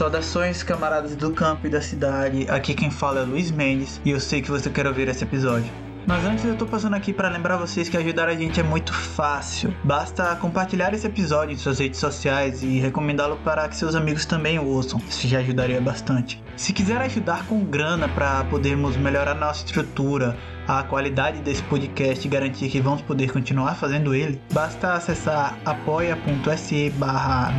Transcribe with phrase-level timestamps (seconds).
[0.00, 2.46] Saudações, camaradas do campo e da cidade.
[2.48, 5.70] Aqui quem fala é Luiz Mendes e eu sei que você quer ouvir esse episódio.
[6.06, 8.94] Mas antes eu tô passando aqui para lembrar vocês que ajudar a gente é muito
[8.94, 9.74] fácil.
[9.84, 14.58] Basta compartilhar esse episódio em suas redes sociais e recomendá-lo para que seus amigos também
[14.58, 14.98] ouçam.
[15.06, 16.42] Isso já ajudaria bastante.
[16.56, 20.34] Se quiser ajudar com grana para podermos melhorar nossa estrutura,
[20.66, 26.90] a qualidade desse podcast e garantir que vamos poder continuar fazendo ele, basta acessar apoia.se
[26.90, 27.52] barra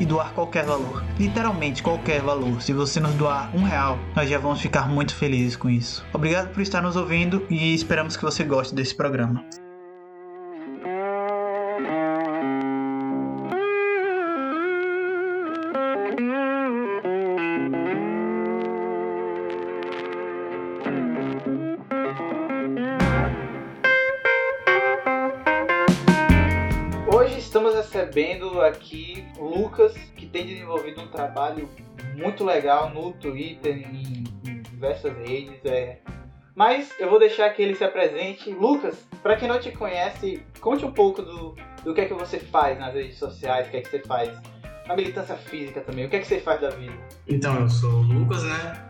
[0.00, 1.04] e doar qualquer valor.
[1.18, 2.60] Literalmente qualquer valor.
[2.62, 6.04] Se você nos doar um real, nós já vamos ficar muito felizes com isso.
[6.12, 9.44] Obrigado por estar nos ouvindo e esperamos que você goste desse programa.
[28.68, 31.68] Aqui Lucas, que tem desenvolvido um trabalho
[32.14, 35.64] muito legal no Twitter, em, em diversas redes.
[35.64, 35.98] É.
[36.54, 38.50] Mas eu vou deixar que ele se apresente.
[38.50, 42.38] Lucas, para quem não te conhece, conte um pouco do, do que é que você
[42.38, 44.30] faz nas redes sociais, o que é que você faz
[44.86, 46.94] na militância física também, o que é que você faz da vida?
[47.28, 48.84] Então, eu sou o Lucas, né?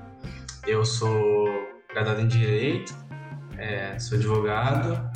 [0.66, 1.46] Eu sou
[1.92, 2.94] graduado em Direito,
[3.58, 5.10] é, sou advogado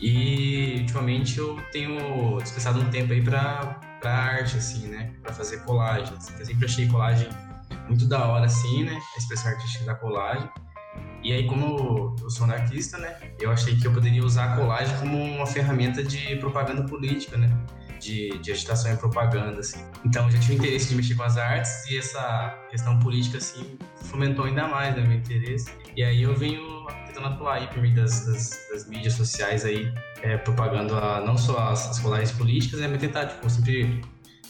[0.00, 5.12] e ultimamente eu tenho dispensado um tempo aí para para arte, assim, né?
[5.22, 6.32] Para fazer colagens.
[6.38, 7.28] Eu sempre achei colagem
[7.86, 8.98] muito da hora, assim, né?
[9.14, 10.48] A expressão artística da colagem.
[11.22, 13.16] E aí, como eu sou anarquista, né?
[13.40, 17.50] Eu achei que eu poderia usar a colagem como uma ferramenta de propaganda política, né?
[17.98, 19.84] De, de agitação e propaganda, assim.
[20.04, 23.76] Então, eu já tive interesse de mexer com as artes e essa questão política, assim,
[24.02, 25.68] fomentou ainda mais né, meu interesse.
[25.96, 26.86] E aí eu venho
[27.18, 31.36] tentando atuar aí por meio das, das, das mídias sociais aí, é, propagando a, não
[31.36, 34.00] só as, as colagens políticas, né, mas tentar, tipo, sempre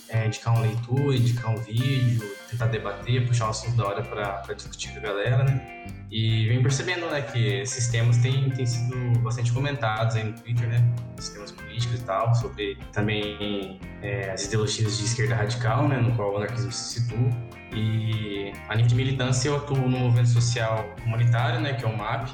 [0.09, 4.53] é, indicar uma leitura, indicar um vídeo, tentar debater, puxar um assunto da hora para
[4.53, 5.85] discutir com a galera, né?
[6.11, 10.67] E vem percebendo, né, que esses temas têm, têm sido bastante comentados aí no Twitter,
[10.67, 10.83] né?
[11.17, 16.15] Os temas políticos e tal, sobre também é, as ideologias de esquerda radical, né, no
[16.15, 17.29] qual o anarquismo se situa.
[17.71, 21.95] E a nível de militância eu atuo no movimento social humanitário, né, que é o
[21.95, 22.29] MAP,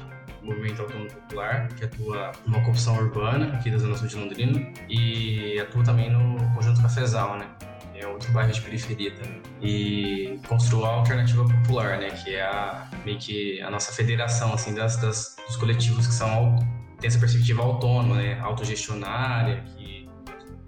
[0.46, 5.58] Movimento Autônomo Popular, que atua numa corrupção urbana aqui da Zona Sul de Londrina, e
[5.60, 7.46] atua também no Conjunto Cafezal, né?
[7.94, 9.40] É outro bairro de periferia também.
[9.62, 12.10] E construiu a Alternativa Popular, né?
[12.10, 16.58] Que é a, meio que a nossa federação, assim, das, das dos coletivos que são
[17.00, 18.38] tem essa perspectiva autônoma, né?
[18.40, 20.08] Autogestionária, que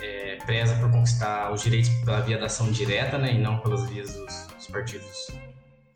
[0.00, 3.34] é, preza por conquistar os direitos pela via da ação direta, né?
[3.34, 5.28] E não pelas vias dos, dos partidos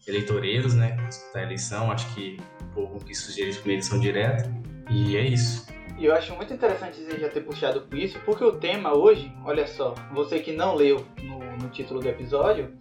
[0.07, 0.97] eleitoreiros, né?
[1.33, 2.39] Da eleição, acho que
[2.75, 4.51] pouco que sugerir uma edição direta.
[4.91, 5.67] E é isso.
[5.99, 9.33] E eu acho muito interessante você já ter puxado por isso, porque o tema hoje,
[9.45, 12.75] olha só, você que não leu no, no título do episódio,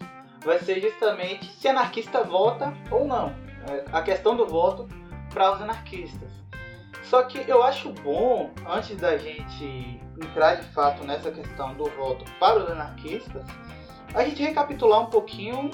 [0.44, 3.36] vai ser justamente se anarquista vota ou não.
[3.70, 4.88] É, a questão do voto
[5.32, 6.32] para os anarquistas.
[7.04, 12.26] Só que eu acho bom, antes da gente entrar de fato nessa questão do voto
[12.40, 13.46] para os anarquistas,
[14.14, 15.72] a gente recapitular um pouquinho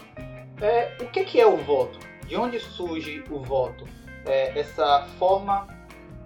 [0.61, 3.85] é, o que, que é o voto, de onde surge o voto
[4.27, 5.67] é, essa forma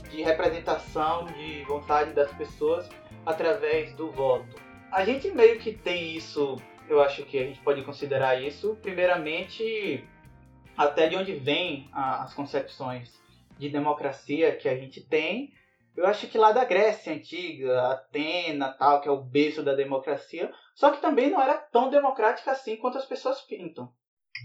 [0.09, 2.89] de representação de vontade das pessoas
[3.25, 4.55] através do voto.
[4.91, 6.57] A gente meio que tem isso,
[6.89, 10.05] eu acho que a gente pode considerar isso, primeiramente,
[10.75, 13.21] até de onde vêm as concepções
[13.57, 15.53] de democracia que a gente tem.
[15.95, 20.51] Eu acho que lá da Grécia Antiga, Atena, tal, que é o berço da democracia,
[20.73, 23.91] só que também não era tão democrática assim quanto as pessoas pintam.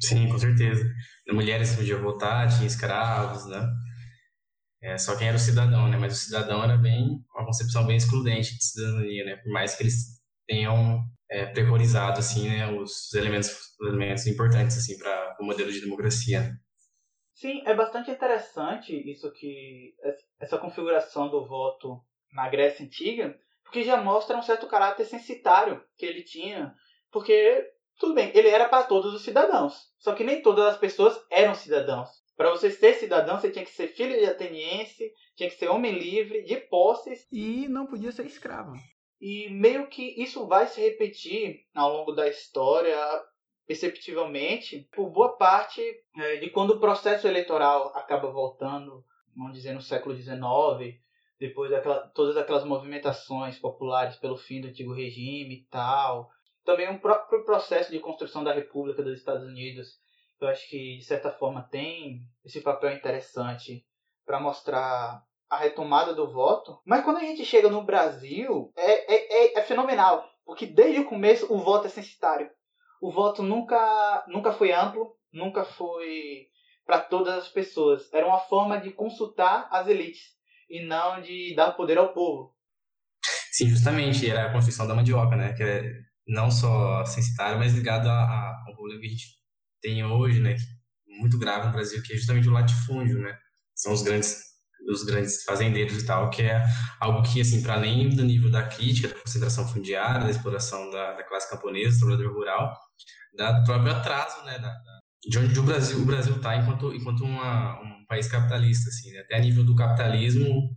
[0.01, 0.85] Sim, com certeza.
[1.29, 3.67] Mulheres podiam votar, tinha escravos, né?
[4.83, 5.97] É, só quem era o cidadão, né?
[5.97, 9.37] Mas o cidadão era bem uma concepção bem excludente de cidadania, né?
[9.37, 11.53] Por mais que eles tenham é,
[12.17, 16.41] assim, né, os elementos, os elementos importantes assim para o modelo de democracia.
[16.41, 16.57] Né?
[17.35, 19.95] Sim, é bastante interessante isso que
[20.41, 22.01] essa configuração do voto
[22.33, 26.75] na Grécia antiga, porque já mostra um certo caráter censitário que ele tinha,
[27.11, 27.65] porque
[27.99, 29.75] tudo bem, ele era para todos os cidadãos.
[29.99, 32.09] Só que nem todas as pessoas eram cidadãos.
[32.37, 35.93] Para você ser cidadão, você tinha que ser filho de ateniense, tinha que ser homem
[35.93, 37.27] livre, de posses.
[37.33, 38.73] E não podia ser escravo.
[39.19, 42.99] E meio que isso vai se repetir ao longo da história,
[43.67, 45.83] perceptivelmente, por boa parte
[46.19, 49.03] é, de quando o processo eleitoral acaba voltando,
[49.35, 51.01] vamos dizer, no século XIX,
[51.41, 56.31] depois daquela, todas aquelas movimentações populares pelo fim do antigo regime e tal,
[56.67, 59.99] também um próprio processo de construção da República dos Estados Unidos,
[60.41, 63.87] eu acho que de certa forma tem esse papel interessante
[64.27, 66.79] para mostrar a retomada do voto.
[66.85, 71.07] Mas quando a gente chega no Brasil, é, é, é, é, fenomenal, porque desde o
[71.07, 72.51] começo o voto é censitário.
[73.01, 76.49] o voto nunca, nunca foi amplo, nunca foi
[76.85, 78.13] para todas as pessoas.
[78.13, 80.35] Era uma forma de consultar as elites
[80.69, 82.55] e não de dar poder ao povo.
[83.53, 85.55] Sim, justamente, era a Constituição da Mandioca, né?
[85.55, 85.93] Que é
[86.27, 89.27] não só censitário, mas ligado a, a, ao problema que a gente
[89.81, 90.57] tem hoje, né?
[91.07, 93.37] Muito grave no Brasil, que é justamente o latifúndio, né?
[93.75, 94.45] São os grandes
[94.89, 96.65] os grandes fazendeiros e tal, que é
[97.01, 101.15] algo que, assim, para além do nível da crítica, da concentração fundiária, da exploração da,
[101.15, 102.77] da classe camponesa, do trabalhador rural,
[103.37, 106.95] da, do próprio atraso, né, da, da, de onde o Brasil o Brasil está enquanto
[106.95, 109.21] enquanto uma, um país capitalista, assim, né?
[109.21, 110.71] até a nível do capitalismo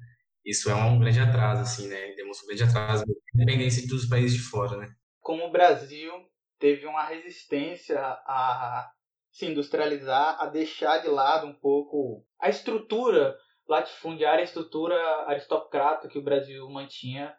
[0.45, 2.15] isso é um grande atraso, assim, né?
[2.15, 3.03] Demonstra um grande atraso,
[3.35, 4.89] independência dos países de fora, né?
[5.29, 6.11] Como o Brasil
[6.57, 8.91] teve uma resistência a
[9.29, 13.37] se industrializar, a deixar de lado um pouco a estrutura
[13.67, 14.95] latifundiária, a estrutura
[15.27, 17.31] aristocrata que o Brasil mantinha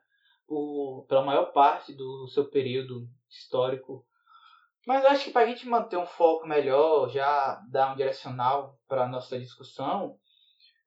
[0.47, 4.07] por, pela maior parte do seu período histórico.
[4.87, 9.03] Mas acho que para a gente manter um foco melhor, já dar um direcional para
[9.03, 10.17] a nossa discussão,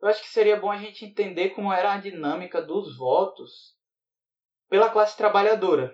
[0.01, 3.75] eu acho que seria bom a gente entender como era a dinâmica dos votos
[4.69, 5.93] pela classe trabalhadora,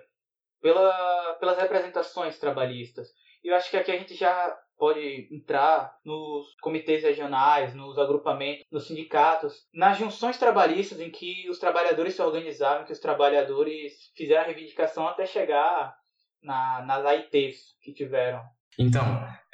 [0.60, 3.08] pela, pelas representações trabalhistas.
[3.42, 8.64] E eu acho que aqui a gente já pode entrar nos comitês regionais, nos agrupamentos,
[8.70, 14.42] nos sindicatos, nas junções trabalhistas em que os trabalhadores se organizaram, que os trabalhadores fizeram
[14.42, 15.94] a reivindicação até chegar
[16.42, 18.42] na, nas AITs que tiveram.
[18.78, 19.04] Então,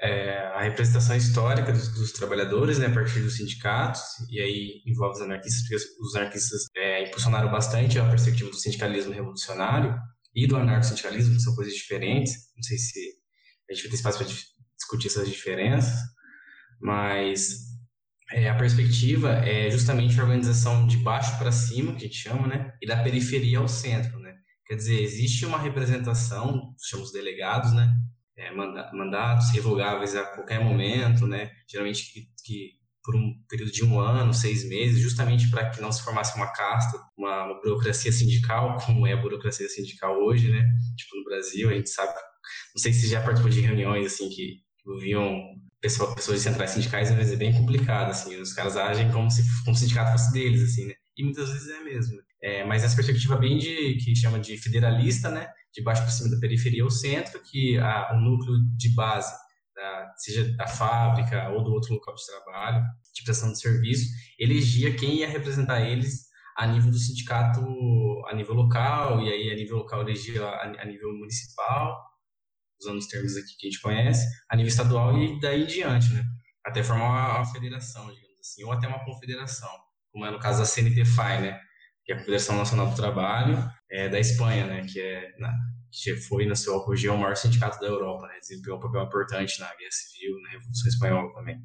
[0.00, 5.16] é, a representação histórica dos, dos, trabalhadores, né, a partir dos sindicatos, e aí envolve
[5.16, 9.98] os anarquistas, porque os anarquistas é, impulsionaram bastante a perspectiva do sindicalismo revolucionário
[10.36, 12.34] e do anarco-sindicalismo, que são coisas diferentes.
[12.54, 13.00] Não sei se
[13.68, 14.26] a gente vai ter espaço para
[14.76, 15.98] discutir essas diferenças,
[16.80, 17.56] mas
[18.32, 22.46] é, a perspectiva é justamente a organização de baixo para cima, que a gente chama,
[22.46, 24.34] né, e da periferia ao centro, né.
[24.66, 27.92] Quer dizer, existe uma representação, chamamos delegados, né,
[28.36, 31.50] é, mandatos revogáveis a qualquer momento, né?
[31.68, 32.70] Geralmente que, que,
[33.06, 36.52] por um período de um ano, seis meses, justamente para que não se formasse uma
[36.52, 40.66] casta, uma, uma, burocracia sindical, como é a burocracia sindical hoje, né?
[40.96, 44.56] Tipo no Brasil, a gente sabe, não sei se já participou de reuniões assim que
[44.84, 45.40] envolviam
[45.80, 49.76] pessoas, de centrais sindicais, mas é bem complicado, assim, os caras agem como se como
[49.76, 50.94] o sindicato fosse deles, assim, né?
[51.16, 52.16] E muitas vezes é mesmo.
[52.42, 55.48] É, mas essa perspectiva bem de que chama de federalista, né?
[55.76, 59.30] de baixo para cima da periferia ao centro, que a, o núcleo de base,
[59.76, 62.82] da, seja da fábrica ou do outro local de trabalho,
[63.14, 64.06] de prestação de serviço,
[64.38, 66.26] elegia quem ia representar eles
[66.56, 67.60] a nível do sindicato,
[68.28, 72.02] a nível local, e aí a nível local elegia a, a nível municipal,
[72.80, 76.12] usando os termos aqui que a gente conhece, a nível estadual e daí em diante,
[76.12, 76.24] né?
[76.64, 79.70] Até formar uma, federação, digamos assim, ou até uma confederação,
[80.10, 81.60] como é no caso da CNT-FAI, né?
[82.06, 83.58] que é a Confederação Nacional do Trabalho
[83.90, 85.52] é, da Espanha, né, que, é, na,
[86.02, 89.58] que foi, no seu apogeu, o maior sindicato da Europa, né, desempenhou um papel importante
[89.60, 91.58] na Guerra Civil, na Revolução Espanhola também.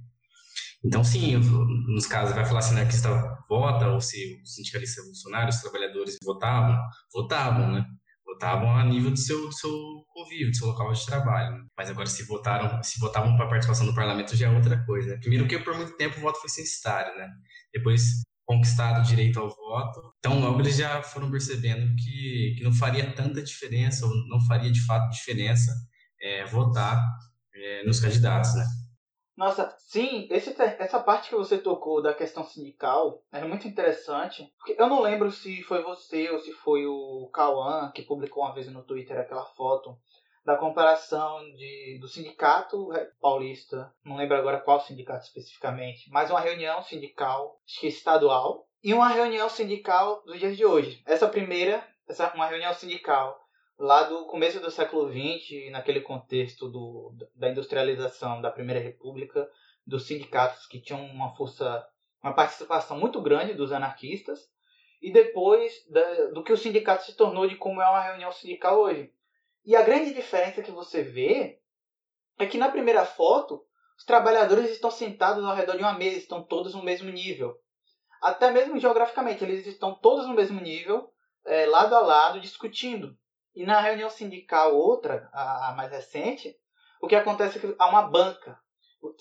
[0.84, 3.10] Então, sim, nos casos, vai falar se o anarquista
[3.48, 6.76] vota ou se o sindicalista revolucionário, os trabalhadores votavam,
[7.14, 7.86] votavam, né?
[8.26, 9.72] Votavam a nível do seu, do seu
[10.08, 11.58] convívio, do seu local de trabalho.
[11.58, 11.66] Né?
[11.78, 15.18] Mas agora, se votaram, se votavam para participação no parlamento, já é outra coisa.
[15.20, 17.28] Primeiro que por muito tempo o voto foi censitário, né?
[17.74, 20.14] Depois conquistado o direito ao voto.
[20.20, 24.72] Então, logo eles já foram percebendo que, que não faria tanta diferença, ou não faria
[24.72, 25.72] de fato diferença,
[26.20, 27.02] é, votar
[27.54, 28.66] é, nos candidatos, né?
[29.38, 34.54] Nossa, sim, esse, essa parte que você tocou da questão sindical é muito interessante.
[34.58, 38.54] Porque eu não lembro se foi você ou se foi o Cauã que publicou uma
[38.54, 39.98] vez no Twitter aquela foto
[40.44, 46.82] da comparação de, do sindicato paulista, não lembro agora qual sindicato especificamente, mas uma reunião
[46.82, 51.02] sindical estadual e uma reunião sindical dos dias de hoje.
[51.06, 53.40] Essa primeira, essa uma reunião sindical
[53.82, 59.50] lá do começo do século XX, naquele contexto do, da industrialização da Primeira República,
[59.86, 61.84] dos sindicatos que tinham uma força,
[62.24, 64.40] uma participação muito grande dos anarquistas,
[65.02, 68.80] e depois da, do que o sindicato se tornou de como é uma reunião sindical
[68.80, 69.12] hoje.
[69.64, 71.60] E a grande diferença que você vê
[72.40, 73.64] é que na primeira foto,
[73.98, 77.56] os trabalhadores estão sentados ao redor de uma mesa, estão todos no mesmo nível.
[78.22, 81.12] Até mesmo geograficamente, eles estão todos no mesmo nível,
[81.46, 83.16] é, lado a lado, discutindo.
[83.56, 86.56] E na reunião sindical, outra, a, a mais recente,
[87.00, 88.60] o que acontece é que há uma banca.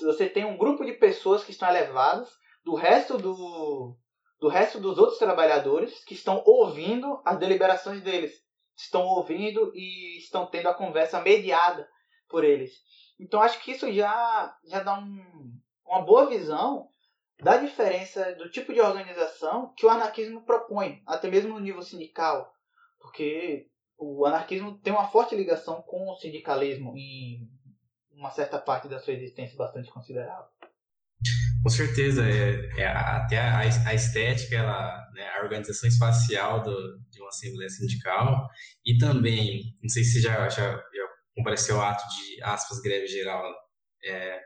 [0.00, 2.30] Você tem um grupo de pessoas que estão elevadas
[2.64, 3.96] do resto do,
[4.38, 8.42] do resto dos outros trabalhadores que estão ouvindo as deliberações deles
[8.82, 11.88] estão ouvindo e estão tendo a conversa mediada
[12.28, 12.72] por eles.
[13.18, 15.52] Então acho que isso já, já dá um,
[15.86, 16.88] uma boa visão
[17.42, 22.52] da diferença do tipo de organização que o anarquismo propõe, até mesmo no nível sindical,
[22.98, 23.68] porque
[23.98, 27.48] o anarquismo tem uma forte ligação com o sindicalismo em
[28.12, 30.48] uma certa parte da sua existência bastante considerável.
[31.62, 37.20] Com certeza, é, é até a, a, estética, ela, né, a organização espacial do, de
[37.20, 38.48] uma assembleia sindical
[38.84, 43.42] e também, não sei se já, já, já compareceu ao ato de, aspas, greve geral
[44.04, 44.40] é,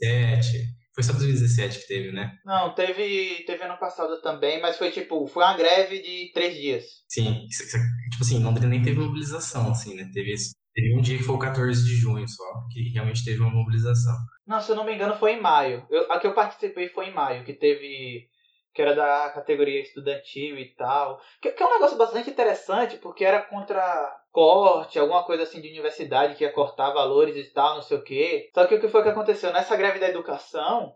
[0.00, 2.32] 2017, foi só 2017 que teve, né?
[2.44, 6.84] Não, teve, teve ano passado também, mas foi tipo, foi uma greve de três dias.
[7.08, 10.10] Sim, tipo assim, Londrina nem teve mobilização, assim, né?
[10.12, 10.34] Teve,
[10.74, 14.14] teve um dia que foi o 14 de junho só, que realmente teve uma mobilização.
[14.46, 15.86] Não, se eu não me engano foi em maio.
[15.90, 18.28] Eu, a que eu participei foi em maio, que teve
[18.72, 21.20] que era da categoria estudantil e tal.
[21.40, 25.68] Que, que, é um negócio bastante interessante, porque era contra corte, alguma coisa assim de
[25.68, 28.48] universidade que ia cortar valores e tal, não sei o quê.
[28.54, 29.52] Só que o que foi que aconteceu?
[29.52, 30.94] Nessa greve da educação,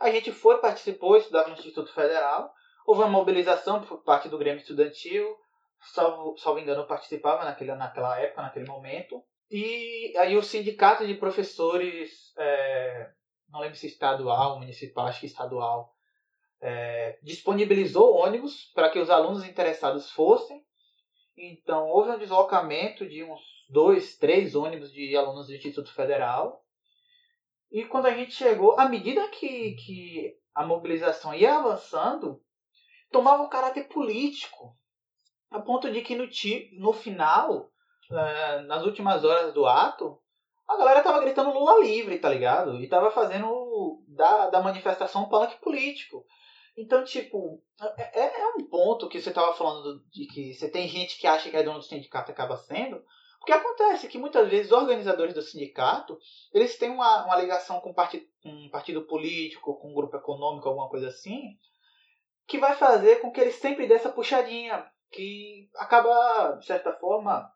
[0.00, 2.52] a gente foi, participou, estudava no Instituto Federal,
[2.84, 5.24] houve uma mobilização por parte do Grêmio Estudantil,
[5.82, 9.22] salvo, salvo engano, participava naquele, naquela época, naquele momento.
[9.50, 13.10] E aí o sindicato de professores, é,
[13.48, 15.94] não lembro se estadual, municipal, acho que estadual,
[16.60, 20.64] é, disponibilizou ônibus para que os alunos interessados fossem.
[21.36, 26.64] Então, houve um deslocamento de uns dois, três ônibus de alunos do Instituto Federal.
[27.70, 32.40] E quando a gente chegou, à medida que, que a mobilização ia avançando,
[33.10, 34.76] tomava um caráter político.
[35.52, 36.28] A ponto de que no,
[36.78, 37.70] no final,
[38.10, 40.18] é, nas últimas horas do ato,
[40.66, 42.80] a galera tava gritando Lula livre, tá ligado?
[42.80, 46.24] E tava fazendo da, da manifestação um palanque político.
[46.76, 47.62] Então, tipo,
[47.98, 51.26] é, é, é um ponto que você estava falando de que você tem gente que
[51.26, 52.96] acha que é dono do sindicato acaba sendo.
[53.42, 56.16] O que acontece é que muitas vezes os organizadores do sindicato,
[56.54, 60.88] eles têm uma, uma ligação com partido, um partido político, com um grupo econômico, alguma
[60.88, 61.58] coisa assim,
[62.46, 67.50] que vai fazer com que eles sempre dê essa puxadinha, que acaba, de certa forma,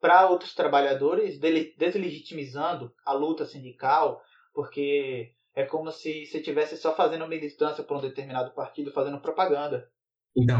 [0.00, 4.20] para outros trabalhadores, deslegitimizando a luta sindical,
[4.52, 9.88] porque é como se você estivesse só fazendo militância por um determinado partido, fazendo propaganda.
[10.36, 10.58] Então,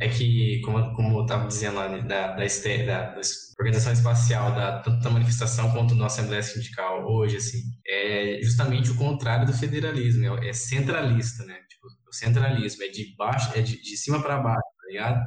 [0.00, 3.20] é que, como, como eu estava dizendo lá, né, da, da, da, da,
[3.58, 8.96] organização espacial, da, tanto da manifestação quanto da Assembleia Sindical hoje, assim, é justamente o
[8.96, 11.54] contrário do federalismo, é, é centralista, né?
[11.68, 15.20] Tipo, o centralismo é de baixo, é de, de cima para baixo, tá ligado?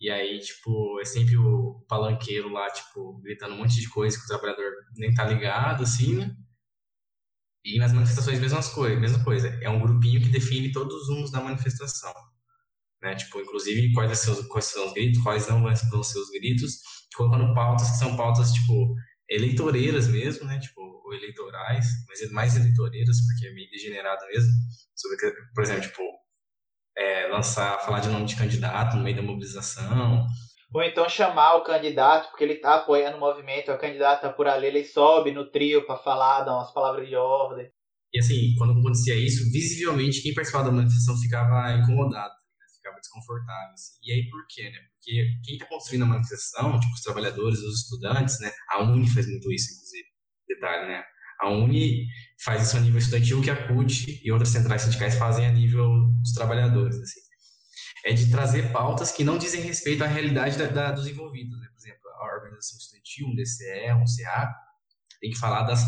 [0.00, 4.24] E aí, tipo, é sempre o palanqueiro lá, tipo, gritando um monte de coisa que
[4.24, 6.36] o trabalhador nem tá ligado, assim, né?
[7.64, 9.48] E nas manifestações, mesma coisa, mesma coisa.
[9.62, 12.12] É um grupinho que define todos os rumos da manifestação.
[13.02, 13.14] Né?
[13.14, 16.80] Tipo, inclusive, quais são, os, quais são os gritos, quais não vão ser os gritos,
[17.16, 18.94] colocando pautas que são pautas, tipo,
[19.28, 20.58] eleitoreiras mesmo, né?
[20.58, 24.52] Tipo, ou eleitorais, mas é mais eleitoreiras, porque é meio degenerado mesmo.
[24.94, 25.16] Sobre,
[25.54, 26.02] por exemplo, tipo,
[26.96, 30.26] é, lançar, falar de nome de candidato no meio da mobilização,
[30.74, 34.48] ou então chamar o candidato, porque ele está apoiando o movimento, o candidato está por
[34.48, 37.70] ali, ele sobe no trio para falar, dar umas palavras de ordem.
[38.12, 42.66] E assim, quando acontecia isso, visivelmente quem participava da manifestação ficava incomodado, né?
[42.76, 43.72] ficava desconfortável.
[43.72, 43.92] Assim.
[44.02, 44.64] E aí por quê?
[44.64, 44.78] Né?
[44.96, 48.50] Porque quem está construindo a manifestação, tipo os trabalhadores, os estudantes, né?
[48.70, 50.08] a Uni faz muito isso, inclusive.
[50.48, 51.04] Detalhe, né?
[51.40, 52.06] A Uni
[52.44, 55.88] faz isso a nível estudantil que a CUT e outras centrais sindicais fazem a nível
[56.20, 56.96] dos trabalhadores.
[56.96, 57.24] Assim
[58.04, 61.58] é de trazer pautas que não dizem respeito à realidade da, da, dos envolvidos.
[61.58, 61.66] Né?
[61.68, 64.54] Por exemplo, a organização estudantil, um DCE, um CA,
[65.20, 65.82] tem que falar das,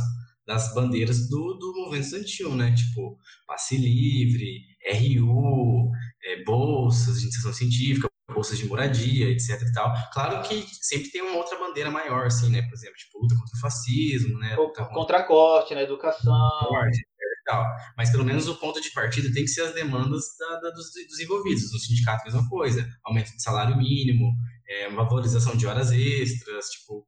[0.47, 2.75] das bandeiras do, do movimento estudantil, né?
[2.75, 5.91] Tipo, passe livre, RU,
[6.25, 8.09] é, bolsas de iniciação científica,
[8.47, 9.93] bolsas de moradia, etc e tal.
[10.13, 12.63] Claro que sempre tem uma outra bandeira maior, assim, né?
[12.63, 14.55] Por exemplo, tipo, luta contra o fascismo, né?
[14.57, 16.51] Luta contra, contra a corte na educação.
[16.69, 17.07] Corte,
[17.45, 17.65] tal.
[17.97, 20.87] Mas pelo menos o ponto de partida tem que ser as demandas da, da, dos,
[21.09, 21.73] dos, envolvidos.
[21.73, 22.89] No sindicato, mesma coisa.
[23.05, 24.33] Aumento de salário mínimo,
[24.69, 27.07] é, valorização de horas extras, tipo,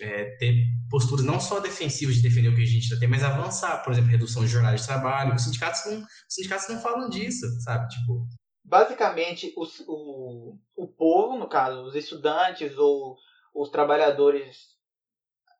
[0.00, 3.22] é, ter posturas não só defensivas de defender o que a gente já tem, mas
[3.22, 5.34] avançar, por exemplo, redução de jornada de trabalho.
[5.34, 7.88] Os sindicatos não, os sindicatos não falam disso, sabe?
[7.88, 8.26] Tipo,
[8.66, 13.16] basicamente os, o, o povo, no caso, os estudantes ou
[13.54, 14.76] os trabalhadores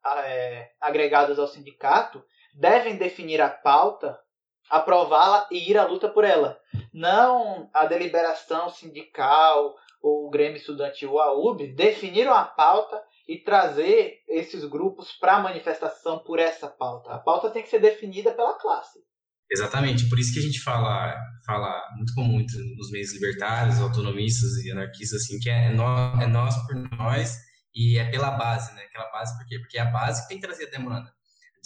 [0.04, 2.22] é, agregados ao sindicato,
[2.54, 4.18] devem definir a pauta,
[4.68, 6.60] aprová-la e ir à luta por ela.
[6.92, 14.22] Não a deliberação sindical ou o Grêmio Estudantil, a UB, definiram a pauta e trazer
[14.28, 17.12] esses grupos para a manifestação por essa pauta.
[17.12, 19.00] A pauta tem que ser definida pela classe.
[19.50, 22.44] Exatamente, por isso que a gente fala, fala muito comum
[22.76, 27.36] nos meios libertários, autonomistas e anarquistas, assim, que é nós, é nós por nós
[27.74, 28.82] e é pela base, né?
[28.82, 29.58] Aquela base por quê?
[29.60, 31.16] Porque é a base que tem que trazer a demanda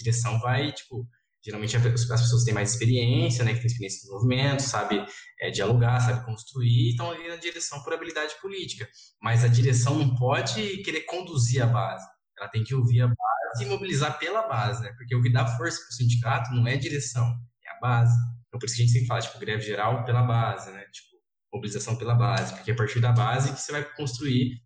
[0.02, 1.06] direção vai, tipo,
[1.44, 5.04] geralmente as pessoas têm mais experiência, né, que tem experiência no movimento, sabe
[5.40, 8.88] é, dialogar, sabe construir, então ali na direção por habilidade política.
[9.22, 12.06] Mas a direção não pode querer conduzir a base,
[12.38, 13.18] ela tem que ouvir a base
[13.56, 14.92] se mobilizar pela base, né?
[14.96, 17.49] Porque o que dá força para o sindicato não é a direção, é a
[17.80, 18.14] base.
[18.48, 20.84] Então, por isso que a gente sempre fala, tipo, greve geral pela base, né?
[20.92, 21.16] Tipo,
[21.52, 24.60] mobilização pela base, porque é a partir da base que você vai construir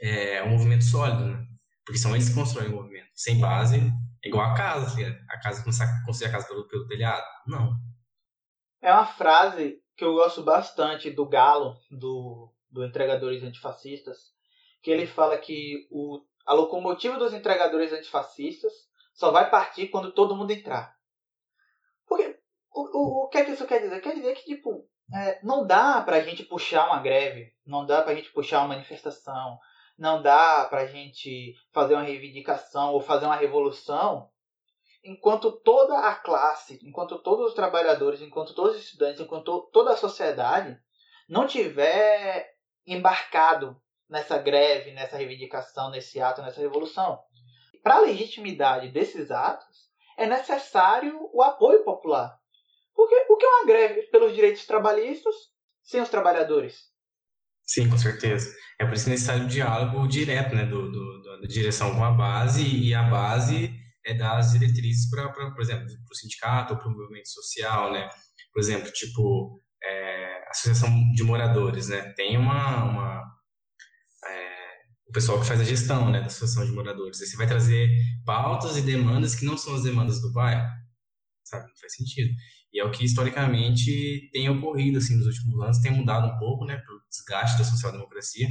[0.00, 1.46] é, um movimento sólido, né?
[1.84, 3.10] Porque são eles que constroem o movimento.
[3.14, 3.78] Sem base,
[4.24, 7.24] é igual a casa, tá A casa começar a construir a casa pelo, pelo telhado.
[7.46, 7.74] Não.
[8.80, 14.32] É uma frase que eu gosto bastante do Galo, do, do Entregadores Antifascistas,
[14.82, 18.72] que ele fala que o, a locomotiva dos entregadores antifascistas
[19.14, 20.94] só vai partir quando todo mundo entrar.
[22.06, 22.38] Porque
[22.74, 24.00] o, o, o que é que isso quer dizer?
[24.00, 28.14] Quer dizer que, tipo, é, não dá pra gente puxar uma greve, não dá pra
[28.14, 29.58] gente puxar uma manifestação,
[29.96, 34.28] não dá pra gente fazer uma reivindicação ou fazer uma revolução
[35.04, 39.96] enquanto toda a classe, enquanto todos os trabalhadores, enquanto todos os estudantes, enquanto toda a
[39.96, 40.78] sociedade
[41.28, 42.54] não tiver
[42.86, 47.22] embarcado nessa greve, nessa reivindicação, nesse ato, nessa revolução.
[47.82, 52.38] Para a legitimidade desses atos, é necessário o apoio popular.
[52.94, 55.34] Porque o que é uma greve pelos direitos trabalhistas
[55.82, 56.92] sem os trabalhadores?
[57.66, 58.54] Sim, com certeza.
[58.78, 62.04] É por isso que é necessário um diálogo direto né, do, do, da direção com
[62.04, 63.72] a base e a base
[64.04, 67.90] é dar as diretrizes para, por exemplo, para o sindicato ou para o movimento social,
[67.90, 68.08] né?
[68.52, 72.12] Por exemplo, tipo, é, associação de moradores, né?
[72.14, 73.22] Tem uma, uma
[74.26, 74.54] é,
[75.06, 77.18] o pessoal que faz a gestão, né, da associação de moradores.
[77.18, 77.88] Você vai trazer
[78.26, 80.68] pautas e demandas que não são as demandas do bairro,
[81.44, 81.66] sabe?
[81.66, 82.34] Não faz sentido.
[82.74, 86.64] E é o que historicamente tem ocorrido assim nos últimos anos, tem mudado um pouco,
[86.64, 88.48] né, pelo desgaste da social-democracia.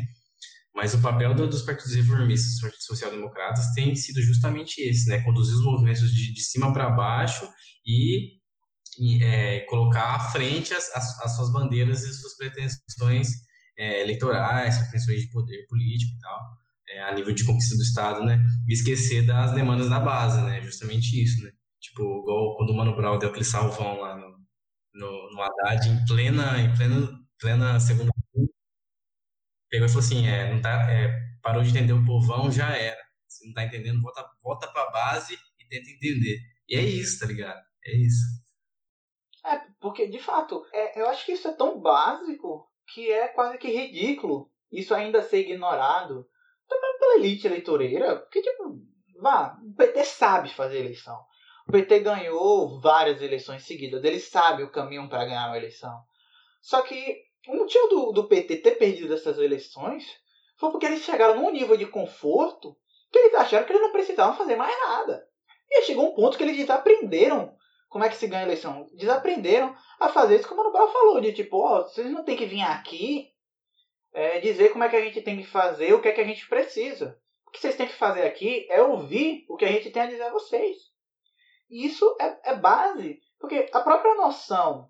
[0.74, 5.22] Mas o papel do, dos partidos reformistas, dos partidos social-democratas, tem sido justamente esse, né,
[5.22, 7.46] conduzir os movimentos de, de cima para baixo
[7.86, 8.40] e,
[8.98, 13.28] e é, colocar à frente as, as, as, suas bandeiras e suas pretensões
[13.78, 16.40] é, eleitorais, pretensões de poder político e tal,
[16.90, 20.62] é, a nível de conquista do Estado, né, e esquecer das demandas da base, né,
[20.62, 21.52] justamente isso, né.
[21.84, 24.40] Tipo, igual quando o Mano Brown deu aquele salvão lá no,
[24.94, 28.10] no, no Haddad, em plena, em plena, plena segunda.
[29.70, 31.10] Pegou e falou assim: é, não tá, é,
[31.42, 33.02] parou de entender o povão, já era.
[33.28, 36.40] Se não tá entendendo, volta, volta pra base e tenta entender.
[36.70, 37.62] E é isso, tá ligado?
[37.86, 38.42] É isso.
[39.46, 43.58] É, porque de fato, é, eu acho que isso é tão básico que é quase
[43.58, 46.26] que ridículo isso ainda ser ignorado
[46.68, 48.20] também pela elite eleitoreira.
[48.20, 48.80] Porque, tipo,
[49.22, 51.20] vá, o PT sabe fazer eleição.
[51.68, 54.04] O PT ganhou várias eleições seguidas.
[54.04, 55.98] Ele sabe o caminho para ganhar uma eleição.
[56.62, 60.06] Só que o motivo do, do PT ter perdido essas eleições
[60.58, 62.78] foi porque eles chegaram num nível de conforto
[63.12, 65.28] que eles acharam que eles não precisavam fazer mais nada.
[65.70, 67.56] E chegou um ponto que eles desaprenderam
[67.90, 68.88] como é que se ganha eleição.
[68.94, 72.36] Desaprenderam a fazer isso como o Nobel falou, de tipo, ó, oh, vocês não tem
[72.36, 73.32] que vir aqui
[74.14, 76.26] é, dizer como é que a gente tem que fazer, o que é que a
[76.26, 77.20] gente precisa.
[77.48, 80.08] O que vocês têm que fazer aqui é ouvir o que a gente tem a
[80.08, 80.93] dizer a vocês.
[81.74, 84.90] Isso é, é base, porque a própria noção,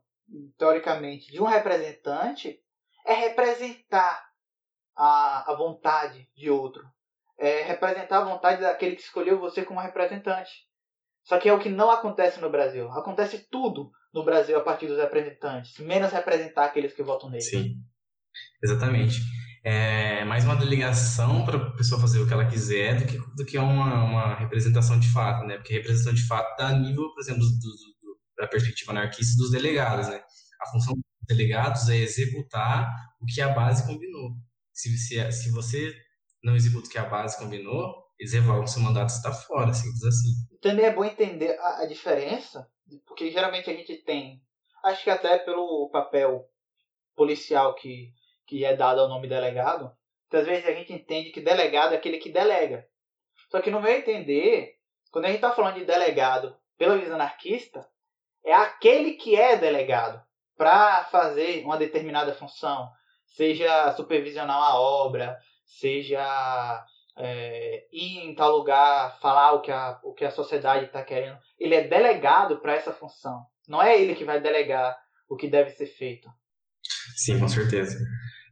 [0.58, 2.60] teoricamente, de um representante
[3.06, 4.26] é representar
[4.96, 6.84] a, a vontade de outro.
[7.40, 10.52] É representar a vontade daquele que escolheu você como representante.
[11.24, 12.92] Só que é o que não acontece no Brasil.
[12.92, 17.42] Acontece tudo no Brasil a partir dos representantes, menos representar aqueles que votam nele.
[17.42, 17.76] Sim,
[18.62, 19.16] exatamente
[19.64, 23.46] é mais uma delegação para a pessoa fazer o que ela quiser do que, do
[23.46, 25.56] que uma, uma representação de fato, né?
[25.56, 30.10] Porque representação de fato dá nível, por exemplo, do, do, da perspectiva anarquista dos delegados,
[30.10, 30.22] né?
[30.62, 34.32] A função dos delegados é executar o que a base combinou.
[34.74, 35.96] Se, se, se você
[36.44, 40.30] não executa o que a base combinou, eles revogam seu mandato está fora, simples assim.
[40.62, 42.68] Também é bom entender a, a diferença,
[43.08, 44.42] porque geralmente a gente tem,
[44.84, 46.46] acho que até pelo papel
[47.16, 48.12] policial que
[48.46, 49.92] que é dado ao nome delegado,
[50.32, 52.88] às vezes a gente entende que delegado é aquele que delega.
[53.50, 54.76] Só que no meu entender,
[55.12, 57.88] quando a gente está falando de delegado pela visão anarquista,
[58.44, 60.22] é aquele que é delegado
[60.58, 62.90] para fazer uma determinada função,
[63.26, 66.86] seja supervisionar uma obra, seja
[67.18, 71.38] é, ir em tal lugar, falar o que a, o que a sociedade está querendo.
[71.60, 73.46] Ele é delegado para essa função.
[73.68, 74.98] Não é ele que vai delegar
[75.30, 76.30] o que deve ser feito.
[77.16, 77.98] Sim, com certeza.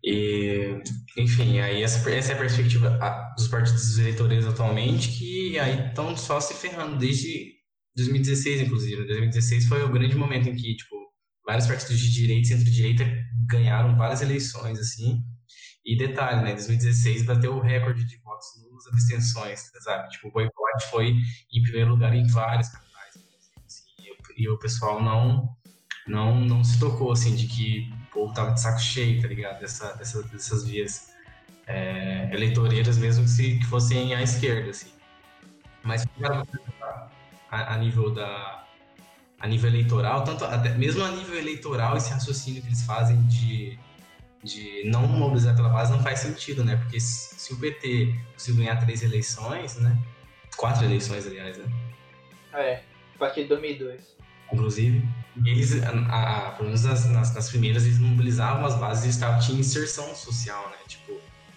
[0.03, 0.81] E,
[1.17, 2.99] enfim, aí essa, essa é a perspectiva
[3.37, 7.53] dos partidos eleitorais atualmente, que aí estão só se ferrando desde
[7.95, 9.05] 2016, inclusive.
[9.05, 10.95] 2016 foi o grande momento em que, tipo,
[11.45, 13.03] vários partidos de direita e centro-direita
[13.47, 15.21] ganharam várias eleições, assim.
[15.85, 20.09] E detalhe, né, 2016 bateu o recorde de votos nulos abstenções, sabe?
[20.09, 21.15] Tipo, o boicote foi
[21.51, 23.15] em primeiro lugar em vários capitais.
[23.65, 23.83] Assim,
[24.37, 25.49] e o pessoal não,
[26.07, 29.59] não, não se tocou, assim, de que povo tava de saco cheio, tá ligado?
[29.59, 31.11] Dessa, dessa dessas vias
[31.67, 34.91] é, eleitoreiras, mesmo que, se, que fossem à esquerda, assim.
[35.83, 36.05] Mas
[37.49, 38.61] a, a nível da
[39.39, 43.77] a nível eleitoral, tanto até, mesmo a nível eleitoral, esse raciocínio que eles fazem de,
[44.43, 46.75] de não mobilizar pela base não faz sentido, né?
[46.75, 49.97] Porque se, se o PT conseguir ganhar três eleições, né?
[50.55, 51.65] Quatro eleições, aliás, né?
[52.53, 52.83] É,
[53.15, 54.15] a partir de 2002.
[54.53, 55.07] Inclusive,
[55.45, 59.39] eles, a, a, pelo menos nas, nas, nas, primeiras, eles mobilizavam as bases e estavam,
[59.39, 60.77] tinha inserção social, né?
[60.87, 61.13] Tipo,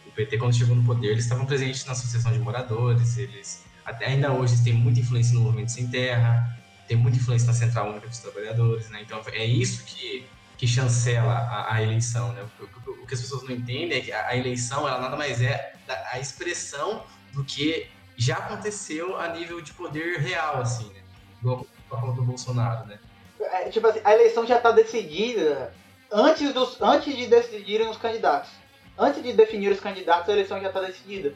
[0.07, 4.07] o PT, quando chegou no poder, eles estavam presentes na associação de moradores, eles até
[4.07, 8.09] ainda hoje têm muita influência no movimento sem terra, tem muita influência na Central Única
[8.09, 9.03] dos Trabalhadores, né?
[9.03, 12.47] Então é isso que, que chancela a, a eleição, né?
[12.61, 15.17] O, o, o, que as pessoas não entendem é que a, a, eleição, ela nada
[15.17, 15.75] mais é
[16.13, 21.01] a expressão do que já aconteceu a nível de poder real, assim, né?
[21.41, 22.99] Igual a do Bolsonaro, né?
[23.41, 25.75] É, tipo assim, a eleição já está decidida
[26.11, 28.51] antes, dos, antes de decidirem os candidatos.
[28.97, 31.35] Antes de definir os candidatos, a eleição já está decidida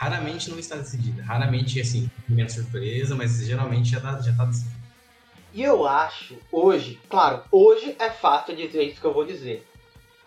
[0.00, 1.22] raramente não está decidida.
[1.22, 4.80] Raramente, assim, menos surpresa, mas geralmente já está já tá decidida.
[5.52, 9.66] E eu acho, hoje, claro, hoje é fácil dizer isso que eu vou dizer.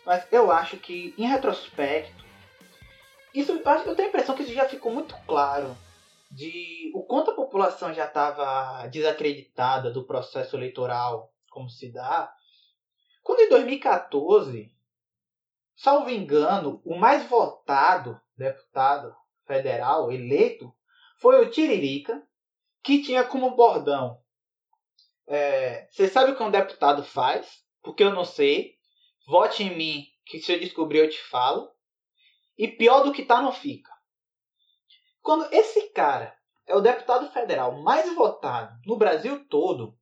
[0.05, 2.23] Mas eu acho que, em retrospecto,
[3.33, 5.75] isso, eu tenho a impressão que isso já ficou muito claro
[6.33, 12.33] de o quanto a população já estava desacreditada do processo eleitoral, como se dá.
[13.21, 14.73] Quando em 2014,
[15.75, 19.15] salvo engano, o mais votado deputado
[19.45, 20.73] federal eleito
[21.17, 22.27] foi o Tiririca,
[22.81, 24.19] que tinha como bordão:
[25.27, 27.63] é, Você sabe o que um deputado faz?
[27.83, 28.73] Porque eu não sei.
[29.27, 31.71] Vote em mim, que se eu descobrir eu te falo.
[32.57, 33.92] E pior do que tá, não fica.
[35.23, 39.97] Quando esse cara é o deputado federal mais votado no Brasil todo,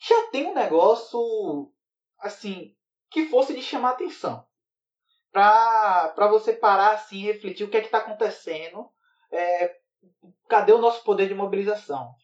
[0.00, 1.70] já tem um negócio
[2.18, 2.74] assim
[3.10, 4.46] que fosse de chamar atenção
[5.34, 8.88] para você parar assim e refletir o que é que está acontecendo,
[9.32, 9.76] é,
[10.48, 12.14] cadê o nosso poder de mobilização.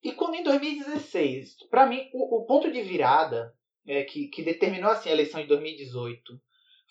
[0.00, 3.52] E quando em 2016, para mim, o, o, ponto de virada
[3.84, 6.40] é, que, que determinou assim, a eleição de 2018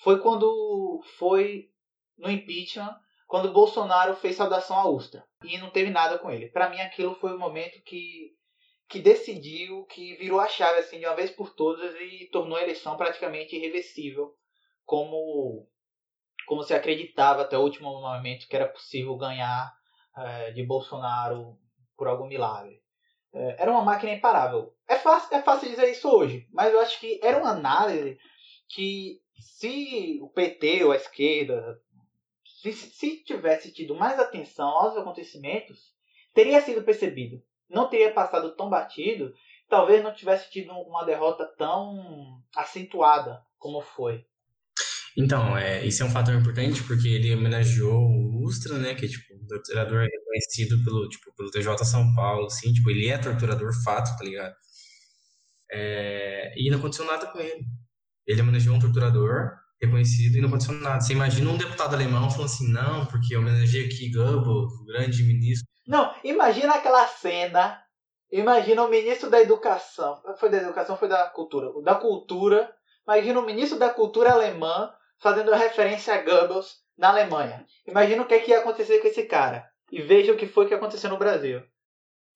[0.04, 1.70] foi quando foi
[2.18, 2.94] no impeachment,
[3.34, 6.52] quando Bolsonaro fez saudação à Ustra e não teve nada com ele.
[6.52, 8.30] Para mim, aquilo foi o momento que,
[8.88, 12.62] que decidiu, que virou a chave assim, de uma vez por todas e tornou a
[12.62, 14.36] eleição praticamente irreversível
[14.86, 15.68] como,
[16.46, 19.74] como se acreditava até o último momento que era possível ganhar
[20.16, 21.58] é, de Bolsonaro
[21.98, 22.84] por algum milagre.
[23.34, 24.76] É, era uma máquina imparável.
[24.88, 28.16] É fácil, é fácil dizer isso hoje, mas eu acho que era uma análise
[28.70, 31.82] que se o PT ou a esquerda
[32.72, 35.92] se, se tivesse tido mais atenção aos acontecimentos,
[36.34, 37.42] teria sido percebido.
[37.70, 39.34] Não teria passado tão batido,
[39.68, 44.26] talvez não tivesse tido uma derrota tão acentuada como foi.
[45.16, 49.10] Então, é, isso é um fator importante porque ele homenageou o Ustra, né, que é
[49.10, 53.72] tipo um torturador reconhecido pelo, tipo, pelo TJ São Paulo, assim, tipo, ele é torturador
[53.84, 54.56] fato, tá ligado?
[55.72, 57.64] É, e não aconteceu nada com ele.
[58.26, 59.52] Ele homenageou um torturador
[59.86, 61.02] reconhecido e não aconteceu nada.
[61.02, 65.68] Você imagina um deputado alemão falando assim, não, porque homenageei aqui Goebbels, o grande ministro.
[65.88, 67.82] Não, imagina aquela cena,
[68.32, 72.74] imagina o ministro da educação, foi da educação, foi da cultura, da cultura,
[73.08, 74.92] imagina o ministro da cultura alemã
[75.22, 77.66] fazendo referência a Goebbels na Alemanha.
[77.88, 79.66] Imagina o que, é que ia acontecer com esse cara.
[79.92, 81.62] E veja o que foi que aconteceu no Brasil.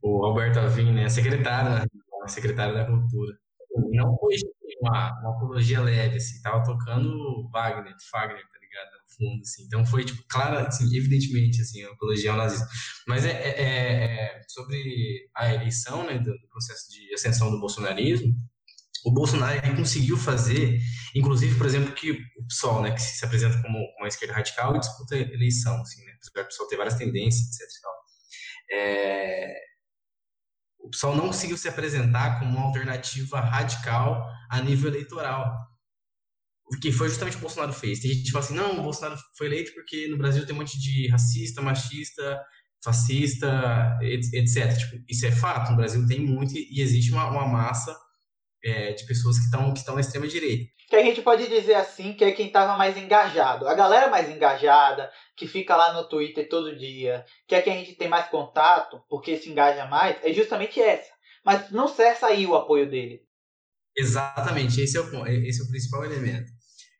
[0.01, 1.09] O Alberto Avin, né?
[1.09, 1.85] Secretário, né?
[2.27, 3.37] secretário da Cultura.
[3.91, 4.35] Não foi
[4.81, 6.41] uma, uma apologia leve, assim.
[6.41, 8.91] Tava tocando Wagner, Wagner, tá ligado?
[8.91, 9.63] No fundo, assim.
[9.65, 12.67] Então foi, tipo, claro, assim, evidentemente, assim, uma apologia ao nazismo.
[13.07, 16.17] Mas é, é, é, é sobre a eleição, né?
[16.19, 18.33] Do, do processo de ascensão do bolsonarismo
[19.05, 20.79] o Bolsonaro conseguiu fazer,
[21.15, 25.15] inclusive, por exemplo, que o PSOL, né, que se apresenta como uma esquerda radical, disputa
[25.15, 27.83] a eleição, assim, né, PSOL ter várias tendências, etc.
[28.69, 29.53] É,
[30.87, 35.53] o PSOL não conseguiu se apresentar como uma alternativa radical a nível eleitoral.
[36.65, 37.99] O que foi justamente o que o Bolsonaro fez.
[37.99, 40.59] Tem gente que fala assim, não, o Bolsonaro foi eleito porque no Brasil tem um
[40.59, 42.41] monte de racista, machista,
[42.83, 44.77] fascista, etc.
[44.77, 47.95] Tipo, isso é fato, no Brasil tem muito e existe uma, uma massa
[48.63, 50.71] é, de pessoas que estão que na extrema direita.
[50.87, 53.67] Que a gente pode dizer assim que é quem estava mais engajado.
[53.67, 57.77] A galera mais engajada, que fica lá no Twitter todo dia, que é quem a
[57.77, 61.11] gente tem mais contato, porque se engaja mais, é justamente essa.
[61.43, 63.21] Mas não cessa aí o apoio dele.
[63.95, 66.51] Exatamente, esse é o, esse é o principal elemento.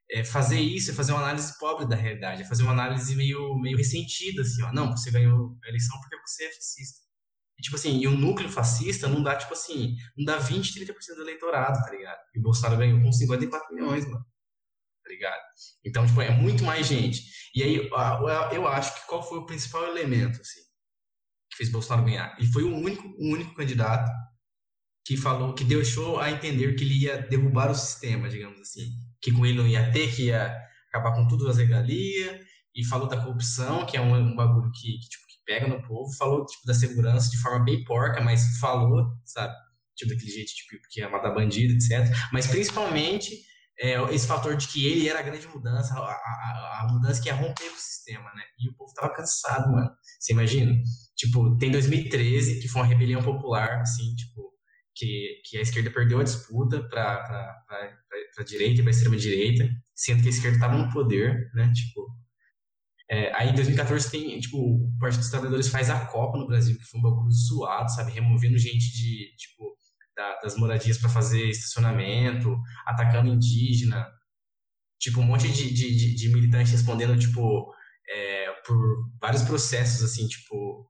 [0.10, 3.56] É fazer isso é fazer uma análise pobre da realidade, é fazer uma análise meio,
[3.60, 4.72] meio ressentida, assim, ó.
[4.74, 7.07] Não, você ganhou a eleição porque você é fascista.
[7.58, 11.16] E, tipo assim, e o núcleo fascista não dá, tipo assim, não dá 20, 30%
[11.16, 12.20] do eleitorado, tá ligado?
[12.36, 14.24] E o Bolsonaro ganhou com 54 milhões, mano.
[15.04, 15.42] Tá ligado?
[15.86, 17.24] Então, tipo, é muito mais gente.
[17.56, 17.90] E aí,
[18.52, 20.68] eu acho que qual foi o principal elemento, assim?
[21.50, 22.36] que fez Bolsonaro ganhar.
[22.38, 24.12] Ele foi o único, o único candidato
[25.06, 28.92] que falou, que deixou a entender que ele ia derrubar o sistema, digamos assim.
[29.22, 30.54] Que com ele não ia ter, que ia
[30.90, 35.00] acabar com tudo as regalias, e falou da corrupção, que é um, um bagulho que,
[35.00, 39.08] que, tipo, pega no povo, falou tipo, da segurança de forma bem porca, mas falou,
[39.26, 39.56] sabe?
[39.96, 42.14] Tipo, daquele jeito tipo, que ia matar bandido, etc.
[42.32, 43.32] Mas principalmente
[43.80, 47.30] é, esse fator de que ele era a grande mudança, a, a, a, mudança que
[47.30, 48.44] ia romper o sistema, né?
[48.60, 49.90] E o povo tava cansado, mano.
[50.20, 50.76] Você imagina?
[51.16, 54.52] Tipo, tem 2013, que foi uma rebelião popular, assim, tipo,
[54.96, 57.64] que, que a esquerda perdeu a disputa para
[58.40, 61.72] a direita e para a extrema-direita, sendo que a esquerda estava no poder, né?
[61.74, 62.08] Tipo,
[63.10, 66.78] é, aí em 2014 tem, tipo, o Partido dos Trabalhadores faz a Copa no Brasil,
[66.78, 68.12] que foi um bagulho zoado, sabe?
[68.12, 69.78] Removendo gente de, tipo,
[70.16, 74.08] da, das moradias para fazer estacionamento, atacando indígena,
[75.00, 77.74] tipo, um monte de, de, de, de militantes respondendo, tipo,
[78.10, 78.78] é, por
[79.22, 80.90] vários processos, assim, tipo,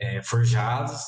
[0.00, 1.02] é, forjados,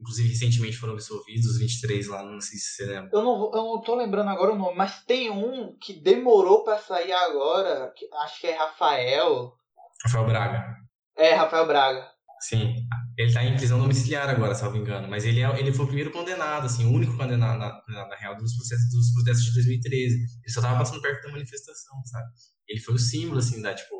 [0.00, 3.10] Inclusive, recentemente foram absolvidos os 23 lá, não sei se você lembra.
[3.12, 6.78] Eu não, eu não tô lembrando agora o nome, mas tem um que demorou para
[6.78, 9.57] sair agora, que acho que é Rafael.
[10.04, 10.76] Rafael Braga.
[11.16, 12.08] É, Rafael Braga.
[12.40, 15.88] Sim, ele tá em prisão domiciliar agora, salvo engano, mas ele, é, ele foi o
[15.88, 19.54] primeiro condenado, assim, o único condenado, na, na, na real, dos processos, dos protestos de
[19.54, 20.14] 2013.
[20.14, 22.26] Ele só tava passando perto da manifestação, sabe?
[22.68, 23.92] Ele foi o símbolo, assim, da, tipo,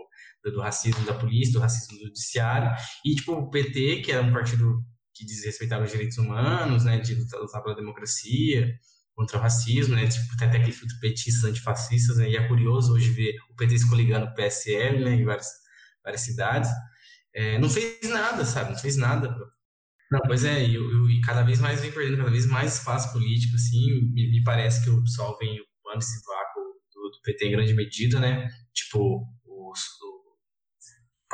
[0.45, 2.71] do, do racismo da polícia, do racismo do judiciário,
[3.05, 4.85] e, tipo, o PT, que era um partido
[5.15, 8.73] que desrespeitava os direitos humanos, né, de lutar pela democracia,
[9.17, 12.93] contra o racismo, né, tipo, tem até aquele filtro petistas, antifascistas, né, e é curioso
[12.93, 15.49] hoje ver o PT se coligando o PSL, né, em várias,
[16.05, 16.71] várias cidades,
[17.35, 19.29] é, não fez nada, sabe, não fez nada.
[20.11, 23.55] Não, pois é, e, e, cada vez mais vem perdendo cada vez mais espaço político,
[23.57, 26.61] assim, me, me parece que o pessoal vem ocupando esse vácuo
[26.95, 29.81] do, do, PT em grande medida, né, tipo, os,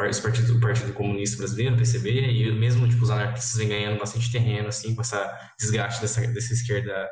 [0.08, 4.30] esse partido, o Partido Comunista Brasileiro, PCB, e mesmo tipo, os anarquistas vêm ganhando bastante
[4.30, 7.08] terreno, assim, com essa desgaste dessa, dessa esquerda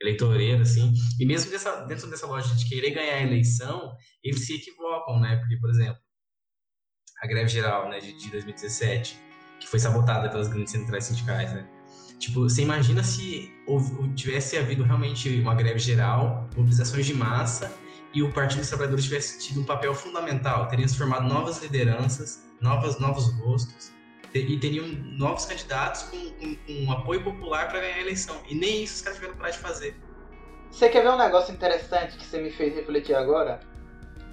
[0.00, 4.54] eleitoreira, assim, e mesmo dessa, dentro dessa lógica de querer ganhar a eleição, eles se
[4.54, 5.98] equivocam, né, porque, por exemplo,
[7.22, 9.18] a greve geral, né, de, de 2017,
[9.60, 11.66] que foi sabotada pelas grandes centrais sindicais, né,
[12.18, 17.72] Tipo, você imagina se houve, tivesse havido realmente uma greve geral, mobilizações de massa
[18.12, 22.44] e o Partido dos Trabalhadores tivesse tido um papel fundamental, teriam se formado novas lideranças,
[22.60, 23.92] novas, novos rostos,
[24.34, 28.36] e teriam novos candidatos com, com, com apoio popular para ganhar a eleição.
[28.48, 29.96] E nem isso os caras tiveram coragem de fazer.
[30.70, 33.60] Você quer ver um negócio interessante que você me fez refletir agora?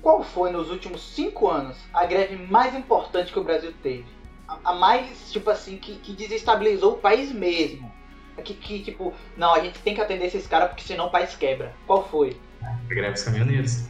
[0.05, 4.05] Qual foi nos últimos cinco anos a greve mais importante que o Brasil teve?
[4.47, 7.91] A, a mais, tipo assim, que, que desestabilizou o país mesmo.
[8.43, 11.35] Que, que, tipo, não, a gente tem que atender esses caras porque senão o país
[11.35, 11.73] quebra.
[11.87, 12.37] Qual foi?
[12.61, 13.85] A greve dos caminhoneiros.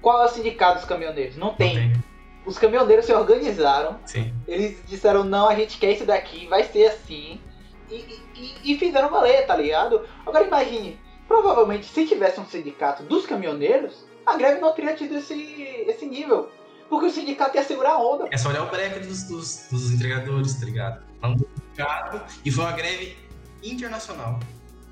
[0.00, 1.36] Qual é o sindicato dos caminhoneiros?
[1.36, 1.68] Não tem.
[1.68, 2.04] Não tem.
[2.44, 4.00] Os caminhoneiros se organizaram.
[4.04, 4.34] Sim.
[4.48, 7.40] Eles disseram, não, a gente quer isso daqui, vai ser assim.
[7.88, 10.04] E, e, e fizeram valer, tá ligado?
[10.26, 10.98] Agora imagine,
[11.28, 15.34] provavelmente se tivesse um sindicato dos caminhoneiros, a greve não teria tido esse,
[15.88, 16.50] esse nível.
[16.88, 18.28] Porque o sindicato ia segurar a onda.
[18.30, 21.02] É só olhar o break dos, dos, dos entregadores, tá ligado?
[21.22, 21.36] Não
[22.44, 23.16] e foi uma greve
[23.62, 24.38] internacional.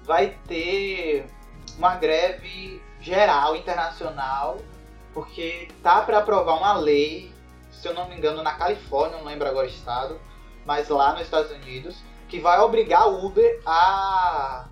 [0.04, 1.26] Vai ter
[1.76, 4.58] uma greve geral, internacional,
[5.12, 7.32] porque tá para aprovar uma lei,
[7.70, 10.20] se eu não me engano, na Califórnia, não lembro agora o estado,
[10.64, 14.68] mas lá nos Estados Unidos, que vai obrigar o Uber a,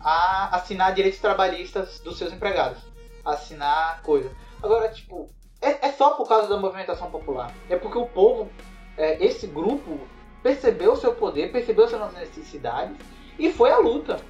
[0.00, 2.89] a assinar direitos trabalhistas dos seus empregados.
[3.24, 4.30] Assinar coisa.
[4.62, 5.28] Agora, tipo,
[5.60, 7.52] é, é só por causa da movimentação popular.
[7.68, 8.50] É porque o povo,
[8.96, 10.00] é, esse grupo,
[10.42, 12.96] percebeu o seu poder, percebeu suas necessidades
[13.38, 14.20] e foi à luta.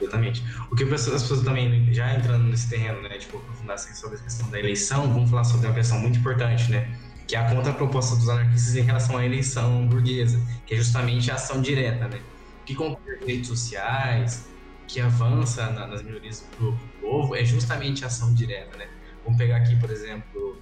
[0.00, 0.44] Exatamente.
[0.70, 4.20] O que as pessoas também, já entrando nesse terreno, né, tipo, aprofundar assim sobre a
[4.20, 8.14] questão da eleição, vamos falar sobre uma questão muito importante, né, que é a contraproposta
[8.16, 12.20] dos anarquistas em relação à eleição burguesa, que é justamente a ação direta, né,
[12.64, 14.48] que compõe direitos sociais,
[14.88, 18.88] que avança na, nas minorias do, do povo, é justamente a ação direta, né.
[19.22, 20.58] Vamos pegar aqui, por exemplo,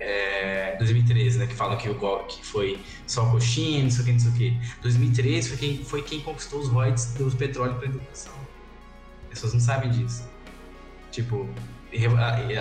[0.00, 4.12] é, 2013, né, que falam que, o, que foi só coxinha, não sei o que,
[4.12, 4.60] não sei o que.
[4.82, 8.34] 2013 foi quem, foi quem conquistou os royalties do petróleo para educação.
[9.24, 10.28] As pessoas não sabem disso.
[11.10, 11.48] Tipo,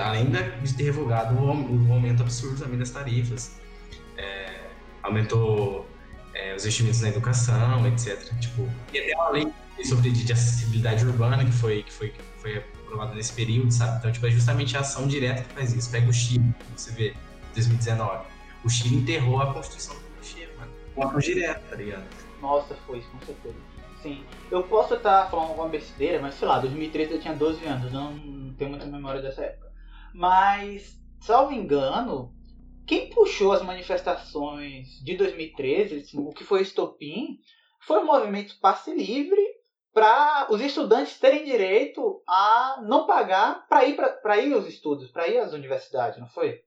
[0.04, 0.32] além
[0.64, 3.60] de ter revogado o aumento absurdo também das tarifas,
[4.16, 4.70] é,
[5.04, 5.88] aumentou
[6.48, 8.18] é, os investimentos na educação, etc.
[8.40, 12.58] Tipo, e até uma lei sobre de acessibilidade urbana que foi, que foi, que foi
[12.58, 13.98] aprovada nesse período, sabe?
[13.98, 15.92] Então, tipo, é justamente a ação direta que faz isso.
[15.92, 17.16] Pega o Chile, você vê
[17.54, 18.26] 2019.
[18.64, 20.72] O Chile enterrou a Constituição do Chile, mano.
[20.98, 22.06] Ação direta, tá ligado?
[22.42, 23.56] Nossa, foi isso, com certeza.
[24.02, 24.24] Sim.
[24.50, 28.54] Eu posso estar falando alguma besteira, mas sei lá, 2013 eu tinha 12 anos, não
[28.58, 29.72] tenho muita memória dessa época.
[30.14, 32.34] Mas, salvo engano,
[32.88, 37.38] quem puxou as manifestações de 2013, assim, o que foi estopim,
[37.86, 39.42] foi o movimento passe livre
[39.94, 45.28] para os estudantes terem direito a não pagar para ir para ir aos estudos, para
[45.28, 46.62] ir às universidades, não foi?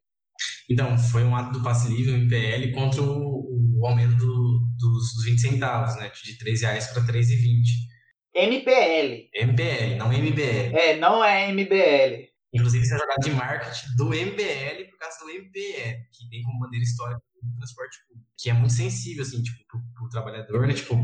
[0.70, 5.14] Então, foi um ato do passe livre, o MPL, contra o, o aumento do, dos,
[5.14, 6.10] dos 20 centavos, né?
[6.22, 7.90] De 13 reais para 13,20.
[8.34, 9.28] MPL.
[9.34, 10.76] MPL, não MBL.
[10.76, 12.29] É, não é MBL.
[12.52, 16.58] Inclusive, isso é jogada de marketing do MBL por causa do MPL, que tem como
[16.58, 18.28] bandeira histórica do transporte público.
[18.36, 20.74] Que é muito sensível, assim, tipo, pro, pro trabalhador, né?
[20.74, 20.96] Tipo,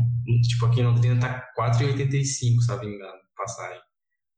[0.47, 3.81] tipo, aqui em Londrina tá 4,85, sabe, engano, passagem.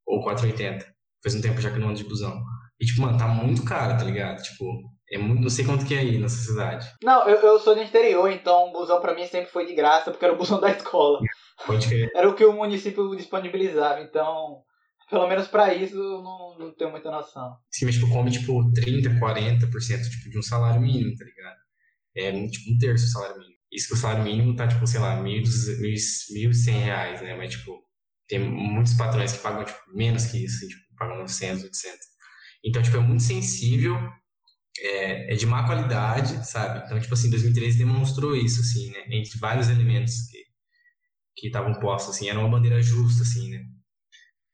[0.05, 0.85] Ou 4,80.
[1.23, 2.41] Faz um tempo já que não ando de busão.
[2.79, 4.41] E, tipo, mano, tá muito caro, tá ligado?
[4.41, 4.65] Tipo,
[5.11, 6.87] é muito, não sei quanto que é aí nessa cidade.
[7.03, 10.11] Não, eu, eu sou do interior, então o busão pra mim sempre foi de graça,
[10.11, 11.19] porque era o busão da escola.
[11.65, 12.11] Pode crer.
[12.15, 14.61] Era o que o município disponibilizava, então
[15.09, 17.57] pelo menos para isso eu não, não tenho muita noção.
[17.71, 21.57] Sim, mas tipo, come tipo 30, 40% tipo, de um salário mínimo, tá ligado?
[22.15, 23.59] É tipo um terço do salário mínimo.
[23.71, 27.35] Isso que o salário mínimo tá, tipo, sei lá, 1.100 reais, né?
[27.35, 27.79] Mas, tipo,
[28.27, 31.97] tem muitos patrões que pagam, tipo, menos que isso, tipo, pagam 900, 800.
[32.65, 33.95] Então, tipo, é muito sensível,
[34.79, 36.83] é, é de má qualidade, sabe?
[36.85, 39.05] Então, tipo assim, 2013 demonstrou isso, assim, né?
[39.11, 40.49] Entre vários elementos que
[41.39, 43.65] que estavam postos, assim, era uma bandeira justa, assim, né?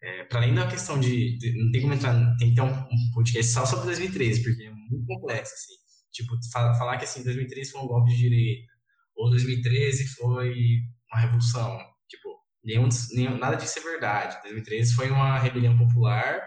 [0.06, 2.14] É, para além da questão de, de, Não tem como entrar.
[2.38, 5.74] Tem que ter um, um, podcast só sobre 2013, porque é muito complexo, assim.
[6.12, 8.72] Tipo, falar que assim, 2013 foi um golpe de direita,
[9.16, 10.54] ou 2013 foi
[11.12, 11.80] uma revolução.
[12.08, 12.30] Tipo,
[12.64, 14.40] nenhum, nenhum, nada disso é verdade.
[14.44, 16.40] 2013 foi uma rebelião popular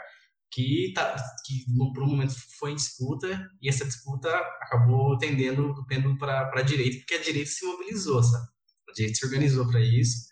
[0.52, 4.30] que, tá, que por um momento foi em disputa, e essa disputa
[4.62, 8.46] acabou tendendo do pêndulo para a direita, porque a direita se mobilizou, sabe?
[8.88, 10.28] A direita se organizou para isso.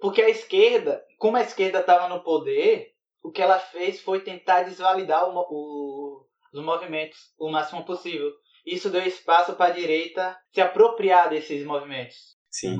[0.00, 2.88] Porque a esquerda, como a esquerda estava no poder,
[3.22, 8.28] o que ela fez foi tentar desvalidar o, o, os movimentos o máximo possível.
[8.66, 12.16] Isso deu espaço para a direita se apropriar desses movimentos.
[12.50, 12.76] Sim.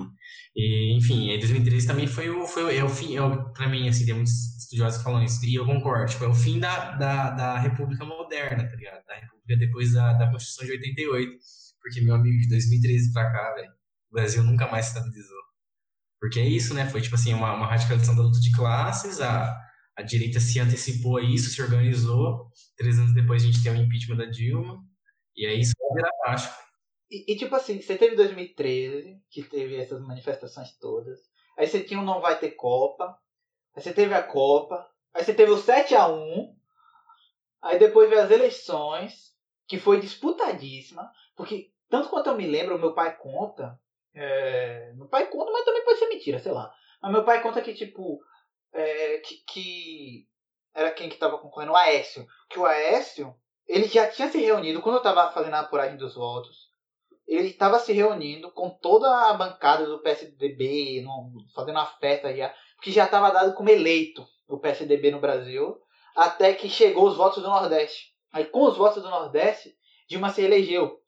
[0.57, 3.21] E, enfim, em 2013 também foi o, foi, é o fim, é
[3.55, 6.35] para mim, assim, tem muitos estudiosos que falam isso, e eu concordo, tipo, é o
[6.35, 9.07] fim da, da, da República Moderna, tá ligado?
[9.07, 11.31] Da República depois da, da Constituição de 88.
[11.81, 13.55] Porque, meu amigo, de 2013 para cá,
[14.11, 15.52] o Brasil nunca mais se estabilizou.
[16.23, 16.89] Porque é isso, né?
[16.89, 19.61] Foi tipo assim, uma, uma radicalização da luta de classes, a,
[19.97, 22.47] a direita se antecipou a isso, se organizou.
[22.77, 24.81] Três anos depois a gente tem o impeachment da Dilma.
[25.35, 26.49] E aí isso vai virar baixo.
[27.11, 31.19] E, e, tipo assim, você teve 2013, que teve essas manifestações todas.
[31.59, 33.19] Aí você tinha o Não Vai Ter Copa.
[33.75, 34.89] Aí você teve a Copa.
[35.13, 36.57] Aí você teve o 7 a 1
[37.63, 39.35] Aí depois veio as eleições,
[39.67, 41.11] que foi disputadíssima.
[41.35, 43.77] Porque, tanto quanto eu me lembro, meu pai conta
[44.15, 46.73] é, meu pai conta, mas também pode ser mentira, sei lá.
[47.01, 48.21] Mas meu pai conta que, tipo,
[48.73, 50.27] é, que, que,
[50.75, 52.27] era quem que tava concorrendo, o Aécio.
[52.49, 53.35] Que o Aécio,
[53.67, 56.71] ele já tinha se reunido, quando eu tava fazendo a apuragem dos votos,
[57.27, 62.55] ele estava se reunindo com toda a bancada do PSDB, no, fazendo uma festa já,
[62.83, 65.79] que já estava dado como eleito o PSDB no Brasil,
[66.15, 68.13] até que chegou os votos do Nordeste.
[68.33, 69.75] Aí com os votos do Nordeste,
[70.09, 71.02] Dilma se elegeu.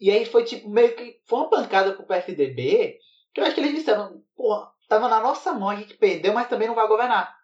[0.00, 1.20] E aí foi tipo, meio que.
[1.26, 2.98] Foi uma pancada pro PSDB,
[3.34, 6.48] que eu acho que eles disseram, porra, tava na nossa mão, a gente perdeu, mas
[6.48, 7.36] também não vai governar.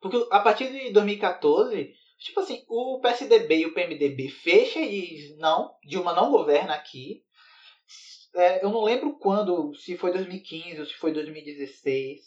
[0.00, 5.74] Porque a partir de 2014, tipo assim, o PSDB e o PMDB fecha e não,
[5.82, 7.24] Dilma não governa aqui.
[8.34, 12.20] É, eu não lembro quando, se foi 2015 ou se foi 2016,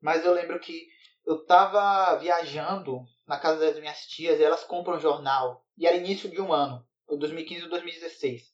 [0.00, 0.86] mas eu lembro que
[1.26, 5.62] eu tava viajando na casa das minhas tias e elas compram um jornal.
[5.76, 8.51] E era início de um ano, 2015 ou 2016.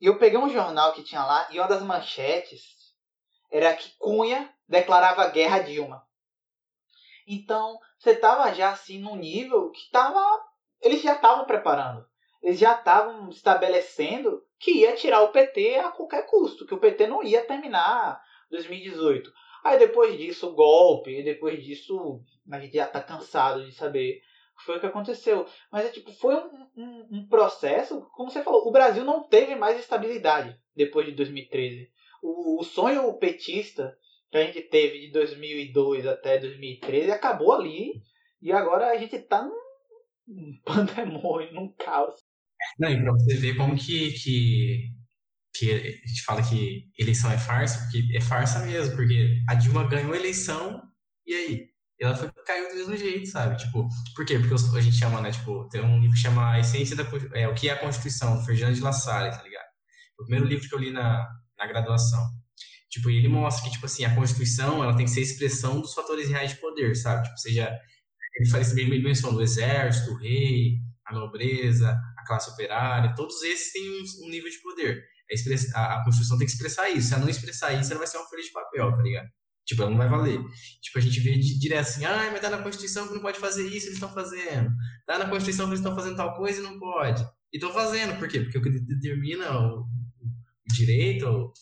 [0.00, 2.62] E eu peguei um jornal que tinha lá e uma das manchetes
[3.50, 6.02] era que Cunha declarava guerra a Dilma.
[7.26, 10.20] Então, você estava já assim num nível que tava,
[10.80, 12.06] eles já estavam preparando.
[12.42, 17.06] Eles já estavam estabelecendo que ia tirar o PT a qualquer custo, que o PT
[17.06, 19.32] não ia terminar 2018.
[19.64, 24.20] Aí depois disso, golpe, depois disso, a gente já está cansado de saber
[24.64, 25.46] foi o que aconteceu.
[25.70, 29.54] Mas é tipo, foi um, um, um, processo, como você falou, o Brasil não teve
[29.54, 31.90] mais estabilidade depois de 2013.
[32.22, 33.96] O, o sonho petista
[34.30, 38.02] que a gente teve de 2002 até 2013 acabou ali
[38.42, 39.42] e agora a gente tá
[40.26, 42.16] num pandemônio, num caos.
[42.78, 44.90] Não, e pra você ver como que, que,
[45.54, 49.88] que a gente fala que eleição é farsa, porque é farsa mesmo, porque a Dilma
[49.88, 50.82] ganhou a eleição
[51.26, 51.73] e aí?
[52.00, 53.56] Ela foi, caiu do mesmo jeito, sabe?
[53.56, 54.38] Tipo, por quê?
[54.38, 55.30] Porque a gente chama, né?
[55.30, 58.36] Tipo, tem um livro que chama A Essência da é, O que é a Constituição,
[58.36, 59.66] do Ferdinand de La Salle, tá ligado?
[60.18, 62.20] O primeiro livro que eu li na, na graduação.
[62.90, 66.28] Tipo, ele mostra que, tipo assim, a Constituição, ela tem que ser expressão dos fatores
[66.28, 67.24] reais de poder, sabe?
[67.24, 67.80] Tipo, seja,
[68.36, 73.72] ele faz também menção do exército, o rei, a nobreza, a classe operária, todos esses
[73.72, 75.04] têm um, um nível de poder.
[75.74, 77.08] A, a, a, Constituição tem que expressar isso.
[77.08, 79.28] Se ela não expressar isso, ela vai ser uma folha de papel, tá ligado?
[79.66, 80.40] Tipo, ela não vai valer.
[80.82, 83.66] Tipo, a gente vê direto assim, ah, mas tá na Constituição que não pode fazer
[83.66, 84.70] isso, eles estão fazendo.
[85.06, 87.22] Tá na Constituição que eles estão fazendo tal coisa e não pode.
[87.52, 88.40] E estão fazendo, por quê?
[88.40, 91.52] Porque o que determina o, o direito,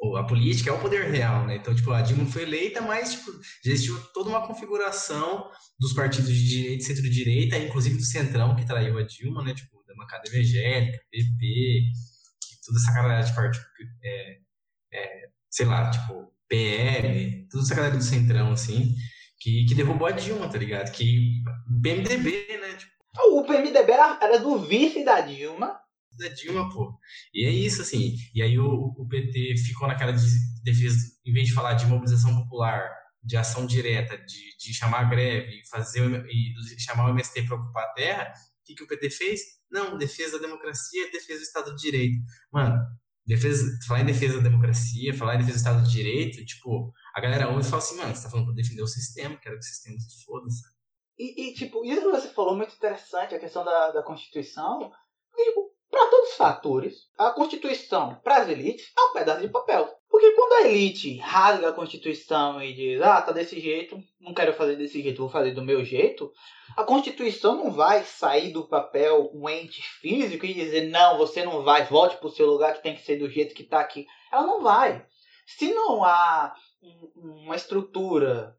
[0.00, 1.56] ou a política é o poder real, né?
[1.56, 6.32] Então, tipo, a Dilma foi eleita, mas tipo, já existiu toda uma configuração dos partidos
[6.32, 9.52] de direita centro-direita, inclusive do Centrão, que traiu a Dilma, né?
[9.52, 11.82] Tipo, da bancada evangélica, PP,
[12.64, 13.66] toda essa galera de partido,
[14.02, 14.38] é,
[14.94, 18.94] é, sei lá, tipo, PL, toda essa galera do Centrão, assim,
[19.38, 20.90] que, que derrubou a Dilma, tá ligado?
[20.90, 21.42] Que
[21.80, 22.74] PMDB, né?
[22.74, 22.92] Tipo,
[23.38, 25.78] o PMDB era, era do vice da Dilma,
[26.18, 26.92] da Dilma, pô.
[27.32, 28.16] E é isso, assim.
[28.34, 30.26] E aí o, o PT ficou naquela de
[30.64, 32.90] defesa, em vez de falar de mobilização popular,
[33.22, 37.84] de ação direta, de, de chamar a greve, fazer e chamar o MST para ocupar
[37.84, 39.40] a terra, o que, que o PT fez?
[39.70, 42.18] Não, defesa da democracia, defesa do Estado de Direito.
[42.52, 42.76] Mano,
[43.30, 47.20] defesa, falar em defesa da democracia, falar em defesa do Estado de Direito, tipo, a
[47.20, 49.64] galera ouve e fala assim, mano, você tá falando pra defender o sistema, quero que
[49.64, 50.74] o sistema se foda, sabe?
[51.18, 54.90] E, e, tipo, isso que você falou muito interessante, a questão da, da Constituição,
[55.36, 59.88] tipo, para todos os fatores, a Constituição para as elites é um pedaço de papel.
[60.08, 64.52] Porque quando a elite rasga a Constituição e diz, ah, tá desse jeito, não quero
[64.52, 66.32] fazer desse jeito, vou fazer do meu jeito,
[66.76, 71.62] a Constituição não vai sair do papel um ente físico e dizer, não, você não
[71.62, 74.06] vai, volte para o seu lugar que tem que ser do jeito que está aqui.
[74.32, 75.04] Ela não vai.
[75.46, 76.54] Se não há
[77.16, 78.56] uma estrutura,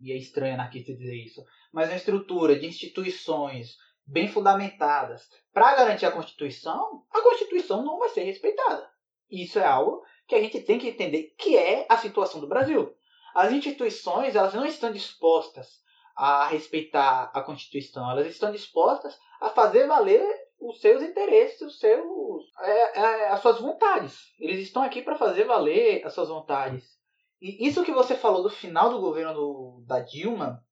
[0.00, 1.42] e é estranho anarquista dizer isso,
[1.72, 8.08] mas uma estrutura de instituições bem fundamentadas para garantir a Constituição, a Constituição não vai
[8.08, 8.90] ser respeitada.
[9.30, 12.94] Isso é algo que a gente tem que entender que é a situação do Brasil.
[13.34, 15.80] As instituições elas não estão dispostas
[16.14, 20.22] a respeitar a Constituição, elas estão dispostas a fazer valer
[20.60, 24.32] os seus interesses, os seus, é, é, as suas vontades.
[24.38, 27.00] Eles estão aqui para fazer valer as suas vontades.
[27.40, 30.64] E isso que você falou do final do governo do, da Dilma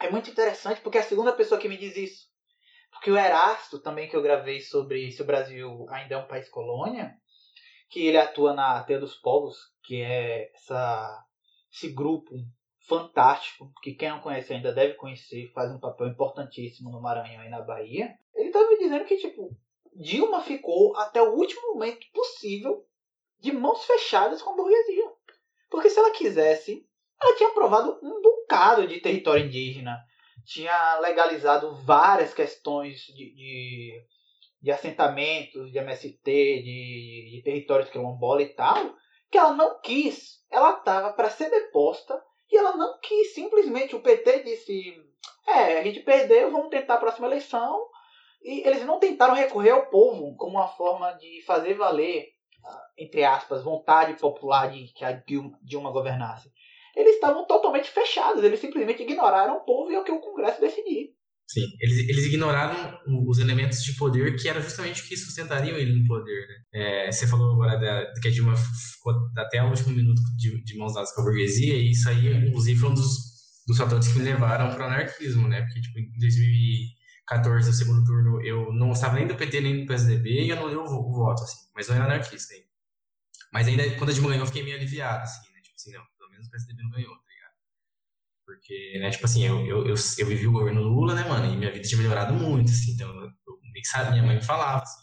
[0.00, 2.29] é muito interessante, porque é a segunda pessoa que me diz isso.
[3.00, 6.50] Porque o Erasto, também que eu gravei sobre se o Brasil ainda é um país
[6.50, 7.16] colônia,
[7.88, 11.24] que ele atua na Teia dos Povos, que é essa,
[11.72, 12.34] esse grupo
[12.86, 17.48] fantástico, que quem não conhece ainda deve conhecer, faz um papel importantíssimo no Maranhão e
[17.48, 18.14] na Bahia.
[18.34, 19.48] Ele estava me dizendo que, tipo,
[19.96, 22.84] Dilma ficou até o último momento possível
[23.38, 25.10] de mãos fechadas com a burguesia.
[25.70, 26.86] Porque se ela quisesse,
[27.18, 29.98] ela tinha aprovado um bocado de território indígena,
[30.44, 34.04] tinha legalizado várias questões de, de,
[34.62, 38.94] de assentamentos, de MST, de, de territórios quilombola e tal,
[39.30, 40.44] que ela não quis.
[40.50, 42.20] Ela estava para ser deposta
[42.50, 43.34] e ela não quis.
[43.34, 44.94] Simplesmente o PT disse:
[45.46, 47.86] é, a gente perdeu, vamos tentar a próxima eleição.
[48.42, 52.28] E eles não tentaram recorrer ao povo como uma forma de fazer valer,
[52.64, 55.12] ah, entre aspas, vontade popular de que a
[55.62, 56.50] Dilma governasse
[56.96, 58.42] eles estavam totalmente fechados.
[58.42, 61.08] Eles simplesmente ignoraram o povo e o que o Congresso decidiu.
[61.52, 62.96] Sim, eles, eles ignoraram
[63.28, 66.46] os elementos de poder que era justamente o que sustentariam ele no poder.
[66.46, 66.54] Né?
[66.72, 70.78] É, você falou agora da, que a Dilma ficou até o último minuto de, de
[70.78, 73.16] mãos dadas com a burguesia, e isso aí, inclusive, foi um dos,
[73.66, 75.62] dos fatores que me levaram para o anarquismo, né?
[75.62, 79.86] Porque, tipo, em 2014, no segundo turno, eu não estava nem do PT nem do
[79.86, 82.66] PSDB e eu não dei o, o voto, assim, mas eu era anarquista ainda.
[83.52, 85.60] Mas ainda, quando a Dilma ganhou, eu fiquei meio aliviado, assim, né?
[85.62, 86.04] Tipo assim, não,
[86.40, 87.54] menos o PSDB não ganhou, tá ligado?
[88.44, 91.56] Porque, né, tipo assim, eu, eu, eu, eu vivi o governo Lula, né, mano, e
[91.56, 94.42] minha vida tinha melhorado muito, assim, então eu, eu meio que sabe, minha mãe me
[94.42, 95.02] falava, assim,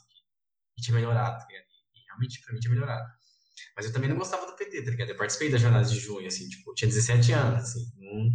[0.75, 1.65] que, tinha melhorado, tá ligado?
[1.95, 3.07] E realmente, pra mim, tinha melhorado.
[3.75, 5.09] Mas eu também não gostava do PT, tá ligado?
[5.09, 8.29] Eu participei das jornadas de junho, assim, tipo, tinha 17 anos, assim, não,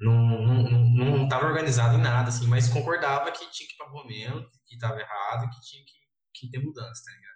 [0.00, 3.76] não, não, não, não tava organizado em nada, assim, mas concordava que tinha que ir
[3.76, 5.92] pra momento, que tava errado, que tinha que,
[6.34, 7.30] que ter mudança, tá ligado?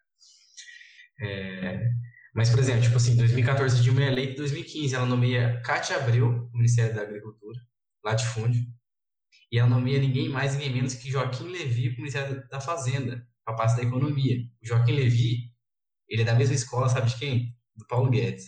[1.21, 1.91] É,
[2.35, 6.51] mas, por exemplo, tipo assim, 2014 Dilma é eleita, em 2015 ela nomeia Cátia Abreu
[6.53, 7.61] Ministério da Agricultura,
[8.05, 8.61] latifúndio,
[9.53, 13.55] e ela nomeia ninguém mais, ninguém menos que Joaquim Levi o Ministério da Fazenda, para
[13.55, 14.39] a pasta da Economia.
[14.61, 15.53] O Joaquim Levi,
[16.09, 17.57] ele é da mesma escola, sabe de quem?
[17.77, 18.47] Do Paulo Guedes,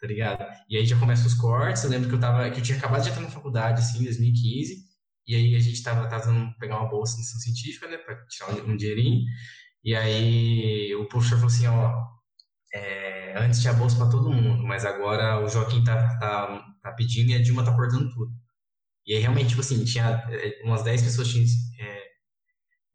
[0.00, 0.46] tá ligado?
[0.68, 3.02] E aí já começam os cortes, eu lembro que eu, tava, que eu tinha acabado
[3.02, 4.76] de entrar na faculdade, assim, em 2015,
[5.26, 8.52] e aí a gente tava, tava pegar uma bolsa de iniciação científica, né, para tirar
[8.64, 9.24] um dinheirinho,
[9.82, 12.14] e aí o professor falou assim, ó,
[12.74, 17.30] é, antes tinha bolsa para todo mundo, mas agora o Joaquim tá, tá, tá pedindo
[17.30, 18.32] e a Dilma tá cortando tudo.
[19.06, 21.46] E aí realmente, tipo assim, tinha é, umas 10 pessoas tinham,
[21.78, 22.04] é,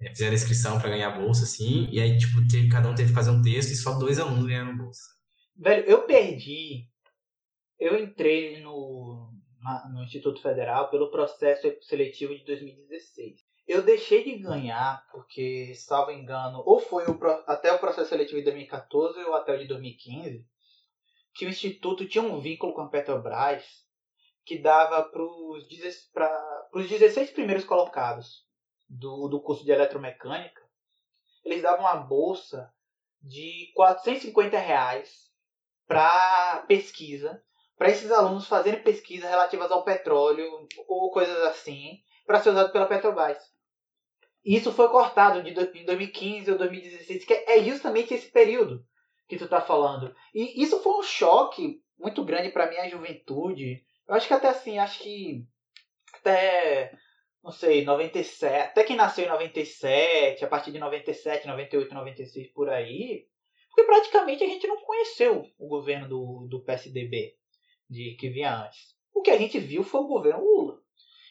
[0.02, 3.16] é, fizeram inscrição para ganhar bolsa, assim, e aí, tipo, teve, cada um teve que
[3.16, 5.02] fazer um texto e só dois alunos ganharam bolsa.
[5.56, 6.88] Velho, eu perdi.
[7.78, 9.32] Eu entrei no,
[9.94, 13.49] no Instituto Federal pelo processo seletivo de 2016.
[13.70, 18.46] Eu deixei de ganhar porque, salvo engano, ou foi o, até o processo seletivo de
[18.46, 20.44] 2014 ou até o de 2015,
[21.36, 23.64] que o Instituto tinha um vínculo com a Petrobras
[24.44, 25.24] que dava para
[26.74, 28.44] os 16 primeiros colocados
[28.90, 30.64] do, do curso de eletromecânica,
[31.46, 32.74] eles davam uma bolsa
[33.22, 35.30] de 450 reais
[35.86, 37.40] para pesquisa,
[37.78, 42.88] para esses alunos fazerem pesquisas relativas ao petróleo ou coisas assim, para ser usado pela
[42.88, 43.59] Petrobras.
[44.50, 48.84] Isso foi cortado de, em 2015 ou 2016, que é justamente esse período
[49.28, 50.12] que tu tá falando.
[50.34, 53.84] E isso foi um choque muito grande para minha juventude.
[54.08, 55.45] Eu acho que até assim, acho que
[56.16, 56.91] até
[57.43, 62.70] não sei, 97, até quem nasceu em 97, a partir de 97, 98, 96 por
[62.70, 63.28] aí,
[63.70, 67.36] porque praticamente a gente não conheceu o governo do, do PSDB
[67.88, 68.95] de que vinha antes.
[69.14, 70.82] O que a gente viu foi o governo Lula.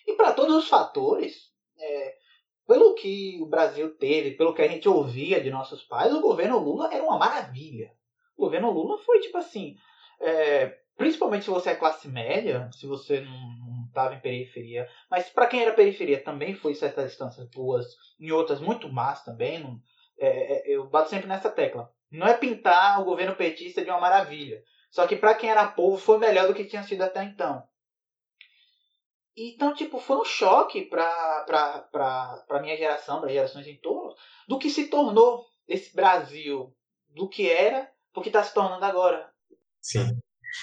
[0.06, 2.17] E para todos os fatores, é,
[2.68, 6.58] pelo que o Brasil teve, pelo que a gente ouvia de nossos pais, o governo
[6.58, 7.90] Lula era uma maravilha.
[8.36, 9.74] O governo Lula foi tipo assim,
[10.20, 15.46] é, principalmente se você é classe média, se você não estava em periferia, mas para
[15.46, 17.86] quem era periferia também foi certas distâncias boas,
[18.20, 19.60] em outras muito más também.
[19.60, 19.80] Não,
[20.18, 21.90] é, é, eu bato sempre nessa tecla.
[22.12, 25.96] Não é pintar o governo petista de uma maravilha, só que para quem era povo
[25.96, 27.62] foi melhor do que tinha sido até então.
[29.40, 34.12] Então, tipo, foi um choque pra, pra minha geração, para gerações em torno,
[34.48, 36.74] do que se tornou esse Brasil,
[37.08, 39.30] do que era, porque está se tornando agora.
[39.80, 40.18] Sim.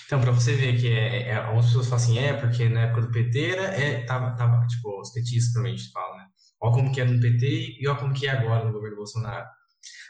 [0.05, 3.01] Então, para você ver que é, é, algumas pessoas falam assim, é, porque na época
[3.01, 6.25] do PT era, é, tava, tava, tipo, os petistas também a gente fala, né?
[6.59, 9.47] Olha como que é no PT e olha como que é agora no governo Bolsonaro.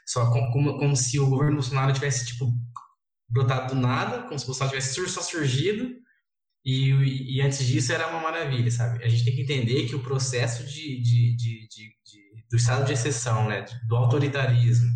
[0.07, 2.47] Só como, como, como se o governo Bolsonaro tivesse, tipo,
[3.29, 6.04] brotado do nada, como se o Bolsonaro tivesse só surgido
[6.65, 9.03] e, e, antes disso era uma maravilha, sabe?
[9.03, 11.95] A gente tem que entender que o processo de, de, de, de
[12.49, 14.89] do estado de exceção, né, do autoritarismo,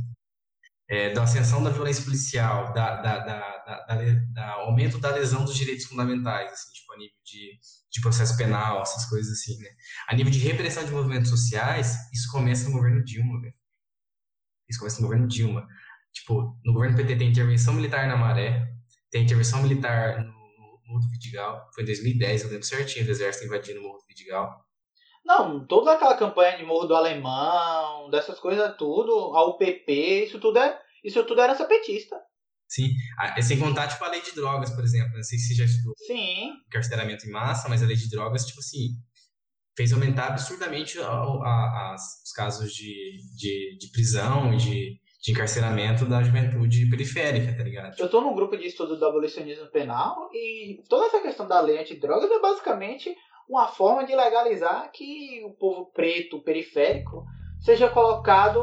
[0.89, 3.85] é, da ascensão da violência policial, da, da, da,
[4.33, 7.59] da, aumento da lesão dos direitos fundamentais, assim, tipo, a nível de,
[7.91, 9.69] de processo penal, essas coisas assim, né?
[10.07, 13.53] A nível de repressão de movimentos sociais, isso começa no governo Dilma, velho.
[14.67, 15.67] Isso começa no governo Dilma.
[16.11, 18.73] Tipo, no governo PT tem intervenção militar na Maré,
[19.11, 20.38] tem intervenção militar no
[20.89, 21.69] Morro do Vidigal.
[21.73, 24.65] Foi em 2010, eu lembro certinho do exército invadindo o Morro do Vidigal.
[25.23, 30.57] Não, toda aquela campanha de Morro do Alemão, dessas coisas tudo, a UPP, isso tudo
[30.57, 32.17] é, isso tudo era petista.
[32.67, 32.89] Sim,
[33.35, 35.15] é sem contar, tipo, a lei de drogas, por exemplo.
[35.15, 36.53] Não sei se você já estudou Sim.
[36.69, 38.89] carceramento em massa, mas a lei de drogas, tipo assim,
[39.75, 45.31] fez aumentar absurdamente a, a, a, os casos de, de, de prisão e de, de
[45.31, 47.99] encarceramento da juventude periférica, tá ligado?
[47.99, 51.77] Eu tô num grupo de estudo do abolicionismo penal e toda essa questão da lei
[51.77, 53.13] antidrogas é basicamente
[53.49, 57.25] uma forma de legalizar que o povo preto periférico
[57.59, 58.61] seja colocado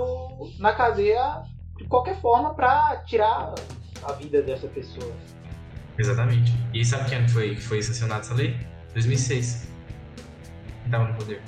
[0.58, 1.42] na cadeia
[1.76, 3.54] de qualquer forma para tirar
[4.02, 5.12] a vida dessa pessoa.
[5.98, 6.52] Exatamente.
[6.72, 8.56] E sabe quem foi, foi sancionado essa lei?
[8.94, 9.68] 2006.
[10.82, 11.42] Quem tava no poder.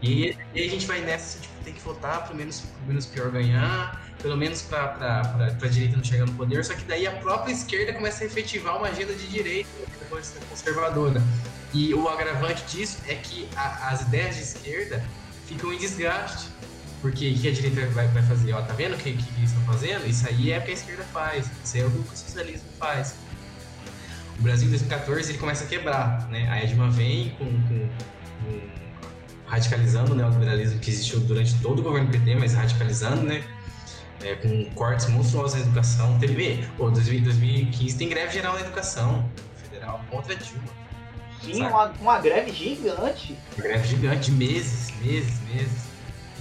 [0.00, 3.30] E, e a gente vai nessa, tipo, tem que votar pro menos, pro menos pior
[3.32, 5.22] ganhar, pelo menos para
[5.60, 8.76] a direita não chegar no poder, só que daí a própria esquerda começa a efetivar
[8.76, 9.68] uma agenda de direita
[10.48, 11.22] conservadora.
[11.72, 15.04] E o agravante disso é que a, as ideias de esquerda
[15.46, 16.48] ficam em desgaste.
[17.00, 18.52] Porque o que a direita vai, vai fazer?
[18.54, 20.04] Ó, tá vendo o que, que, eles estão fazendo?
[20.06, 23.14] Isso aí é o que a esquerda faz, isso é o que o socialismo faz.
[24.36, 26.48] O Brasil em 2014 ele começa a quebrar, né?
[26.50, 27.88] A Edma vem com, com,
[28.42, 28.60] com
[29.46, 33.44] radicalizando né, o neoliberalismo que existiu durante todo o governo PT, mas radicalizando, né?
[34.28, 36.18] É, com cortes monstruosos na educação.
[36.18, 40.68] Teve, pô, 2015 tem greve geral na educação federal contra a Dilma.
[41.42, 43.38] Sim, uma, uma greve gigante.
[43.56, 45.88] Uma greve gigante, meses, meses, meses.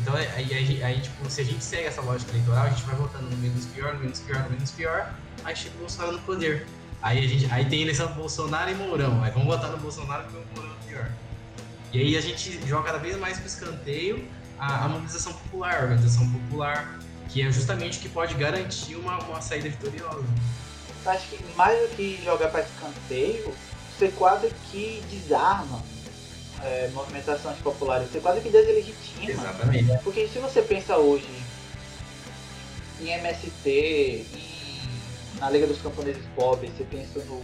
[0.01, 2.95] Então, aí, aí, aí, tipo, se a gente segue essa lógica eleitoral, a gente vai
[2.95, 5.13] votando no menos pior, no menos pior, no menos pior,
[5.43, 6.67] aí chega o Bolsonaro no poder.
[7.01, 10.37] Aí, a gente, aí tem eleição Bolsonaro e Mourão, aí vamos votar no Bolsonaro porque
[10.37, 11.11] o Mourão é pior.
[11.93, 14.27] E aí a gente joga cada vez mais pro escanteio
[14.59, 16.99] a, a mobilização popular, a organização popular,
[17.29, 20.25] que é justamente o que pode garantir uma, uma saída vitoriosa.
[21.05, 23.53] Acho que mais do que jogar para escanteio,
[23.97, 25.81] você quase que desarma
[26.63, 29.31] é, movimentações populares, você quase que deslegitima.
[29.31, 30.03] Exatamente.
[30.03, 31.29] Porque se você pensa hoje
[32.99, 37.41] em MST, em, na Liga dos Camponeses Pobres, você pensa no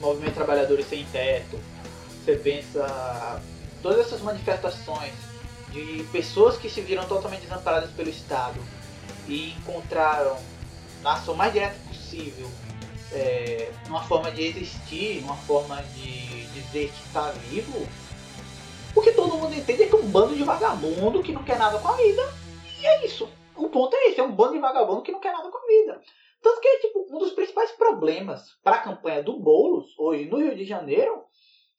[0.00, 1.58] Movimento Trabalhadores Sem Teto,
[2.24, 3.40] você pensa
[3.82, 5.12] todas essas manifestações
[5.84, 8.58] de pessoas que se viram totalmente desamparadas pelo Estado
[9.28, 10.36] e encontraram
[11.02, 12.48] na ação mais direta possível
[13.12, 17.86] é, uma forma de existir, uma forma de dizer que está vivo,
[18.94, 21.78] porque todo todo mundo entende que é um bando de vagabundo que não quer nada
[21.78, 22.22] com a vida.
[22.80, 23.28] E é isso.
[23.54, 25.66] O ponto é esse, é um bando de vagabundo que não quer nada com a
[25.66, 26.00] vida.
[26.42, 30.56] Tanto que tipo, um dos principais problemas para a campanha do Boulos, hoje no Rio
[30.56, 31.24] de Janeiro,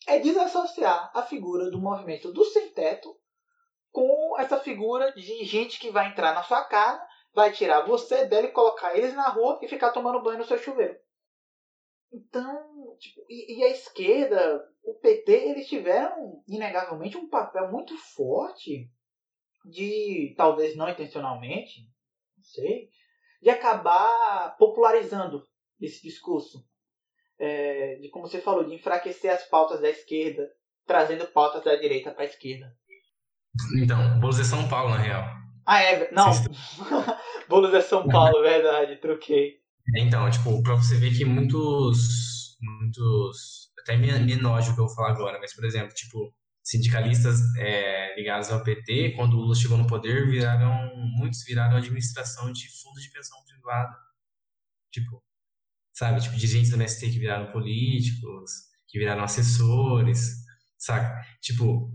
[0.05, 3.15] é desassociar a figura do movimento do sem-teto
[3.91, 8.47] com essa figura de gente que vai entrar na sua casa, vai tirar você dela
[8.47, 10.97] e colocar eles na rua e ficar tomando banho no seu chuveiro.
[12.11, 18.89] Então, tipo, e, e, a esquerda, o PT, eles tiveram, inegavelmente, um papel muito forte
[19.65, 21.81] de, talvez não intencionalmente,
[22.35, 22.89] não sei,
[23.41, 25.43] de acabar popularizando
[25.81, 26.65] esse discurso.
[27.39, 30.49] É, de como você falou, de enfraquecer as pautas da esquerda,
[30.85, 32.75] trazendo pautas da direita para a esquerda.
[33.75, 35.25] Então, Boulos é São Paulo, na real.
[35.65, 36.11] Ah, é?
[36.11, 36.31] Não.
[37.49, 39.55] Boulos é São Paulo, verdade, troquei.
[39.95, 42.57] Então, tipo, pra você ver que muitos.
[42.61, 43.69] Muitos.
[43.81, 46.33] Até me, me enojo o que eu vou falar agora, mas, por exemplo, tipo,
[46.63, 50.91] sindicalistas é, ligados ao PT, quando o Lula chegou no poder, viraram.
[51.17, 53.95] Muitos viraram administração de fundos de pensão privada.
[54.91, 55.23] Tipo,
[55.93, 56.21] sabe?
[56.21, 58.51] Tipo, dirigentes do MST que viraram políticos,
[58.87, 60.35] que viraram assessores,
[60.77, 61.21] saca?
[61.41, 61.91] Tipo,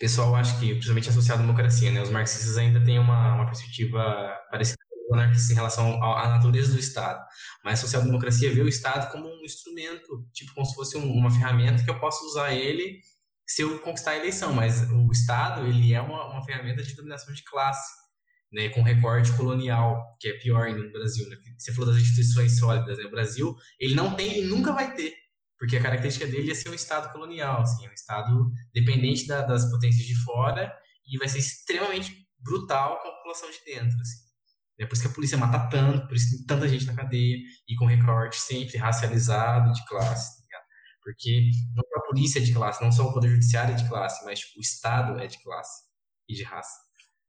[0.00, 2.02] pessoal acha que, principalmente a social-democracia, né?
[2.02, 4.80] Os marxistas ainda têm uma, uma perspectiva parecida
[5.12, 7.22] anarquista em relação à natureza do Estado.
[7.64, 11.30] Mas a social-democracia vê o Estado como um instrumento, tipo como se fosse um, uma
[11.30, 13.00] ferramenta que eu posso usar ele
[13.46, 14.52] se eu conquistar a eleição.
[14.52, 17.90] Mas o Estado, ele é uma, uma ferramenta de dominação de classe,
[18.52, 21.28] né, com recorte colonial, que é pior ainda no Brasil.
[21.28, 21.36] Né?
[21.58, 22.96] Você falou das instituições sólidas.
[22.96, 23.04] Né?
[23.04, 25.12] O Brasil, ele não tem e nunca vai ter,
[25.60, 29.42] porque a característica dele é ser um Estado colonial, assim, é um Estado dependente da,
[29.42, 30.74] das potências de fora
[31.06, 34.00] e vai ser extremamente brutal com a população de dentro.
[34.00, 34.20] Assim.
[34.80, 36.94] É por isso que a polícia mata tanto, por isso que tem tanta gente na
[36.94, 37.36] cadeia
[37.68, 40.40] e com recorte sempre racializado de classe.
[40.48, 40.58] Tá
[41.04, 43.86] Porque não só a polícia é de classe, não só o poder judiciário é de
[43.86, 45.82] classe, mas tipo, o Estado é de classe
[46.26, 46.78] e de raça.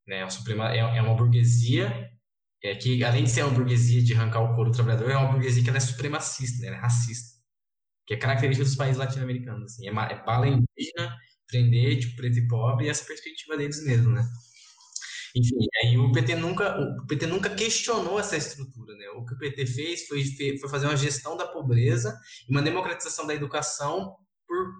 [0.07, 0.23] Né?
[0.23, 2.09] A Suprema é, é uma burguesia
[2.63, 5.33] é, que, além de ser uma burguesia de arrancar o couro do trabalhador, é uma
[5.33, 6.77] burguesia que é supremacista, né?
[6.77, 7.40] é racista.
[8.11, 9.71] Que é característica dos países latino-americanos.
[9.71, 9.87] Assim.
[9.87, 14.27] É, é bala indígena, prender tipo, preto e pobre, e essa perspectiva deles mesmo, né?
[15.33, 19.07] Enfim, aí o PT nunca, o PT nunca questionou essa estrutura, né?
[19.11, 20.25] O que o PT fez foi,
[20.59, 22.13] foi fazer uma gestão da pobreza
[22.49, 24.73] e uma democratização da educação por,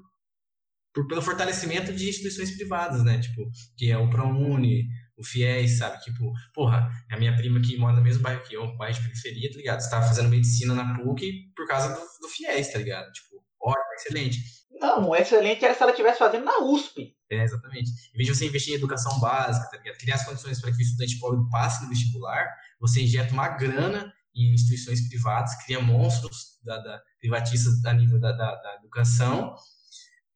[0.94, 3.18] por pelo fortalecimento de instituições privadas, né?
[3.22, 4.90] Tipo, que é o ProUni,
[5.22, 6.02] o FIES, sabe?
[6.02, 9.04] Tipo, porra, é a minha prima que mora no mesmo bairro que eu, bairro de
[9.04, 9.82] periferia, tá ligado?
[9.82, 13.12] Você tava fazendo medicina na PUC por causa do, do FIES, tá ligado?
[13.12, 14.40] Tipo, ótimo, excelente.
[14.72, 17.16] Não, excelente era se ela estivesse fazendo na USP.
[17.30, 17.92] É, exatamente.
[18.14, 19.98] Em vez de você investir em educação básica, tá ligado?
[19.98, 22.48] criar as condições para que o estudante pobre passe no vestibular,
[22.80, 28.32] você injeta uma grana em instituições privadas, cria monstros da, da privatistas a nível da,
[28.32, 29.56] da, da educação,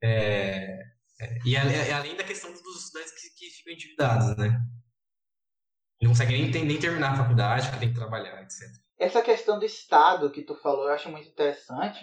[0.01, 0.79] é,
[1.20, 4.59] é, e além da questão dos estudantes que, que ficam endividados, né?
[6.01, 8.68] Não conseguem nem, nem terminar a faculdade, porque tem que trabalhar, etc.
[8.97, 11.99] Essa questão do Estado que tu falou, eu acho muito interessante,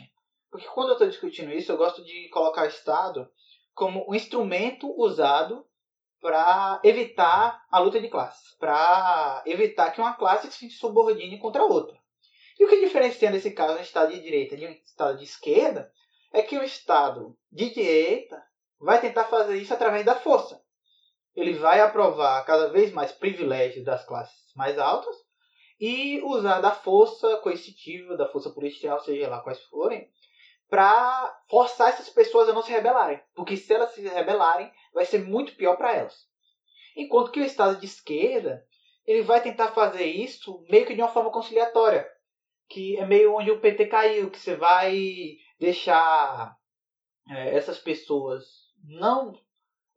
[0.51, 3.29] porque quando eu estou discutindo isso, eu gosto de colocar o Estado
[3.75, 5.67] como um instrumento usado
[6.21, 11.67] para evitar a luta de classes, para evitar que uma classe se subordine contra a
[11.67, 11.99] outra.
[12.59, 15.91] E o que diferencia nesse caso um Estado de direita de um Estado de esquerda
[16.33, 18.43] é que o Estado de direita
[18.83, 20.61] vai tentar fazer isso através da força.
[21.35, 25.17] Ele vai aprovar cada vez mais privilégios das classes mais altas
[25.81, 30.11] e usar da força coercitiva, da força policial, seja lá quais forem,
[30.69, 33.21] para forçar essas pessoas a não se rebelarem.
[33.35, 36.15] Porque se elas se rebelarem, vai ser muito pior para elas.
[36.97, 38.63] Enquanto que o Estado de esquerda,
[39.07, 42.07] ele vai tentar fazer isso meio que de uma forma conciliatória.
[42.69, 46.57] Que é meio onde o PT caiu, que você vai deixar
[47.29, 49.35] é, essas pessoas não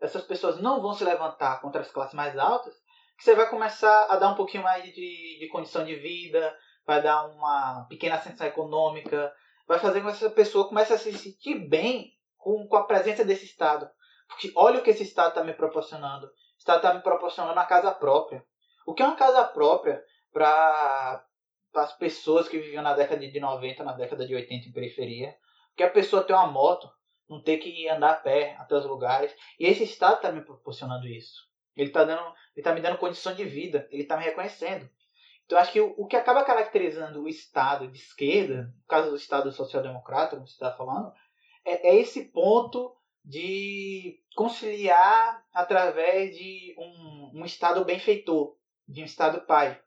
[0.02, 2.74] essas pessoas não vão se levantar contra as classes mais altas,
[3.18, 6.56] que você vai começar a dar um pouquinho mais de, de condição de vida,
[6.86, 9.34] vai dar uma pequena ascensão econômica,
[9.68, 13.24] vai fazer com que essa pessoa comece a se sentir bem com, com a presença
[13.24, 13.90] desse Estado.
[14.28, 16.28] Porque olha o que esse Estado está me proporcionando.
[16.28, 18.44] O Estado está me proporcionando a casa própria.
[18.86, 21.26] O que é uma casa própria para
[21.74, 25.36] as pessoas que viviam na década de 90, na década de 80 em periferia?
[25.70, 26.90] Porque a pessoa tem uma moto,
[27.30, 29.36] não ter que andar a pé até os lugares.
[29.60, 31.44] E esse Estado está me proporcionando isso.
[31.76, 34.90] Ele está dando, ele tá me dando condição de vida, ele está me reconhecendo.
[35.46, 39.16] Então, acho que o, o, que acaba caracterizando o Estado de esquerda, no caso do
[39.16, 41.12] Estado social-democrata, como você está falando,
[41.64, 48.56] é, é, esse ponto de conciliar através de um, um Estado benfeitor,
[48.88, 49.80] de um Estado pai.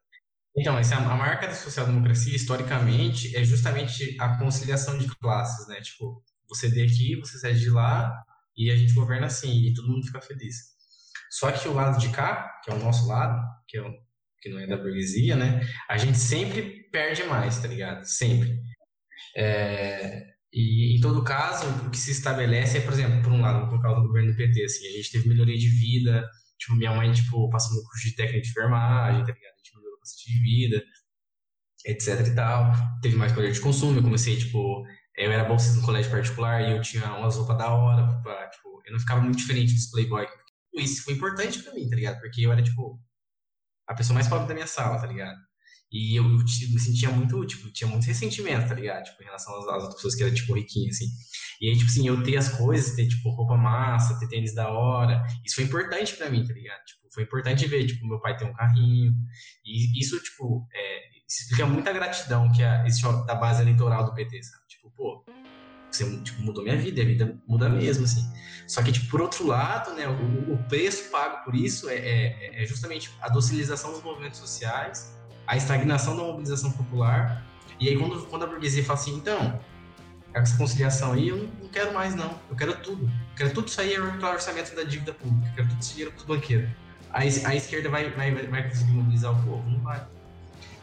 [0.57, 5.81] Então, essa, a marca da social-democracia, historicamente, é justamente a conciliação de classes, né?
[5.81, 8.13] Tipo, você dê aqui, você cede de lá,
[8.57, 10.57] e a gente governa assim, e todo mundo fica feliz.
[11.31, 13.93] Só que o lado de cá, que é o nosso lado, que, é o,
[14.41, 15.61] que não é da burguesia, né?
[15.89, 18.05] A gente sempre perde mais, tá ligado?
[18.05, 18.59] Sempre.
[19.37, 23.69] É, e em todo caso, o que se estabelece é, por exemplo, por um lado,
[23.69, 26.27] por causa do governo do PT, assim, a gente teve melhoria de vida,
[26.59, 29.53] tipo, minha mãe, tipo, passou no curso de técnica de enfermagem, tá ligado?
[29.55, 30.85] A gente melhorou bastante de vida,
[31.85, 32.73] etc e tal.
[33.03, 34.85] Teve mais poder de consumo, eu comecei, tipo,
[35.19, 38.81] eu era bolsista no colégio particular e eu tinha umas roupas da hora, pra, tipo,
[38.87, 40.27] eu não ficava muito diferente dos playboy.
[40.75, 42.21] Isso foi importante pra mim, tá ligado?
[42.21, 43.01] Porque eu era, tipo,
[43.87, 45.37] a pessoa mais pobre da minha sala, tá ligado?
[45.91, 49.05] E eu, eu, me sentia muito, tipo, tinha muito ressentimento, tá ligado?
[49.05, 51.07] Tipo, em relação às, às outras pessoas que eram, tipo, riquinhas, assim.
[51.61, 54.69] E aí, tipo assim, eu ter as coisas, ter, tipo, roupa massa, ter tênis da
[54.69, 56.85] hora, isso foi importante pra mim, tá ligado?
[56.85, 59.13] Tipo, foi importante ver, tipo, meu pai ter um carrinho.
[59.65, 64.43] E isso, tipo, é, explica muita gratidão que é, existe da base eleitoral do PT,
[64.43, 64.68] sabe?
[64.79, 65.25] Tipo, pô,
[65.91, 68.25] você tipo, mudou minha vida, a vida muda mesmo, assim.
[68.67, 72.63] Só que, tipo, por outro lado, né, o, o preço pago por isso é, é,
[72.63, 75.17] é justamente a docilização dos movimentos sociais,
[75.47, 77.45] a estagnação da mobilização popular.
[77.81, 79.61] E aí, quando, quando a burguesia fala assim, então,
[80.33, 82.39] essa conciliação aí, eu não, quero mais, não.
[82.49, 83.05] Eu quero tudo.
[83.05, 85.49] Eu quero tudo isso aí o orçamento da dívida pública.
[85.49, 86.71] Eu quero tudo esse dinheiro para os banqueiros.
[87.11, 89.69] Aí a esquerda vai, vai, vai conseguir mobilizar o povo?
[89.69, 90.07] Não vai.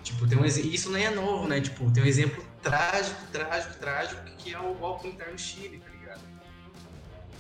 [0.04, 1.60] Tipo, tem um, isso nem é novo, né?
[1.62, 5.89] Tipo, tem um exemplo trágico, trágico, trágico, que é o golpe militar no Chile, tá
[5.91, 6.22] ligado?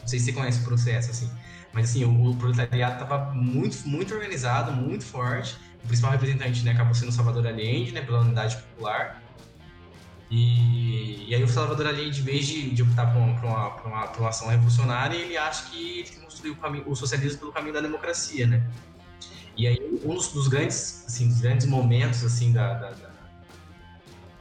[0.01, 1.29] Não sei se você conhece o processo, assim.
[1.73, 6.71] Mas, assim, o, o proletariado tava muito, muito organizado, muito forte o principal representante né,
[6.71, 9.21] acabou sendo o Salvador Allende, né, pela Unidade Popular.
[10.31, 13.69] E, e aí o Salvador Allende, em vez de, de optar por uma, por, uma,
[13.69, 17.39] por, uma, por uma ação revolucionária, ele acha que ele construiu o, caminho, o socialismo
[17.39, 18.67] pelo caminho da democracia, né?
[19.55, 22.89] E aí um dos, dos grandes, assim, dos grandes momentos, assim, da, da,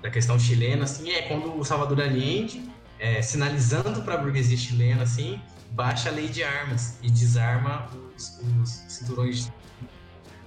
[0.05, 2.63] da, questão chilena, assim, é quando o Salvador Allende,
[2.99, 5.41] é, sinalizando para a burguesia chilena, assim,
[5.71, 9.51] baixa a lei de armas e desarma os, os cinturões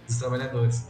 [0.08, 0.88] dos trabalhadores.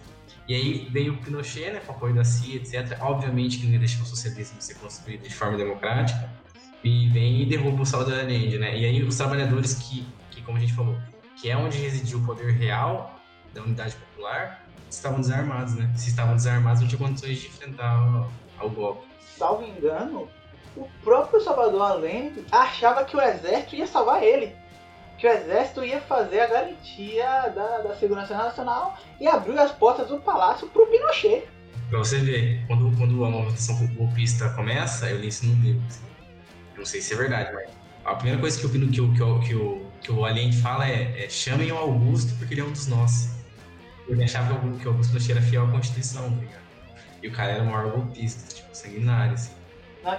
[0.47, 2.97] E aí veio o Pinochet, né, com apoio da CIA, etc.
[3.01, 6.29] Obviamente que não ia deixar o socialismo ser construído de forma democrática.
[6.83, 8.77] E vem e derruba o Salvador Allende, né?
[8.77, 10.95] E aí os trabalhadores que, que, como a gente falou,
[11.41, 13.19] que é onde residia o poder real
[13.53, 15.91] da unidade popular, estavam desarmados, né?
[15.97, 17.99] Se estavam desarmados, não tinha condições de enfrentar
[18.59, 19.07] ao golpe.
[19.19, 20.27] Salvo engano,
[20.75, 24.55] o próprio Salvador Allende achava que o exército ia salvar ele
[25.17, 30.07] que o exército ia fazer a garantia da, da segurança nacional e abriu as portas
[30.07, 31.43] do palácio para o Pinochet.
[31.89, 35.81] Pra você ver, quando, quando a movimentação golpista começa, eu li isso num livro.
[36.77, 37.69] Não sei se é verdade, mas
[38.05, 40.87] a primeira coisa que o, que o, que o, que o, que o Allende fala
[40.87, 43.35] é, é chamem o Augusto porque ele é um dos nossos.
[44.07, 46.66] Ele achava que o Augusto Pinochet era fiel à Constituição, tá ligado?
[47.27, 49.53] E o cara era maior golpista, tipo, sanguinário, assim.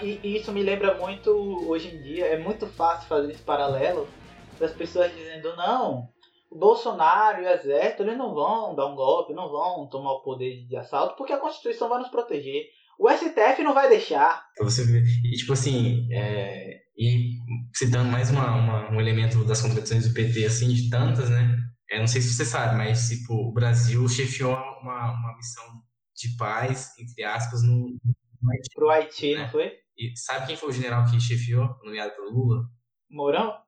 [0.03, 1.31] e, e isso me lembra muito,
[1.67, 4.07] hoje em dia, é muito fácil fazer esse paralelo
[4.61, 6.11] das pessoas dizendo não,
[6.51, 10.23] o Bolsonaro e o exército eles não vão dar um golpe, não vão tomar o
[10.23, 12.65] poder de assalto, porque a Constituição vai nos proteger.
[13.01, 14.45] O STF não vai deixar.
[14.59, 14.83] Você.
[15.25, 16.79] E tipo assim, é...
[16.99, 17.37] e
[17.75, 21.57] citando mais uma, uma, um elemento das contradições do PT, assim, de tantas, né?
[21.91, 24.53] É, não sei se você sabe, mas tipo, o Brasil chefiou
[24.83, 25.65] uma, uma missão
[26.19, 27.99] de paz, entre aspas, no,
[28.43, 28.75] no Haiti.
[28.75, 29.43] Pro Haiti, né?
[29.43, 29.73] não foi?
[29.97, 32.65] E sabe quem foi o general que chefiou, nomeado pelo Lula?
[33.11, 33.59] Mourão?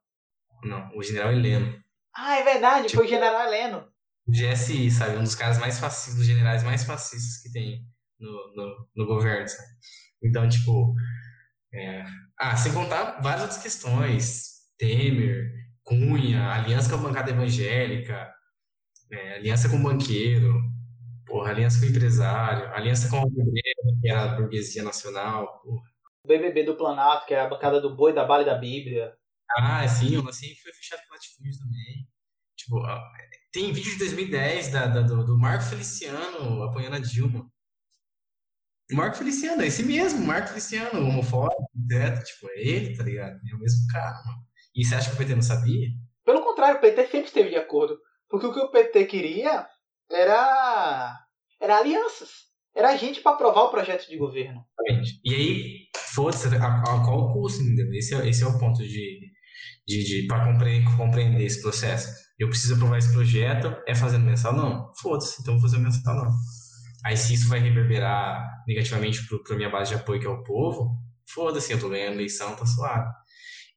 [0.62, 1.82] Não, o general Heleno.
[2.14, 3.88] Ah, é verdade, tipo, foi o general Heleno.
[4.26, 5.16] O GSI, sabe?
[5.16, 7.84] Um dos caras mais fascistas, dos generais mais fascistas que tem
[8.18, 9.68] no, no, no governo, sabe?
[10.22, 10.94] Então, tipo.
[11.72, 12.04] É...
[12.38, 14.50] Ah, sem contar várias outras questões.
[14.78, 15.50] Temer,
[15.82, 18.32] Cunha, aliança com a bancada evangélica,
[19.12, 20.54] é, aliança com o banqueiro,
[21.30, 25.88] porra, aliança com o empresário, aliança com o obreiro, que é a burguesia nacional, porra.
[26.26, 29.14] BBB do Planalto, que é a bancada do boi, da bala e da Bíblia.
[29.56, 32.08] Ah, sim, o lance foi fechado pela Latifúndio também.
[32.56, 32.82] Tipo,
[33.52, 37.50] tem vídeo de 2010 da, da do, do, Marco Feliciano apoiando a Dilma.
[38.92, 43.40] Marco Feliciano, é esse mesmo, Marco Feliciano, homofóbico, direto, tipo, é ele, tá ligado?
[43.50, 44.44] É o mesmo cara, mano.
[44.74, 45.88] E você acha que o PT não sabia?
[46.24, 47.98] Pelo contrário, o PT sempre esteve de acordo.
[48.28, 49.66] Porque o que o PT queria
[50.10, 51.18] era.
[51.60, 52.50] era alianças.
[52.74, 54.64] Era gente para aprovar o projeto de governo.
[55.24, 57.92] E aí, foda-se, a, a, qual custo, entendeu?
[57.92, 59.20] Esse é, esse é o ponto de,
[59.86, 62.08] de, de para compreender, compreender esse processo.
[62.38, 64.54] Eu preciso aprovar esse projeto, é fazendo mensal?
[64.54, 64.92] Não.
[65.00, 66.30] Foda-se, então vou fazer mensal não.
[67.04, 70.96] Aí se isso vai reverberar negativamente para minha base de apoio, que é o povo,
[71.28, 73.08] foda-se, eu tô ganhando eleição, tá suave.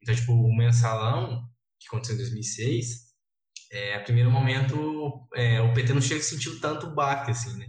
[0.01, 1.43] Então, tipo, o mensalão,
[1.79, 3.12] que aconteceu em 2006,
[3.73, 7.65] é, a primeiro momento, é, o PT não chega sentiu tanto o baque, assim, né?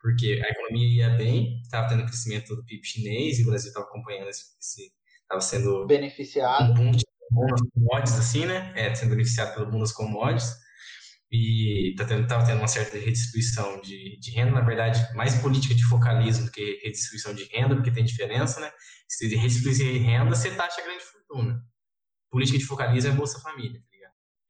[0.00, 3.86] Porque a economia ia bem, estava tendo crescimento do PIB chinês e o Brasil estava
[3.86, 4.44] acompanhando esse,
[5.22, 6.72] estava sendo beneficiado.
[6.72, 7.04] Um boom de
[7.74, 8.72] commodities, assim, né?
[8.76, 10.54] É, sendo beneficiado pelo bônus commodities
[11.32, 15.74] e tá tendo, tava tendo uma certa redistribuição de, de renda, na verdade, mais política
[15.74, 18.70] de focalismo do que redistribuição de renda, porque tem diferença, né?
[19.08, 21.62] Se redistribuir renda, você taxa a grande fortuna.
[22.30, 23.82] Política de focalismo é Bolsa Família?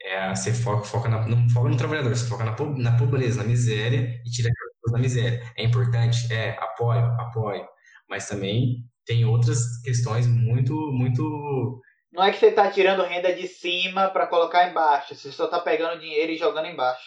[0.07, 3.49] É, você foca, foca, na, não foca no trabalhador, você foca na, na pobreza, na
[3.49, 5.53] miséria e tira aquelas pessoas da miséria.
[5.57, 6.33] É importante?
[6.33, 7.67] É, apoio, apoio.
[8.09, 11.83] Mas também tem outras questões muito, muito
[12.13, 15.61] não é que você está tirando renda de cima para colocar embaixo, você só está
[15.61, 17.05] pegando dinheiro e jogando embaixo.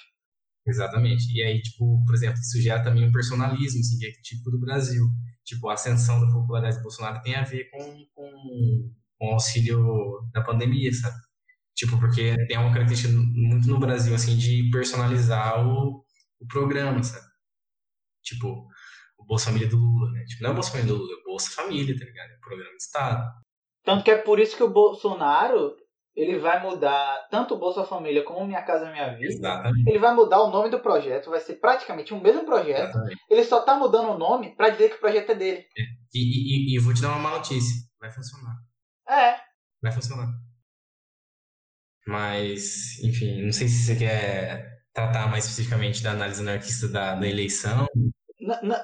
[0.68, 1.34] Exatamente.
[1.34, 4.60] E aí, tipo, por exemplo, isso gera também um personalismo, assim, que é típico do
[4.60, 5.04] Brasil.
[5.43, 10.20] Tipo, a ascensão da popularidade do Bolsonaro tem a ver com, com, com o auxílio
[10.32, 11.16] da pandemia, sabe?
[11.80, 16.04] Tipo, porque tem uma característica muito no Brasil, assim, de personalizar o,
[16.42, 17.26] o programa, sabe?
[18.22, 18.68] Tipo,
[19.18, 20.26] o Bolsa Família do Lula, né?
[20.26, 22.32] Tipo, não é o Bolsa Família do Lula, é o Bolsa Família, tá ligado?
[22.32, 23.24] É o programa de Estado.
[23.86, 25.74] Tanto que é por isso que o Bolsonaro
[26.14, 29.32] ele vai mudar tanto o Bolsa Família como Minha Casa Minha Vida.
[29.32, 29.90] Exatamente.
[29.90, 32.90] Ele vai mudar o nome do projeto, vai ser praticamente o mesmo projeto.
[32.90, 33.22] Exatamente.
[33.30, 35.60] Ele só tá mudando o nome para dizer que o projeto é dele.
[35.60, 35.82] É.
[36.14, 38.54] E, e, e, vou te dar uma má notícia: vai funcionar.
[39.08, 39.40] É.
[39.82, 40.28] Vai funcionar.
[42.10, 47.28] Mas, enfim, não sei se você quer tratar mais especificamente da análise anarquista da, da
[47.28, 47.86] eleição.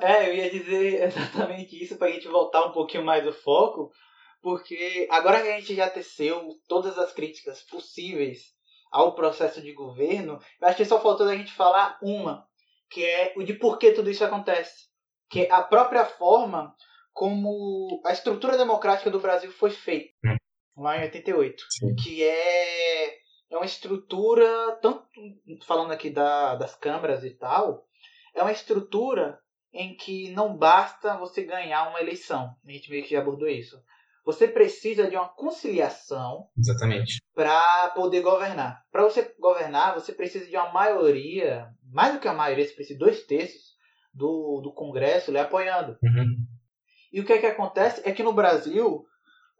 [0.01, 3.91] é, eu ia dizer exatamente isso para a gente voltar um pouquinho mais o foco
[4.45, 8.53] porque agora que a gente já teceu todas as críticas possíveis
[8.91, 12.45] ao processo de governo, eu acho que só faltou a gente falar uma,
[12.91, 14.85] que é o de por que tudo isso acontece.
[15.31, 16.75] Que é a própria forma
[17.11, 20.37] como a estrutura democrática do Brasil foi feita, hum.
[20.75, 21.63] Lá em 88.
[21.69, 21.95] Sim.
[21.95, 23.07] Que é,
[23.51, 25.05] é uma estrutura, tanto
[25.65, 27.85] falando aqui da, das câmaras e tal,
[28.33, 29.39] é uma estrutura
[29.73, 32.55] em que não basta você ganhar uma eleição.
[32.65, 33.77] A gente meio que já abordou isso.
[34.25, 36.47] Você precisa de uma conciliação.
[36.57, 37.19] Exatamente.
[37.33, 38.83] Para poder governar.
[38.91, 42.97] Para você governar, você precisa de uma maioria, mais do que a maioria, você precisa
[42.97, 43.75] de dois terços
[44.11, 45.97] do, do Congresso lhe apoiando.
[46.01, 46.35] Uhum.
[47.13, 49.05] E o que é que acontece é que no Brasil,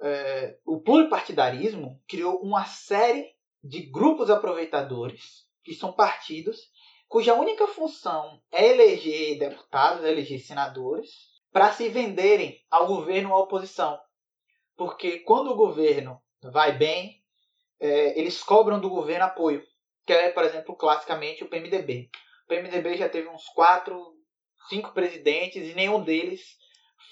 [0.02, 3.34] é, o pluripartidarismo criou uma série
[3.64, 6.60] de grupos aproveitadores, que são partidos,
[7.08, 11.10] cuja única função é eleger deputados, eleger senadores,
[11.52, 13.98] para se venderem ao governo ou à oposição.
[14.76, 17.24] Porque quando o governo vai bem,
[17.80, 19.64] é, eles cobram do governo apoio.
[20.06, 22.10] Que é, por exemplo, classicamente o PMDB.
[22.44, 24.14] O PMDB já teve uns quatro,
[24.70, 26.58] cinco presidentes e nenhum deles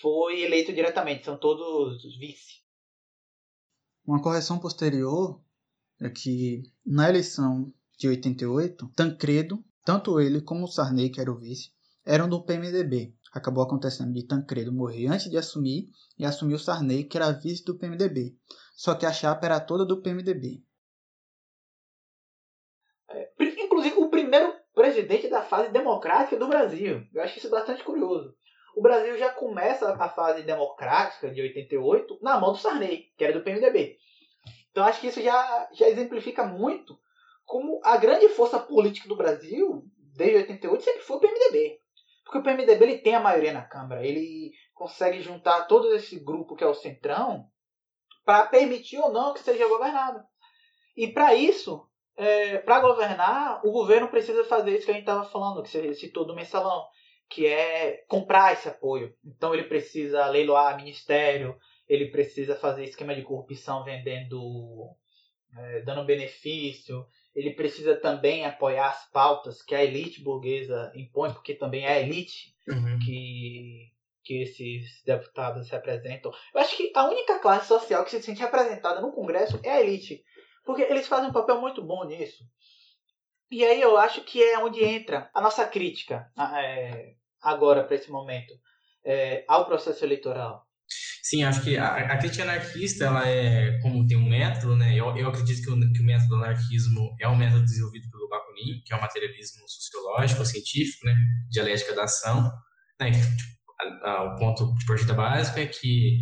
[0.02, 1.26] foi eleito diretamente.
[1.26, 2.63] São todos vice.
[4.06, 5.42] Uma correção posterior
[6.02, 11.72] é que na eleição de 88, Tancredo, tanto ele como Sarney, que era o vice,
[12.06, 17.18] eram do PMDB acabou acontecendo de Tancredo morrer antes de assumir e assumiu Sarney, que
[17.18, 18.36] era vice do PMDB.
[18.76, 20.64] Só que a chapa era toda do PMDB.
[23.10, 27.06] É, inclusive, o primeiro presidente da fase democrática do Brasil.
[27.12, 28.36] Eu acho isso bastante curioso.
[28.76, 33.34] O Brasil já começa a fase democrática de 88 na mão do Sarney, que era
[33.34, 33.98] do PMDB.
[34.72, 36.98] Então acho que isso já, já exemplifica muito
[37.46, 39.84] como a grande força política do Brasil,
[40.16, 41.80] desde 88, sempre foi o PMDB.
[42.24, 44.06] Porque o PMDB ele tem a maioria na Câmara.
[44.06, 47.48] Ele consegue juntar todo esse grupo que é o Centrão
[48.26, 50.24] para permitir ou não que seja governado.
[50.96, 55.26] E para isso, é, para governar, o governo precisa fazer isso que a gente estava
[55.26, 56.86] falando, que você citou do mensalão,
[57.34, 59.16] que é comprar esse apoio.
[59.26, 61.58] Então ele precisa leiloar ministério,
[61.90, 64.96] ele precisa fazer esquema de corrupção vendendo,
[65.58, 67.06] é, dando benefício,
[67.36, 72.00] ele precisa também apoiar as pautas que a elite burguesa impõe, porque também é a
[72.00, 73.00] elite uhum.
[73.00, 73.92] que,
[74.24, 76.32] que esses deputados representam.
[76.54, 79.82] Eu acho que a única classe social que se sente representada no Congresso é a
[79.82, 80.24] elite,
[80.64, 82.44] porque eles fazem um papel muito bom nisso.
[83.50, 88.10] E aí eu acho que é onde entra a nossa crítica é, agora, para esse
[88.10, 88.54] momento,
[89.06, 90.66] é, ao processo eleitoral.
[91.22, 94.94] Sim, acho que a, a, crítica anarquista, ela é, como tem um método, né?
[94.94, 98.28] Eu, eu acredito que o, que o método do anarquismo é um método desenvolvido pelo
[98.30, 101.16] Bakunin, que é um materialismo sociológico, científico, né?
[101.50, 102.52] Dialética da ação.
[103.00, 103.12] Né?
[103.12, 103.54] Tipo,
[104.06, 106.20] o ponto de partida básico é que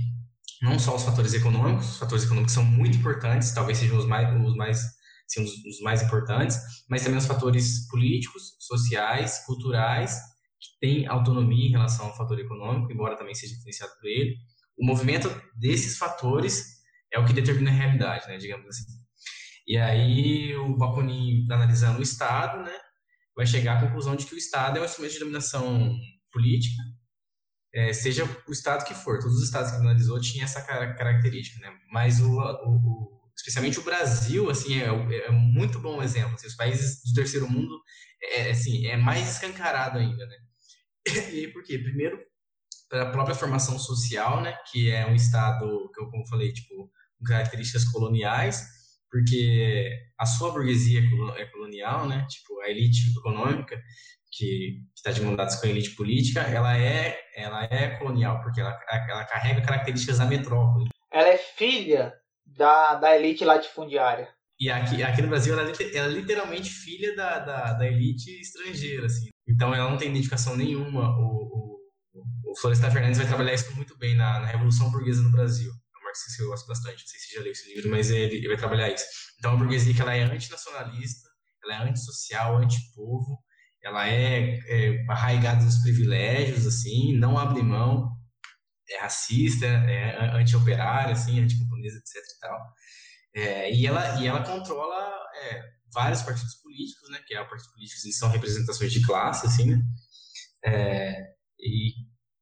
[0.62, 4.30] não só os fatores econômicos, os fatores econômicos são muito importantes, talvez sejam os mais,
[4.46, 4.80] os mais,
[5.38, 6.58] os, os mais importantes,
[6.88, 10.20] mas também os fatores políticos, sociais, culturais,
[10.62, 14.38] que têm autonomia em relação ao fator econômico, embora também seja influenciado por ele
[14.82, 16.82] o movimento desses fatores
[17.14, 18.84] é o que determina a realidade, né, digamos assim.
[19.68, 22.76] E aí o Bakunin, analisando o Estado, né,
[23.36, 25.96] vai chegar à conclusão de que o Estado é um instrumento de dominação
[26.32, 26.82] política,
[27.74, 29.20] é, seja o Estado que for.
[29.20, 31.74] Todos os Estados que analisou tinham essa característica, né?
[31.92, 36.34] Mas o, o, especialmente o Brasil, assim, é, é muito bom exemplo.
[36.34, 37.80] Assim, os países do terceiro mundo,
[38.22, 40.36] é, é, assim, é mais escancarado ainda, né?
[41.34, 41.78] E por quê?
[41.78, 42.20] Primeiro,
[42.90, 44.56] pela própria formação social, né?
[44.72, 48.68] Que é um Estado, que eu, como falei, tipo, com características coloniais,
[49.10, 51.02] porque a sua burguesia
[51.38, 52.26] é, colonial, né?
[52.30, 53.82] Tipo, a elite econômica
[54.32, 58.80] que está de mandatos com a elite política, ela é, ela é colonial, porque ela,
[58.90, 60.90] ela carrega características da metrópole.
[61.12, 62.14] Ela é filha
[62.46, 64.30] da, da elite latifundiária.
[64.58, 68.30] E aqui, aqui no Brasil, ela, é ela é literalmente filha da, da, da, elite
[68.40, 69.30] estrangeira, assim.
[69.52, 71.10] Então, ela não tem identificação nenhuma.
[71.20, 71.80] O,
[72.14, 75.72] o, o Florestan Fernandes vai trabalhar isso muito bem na, na Revolução Burguesa no Brasil.
[75.72, 78.10] É um marxista que eu gosto bastante, não sei se já leu esse livro, mas
[78.10, 79.06] ele, ele vai trabalhar isso.
[79.38, 81.30] Então, a burguesia que ela é antinacionalista,
[81.64, 83.40] ela é antissocial, antipovo,
[83.84, 88.16] ela é, é arraigada nos privilégios, assim, não abre mão,
[88.90, 92.60] é racista, é anti-operária, assim, anti-camponesa, etc e tal.
[93.34, 98.04] É, e, ela, e ela controla é, vários partidos políticos, né, que é partidos políticos
[98.04, 99.82] eles são representações de classe, assim, né,
[100.64, 101.16] é,
[101.60, 101.92] e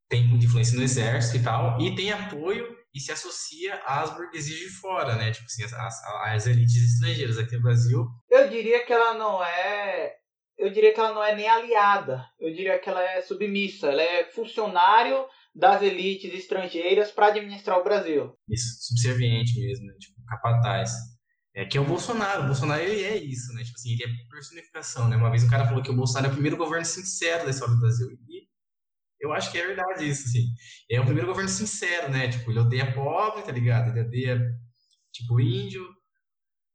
[0.09, 4.59] tem muita influência no exército e tal, e tem apoio e se associa às burguesias
[4.59, 8.07] de fora, né, tipo assim, as, as elites estrangeiras aqui no Brasil.
[8.29, 10.15] Eu diria que ela não é
[10.59, 14.01] eu diria que ela não é nem aliada, eu diria que ela é submissa, ela
[14.01, 15.25] é funcionário
[15.55, 18.35] das elites estrangeiras para administrar o Brasil.
[18.49, 19.93] Isso, subserviente mesmo, né?
[19.97, 20.91] tipo, capataz.
[21.59, 23.61] É que é o Bolsonaro, o Bolsonaro ele é isso, né?
[23.65, 25.17] Tipo assim, ele é personificação, né?
[25.17, 27.75] Uma vez um cara falou que o Bolsonaro é o primeiro governo sincero da história
[27.75, 28.07] do Brasil.
[28.29, 28.47] E
[29.19, 30.45] eu acho que é verdade isso, assim.
[30.89, 32.29] É o primeiro governo sincero, né?
[32.29, 33.89] Tipo, ele odeia pobre, tá ligado?
[33.89, 34.39] Ele odeia,
[35.11, 35.85] tipo, índio,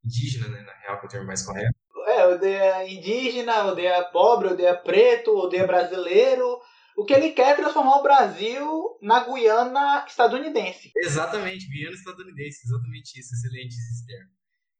[0.05, 0.61] indígena, né?
[0.61, 1.73] Na real, que é o termo mais correto.
[2.05, 6.59] É, odeia indígena, odeia pobre, odeia preto, odeia brasileiro.
[6.95, 10.91] O que ele quer é transformar o Brasil na Guiana estadunidense.
[10.95, 14.35] Exatamente, Guiana estadunidense, exatamente isso, excelente esse termo.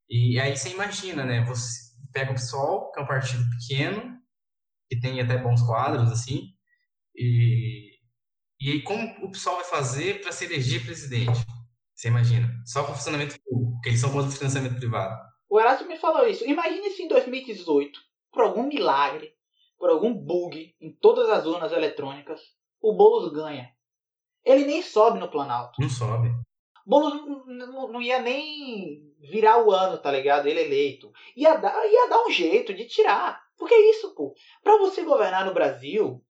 [0.10, 1.44] E aí você imagina, né?
[1.46, 4.18] Você pega o PSOL, que é um partido pequeno,
[4.90, 6.54] que tem até bons quadros, assim,
[7.16, 7.92] e,
[8.60, 11.40] e aí como o PSOL vai fazer para se eleger presidente?
[11.96, 12.50] Você imagina?
[12.66, 15.16] Só com funcionamento público, que eles são contra o financiamento privado.
[15.50, 16.46] O Erasmo me falou isso.
[16.46, 18.00] Imagine se em 2018,
[18.32, 19.34] por algum milagre,
[19.78, 22.42] por algum bug em todas as urnas eletrônicas,
[22.82, 23.70] o Boulos ganha.
[24.44, 25.82] Ele nem sobe no Planalto.
[25.82, 26.30] Não sobe.
[26.86, 30.48] Boulos não, não ia nem virar o ano, tá ligado?
[30.48, 31.12] Ele eleito.
[31.36, 33.44] Ia dar, ia dar um jeito de tirar.
[33.58, 34.34] Porque é isso, pô.
[34.64, 36.22] Pra você governar no Brasil,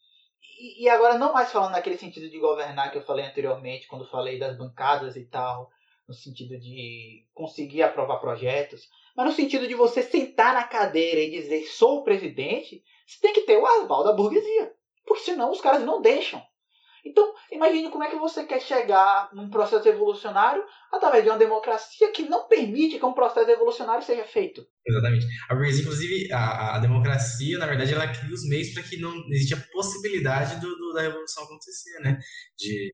[0.59, 4.09] e, e agora não mais falando naquele sentido de governar que eu falei anteriormente, quando
[4.09, 5.69] falei das bancadas e tal,
[6.07, 11.31] no sentido de conseguir aprovar projetos, mas no sentido de você sentar na cadeira e
[11.31, 14.73] dizer sou o presidente, você tem que ter o aval da burguesia.
[15.05, 16.41] Porque senão os caras não deixam.
[17.05, 22.11] Então, imagine como é que você quer chegar num processo evolucionário através de uma democracia
[22.11, 24.65] que não permite que um processo evolucionário seja feito.
[24.87, 25.27] Exatamente.
[25.81, 29.71] Inclusive, a, a democracia, na verdade, ela cria os meios para que não exista a
[29.71, 32.17] possibilidade do, do, da revolução acontecer, né?
[32.57, 32.91] De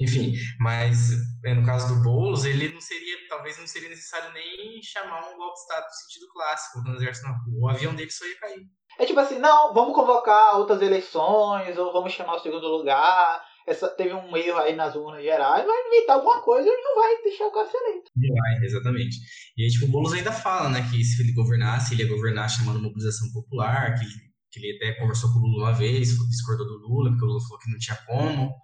[0.00, 1.10] enfim, mas
[1.44, 5.36] é, no caso do Boulos, ele não seria, talvez não seria necessário nem chamar um
[5.36, 7.60] golpe de Estado no sentido clássico, quando o exército na rua.
[7.60, 8.66] O avião dele só ia cair.
[8.98, 13.44] É tipo assim, não, vamos convocar outras eleições, ou vamos chamar o segundo lugar.
[13.68, 17.22] Essa, teve um erro aí nas urnas gerais, vai inventar alguma coisa e não vai
[17.22, 18.10] deixar o cara ser eleito.
[18.16, 19.18] Vai, exatamente.
[19.56, 22.48] E aí, tipo, o Boulos ainda fala, né, que se ele governasse, ele ia governar
[22.48, 24.06] chamando mobilização popular, que,
[24.50, 27.40] que ele até conversou com o Lula uma vez, discordou do Lula, porque o Lula
[27.42, 28.54] falou que não tinha como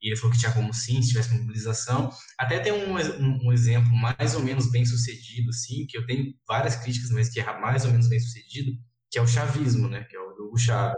[0.00, 2.10] e ele falou que tinha como sim, se tivesse mobilização.
[2.38, 6.34] Até tem um, um, um, exemplo mais ou menos bem sucedido, assim, que eu tenho
[6.46, 8.72] várias críticas, mas que é mais ou menos bem sucedido,
[9.10, 10.96] que é o chavismo, né, que é o do Chávez.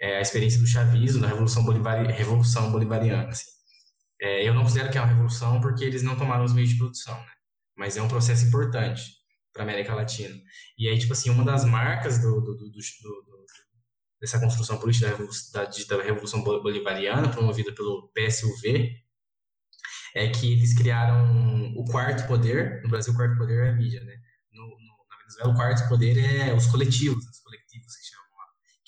[0.00, 3.28] É a experiência do chavismo, da Revolução, Bolivari, Revolução Bolivariana.
[3.28, 3.50] Assim.
[4.20, 6.78] É, eu não considero que é uma revolução porque eles não tomaram os meios de
[6.78, 7.32] produção, né?
[7.76, 9.02] mas é um processo importante
[9.52, 10.34] para a América Latina.
[10.78, 12.80] E aí, tipo assim, uma das marcas do, do, do, do
[14.20, 18.94] dessa construção política da Revolução, da, da Revolução Bolivariana, promovida pelo PSUV,
[20.14, 24.04] é que eles criaram o quarto poder, no Brasil o quarto poder é a mídia,
[24.04, 24.14] né?
[24.52, 27.59] No, no, na Venezuela o quarto poder é os coletivos, os coletivos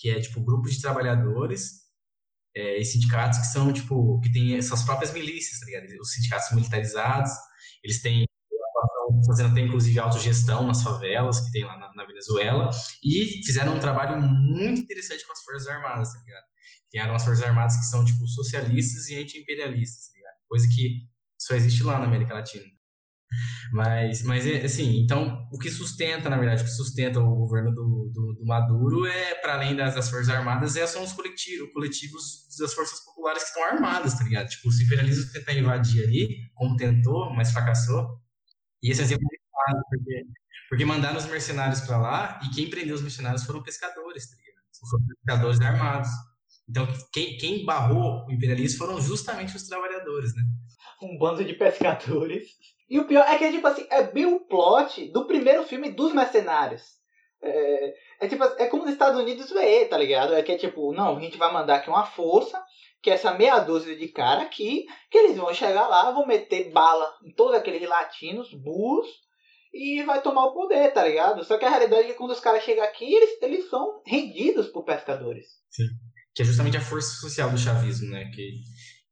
[0.02, 1.82] que é tipo grupos de trabalhadores
[2.56, 5.86] é, e sindicatos que são tipo, que têm suas próprias milícias, tá ligado?
[6.00, 7.30] Os sindicatos militarizados,
[7.84, 8.24] eles têm
[9.24, 12.68] fazendo até inclusive autogestão nas favelas que tem lá na, na, Venezuela
[13.04, 16.44] e fizeram um trabalho muito interessante com as Forças Armadas, tá ligado?
[16.90, 20.34] Criaram as Forças Armadas que são, tipo, socialistas e anti-imperialistas, tá ligado?
[20.48, 21.06] Coisa que
[21.38, 22.64] só existe lá na América Latina.
[23.72, 27.72] Mas, mas é, assim, então, o que sustenta, na verdade, o que sustenta o governo
[27.72, 31.72] do, do, do Maduro é, para além das, das, Forças Armadas, é, são os coletivos,
[31.72, 34.48] coletivos das forças populares que estão armadas, tá ligado?
[34.48, 38.20] Tipo, o imperialismo tentar invadir ali, como tentou, mas fracassou,
[38.82, 40.24] e esse exemplo é errado, porque,
[40.68, 44.52] porque mandaram os mercenários para lá e quem prendeu os mercenários foram pescadores, tá ligado?
[44.90, 46.08] Foram pescadores armados.
[46.68, 50.42] Então, quem, quem barrou o imperialismo foram justamente os trabalhadores, né?
[51.02, 52.50] Um bando de pescadores.
[52.88, 56.12] E o pior é que, tipo assim, é bem o plot do primeiro filme dos
[56.14, 56.82] mercenários.
[57.42, 60.34] É, é tipo, é como os Estados Unidos vê, tá ligado?
[60.34, 62.62] É que é tipo, não, a gente vai mandar aqui uma força,
[63.02, 66.70] que é essa meia dúzia de cara aqui, que eles vão chegar lá, vão meter
[66.70, 69.08] bala em todos aqueles latinos, burros,
[69.74, 71.42] e vai tomar o poder, tá ligado?
[71.44, 74.68] Só que a realidade é que quando os caras chegam aqui, eles, eles são rendidos
[74.68, 75.46] por pescadores.
[75.70, 75.88] Sim.
[76.34, 78.26] Que é justamente a força social do chavismo, né?
[78.30, 78.60] Que,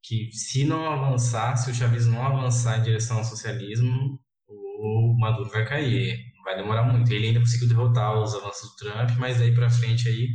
[0.03, 5.49] que se não avançar, se o chavismo não avançar em direção ao socialismo, o Maduro
[5.49, 6.19] vai cair.
[6.43, 7.11] Vai demorar muito.
[7.11, 10.29] Ele ainda conseguiu derrotar os avanços do Trump, mas daí pra frente aí,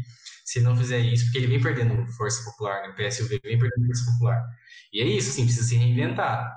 [0.45, 2.89] se não fizer isso, porque ele vem perdendo força popular, né?
[2.91, 4.45] o PSUV vem perdendo força popular.
[4.93, 6.49] E é isso, assim, precisa se reinventar.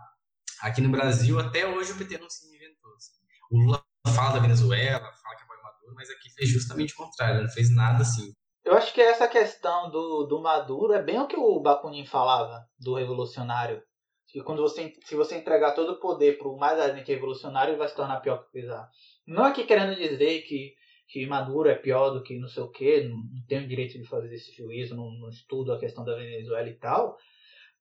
[0.62, 2.94] Aqui no Brasil, até hoje o PT não se reinventou.
[2.96, 3.12] Assim.
[3.52, 7.42] O Lula fala da Venezuela, fala que apoia Maduro, mas aqui fez justamente o contrário,
[7.42, 8.32] não fez nada assim
[8.70, 12.64] eu acho que essa questão do, do Maduro é bem o que o Bakunin falava
[12.80, 13.82] do revolucionário.
[14.28, 17.80] Que quando você, se você entregar todo o poder para o mais ardente revolucionário, ele
[17.80, 18.88] vai se tornar pior que o Pizarro.
[19.26, 20.76] Não aqui querendo dizer que,
[21.08, 24.08] que Maduro é pior do que não sei o que, não, não tenho direito de
[24.08, 27.18] fazer esse juízo, não, não estudo a questão da Venezuela e tal,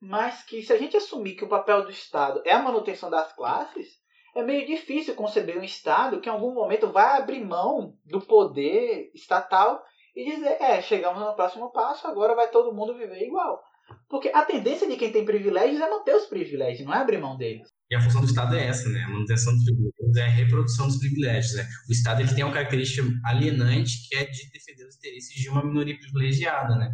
[0.00, 3.30] mas que se a gente assumir que o papel do Estado é a manutenção das
[3.34, 3.88] classes,
[4.34, 9.10] é meio difícil conceber um Estado que em algum momento vai abrir mão do poder
[9.14, 9.84] estatal
[10.18, 13.62] e dizer, é, chegamos no próximo passo, agora vai todo mundo viver igual.
[14.08, 17.36] Porque a tendência de quem tem privilégios é manter os privilégios, não é abrir mão
[17.36, 17.68] deles.
[17.88, 19.04] E a função do Estado é essa, né?
[19.04, 21.54] A manutenção dos privilégios é a reprodução dos privilégios.
[21.54, 21.68] Né?
[21.88, 25.64] O Estado ele tem uma característica alienante que é de defender os interesses de uma
[25.64, 26.90] minoria privilegiada, né?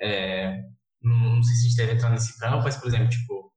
[0.00, 0.62] É,
[1.02, 3.52] não, sei se a gente deve entrar nesse campo, mas, por exemplo, tipo,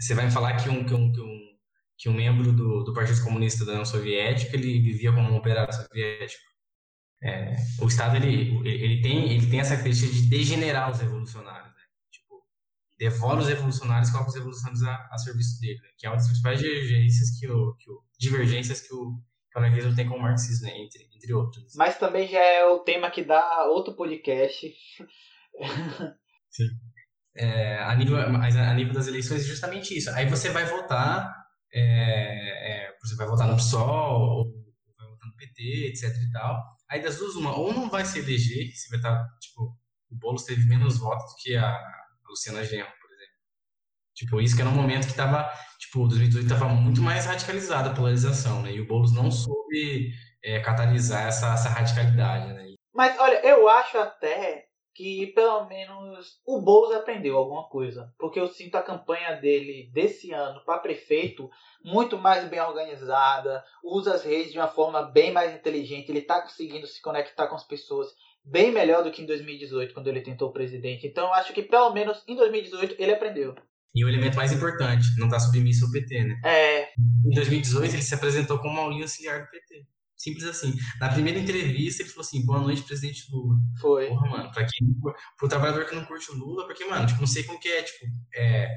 [0.00, 1.38] você vai falar que um, que um, que um,
[1.96, 5.72] que um membro do, do Partido Comunista da União Soviética ele vivia como um operário
[5.72, 6.53] soviético.
[7.24, 11.82] É, o Estado ele, ele, tem, ele tem essa característica de degenerar os revolucionários, né?
[12.12, 12.42] tipo,
[12.98, 15.88] devora os revolucionários e coloca os revolucionários a, a serviço dele, né?
[15.96, 19.18] que é uma das principais divergências que o, que o, divergências que o,
[19.50, 20.78] que o anarquismo tem com o marxismo, né?
[20.78, 21.74] entre, entre outros.
[21.76, 24.74] Mas também já é o tema que dá outro podcast.
[26.50, 26.68] Sim.
[27.36, 30.10] É, a, nível, a nível das eleições é justamente isso.
[30.10, 31.34] Aí você vai votar,
[31.72, 34.44] é, é, você vai votar no PSOL, ou
[34.98, 38.18] vai votar no PT, etc e tal, Aí das duas, uma, ou não vai se
[38.18, 39.76] eleger, se vai estar, tipo,
[40.10, 41.80] o Boulos teve menos votos do que a
[42.28, 43.34] Luciana Genro, por exemplo.
[44.14, 47.94] Tipo, isso que era um momento que tava, tipo, 2018 tava muito mais radicalizada a
[47.94, 48.72] polarização, né?
[48.72, 50.12] E o Boulos não soube
[50.42, 52.74] é, catalisar essa, essa radicalidade, né?
[52.94, 58.12] Mas, olha, eu acho até que pelo menos o Boulos aprendeu alguma coisa.
[58.18, 61.50] Porque eu sinto a campanha dele desse ano para prefeito
[61.84, 66.40] muito mais bem organizada, usa as redes de uma forma bem mais inteligente, ele está
[66.40, 68.08] conseguindo se conectar com as pessoas
[68.44, 71.06] bem melhor do que em 2018, quando ele tentou presidente.
[71.06, 73.54] Então eu acho que pelo menos em 2018 ele aprendeu.
[73.94, 76.40] E o elemento mais importante, não está submisso ao PT, né?
[76.44, 76.88] É.
[77.24, 79.86] Em 2018 ele se apresentou como uma linha auxiliar do PT.
[80.24, 80.72] Simples assim.
[80.98, 83.56] Na primeira entrevista, ele falou assim: boa noite, presidente Lula.
[83.78, 84.08] Foi.
[84.08, 84.88] Porra, mano, pra quem.
[85.36, 87.82] Pro trabalhador que não curte o Lula, porque, mano, tipo, não sei como que é,
[87.82, 88.68] tipo, é.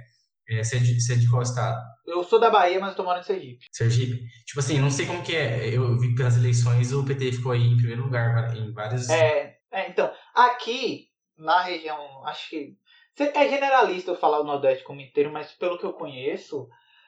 [0.50, 1.82] é você, é de, é de qual estado?
[2.06, 3.66] Eu sou da Bahia, mas eu tô morando em Sergipe.
[3.72, 4.28] Sergipe?
[4.46, 5.70] Tipo assim, não sei como que é.
[5.74, 9.10] Eu vi que pelas eleições o PT ficou aí em primeiro lugar em vários.
[9.10, 11.06] É, é então, aqui,
[11.38, 12.76] na região, acho que.
[13.20, 16.68] É generalista eu falar o Nordeste como inteiro, mas pelo que eu conheço,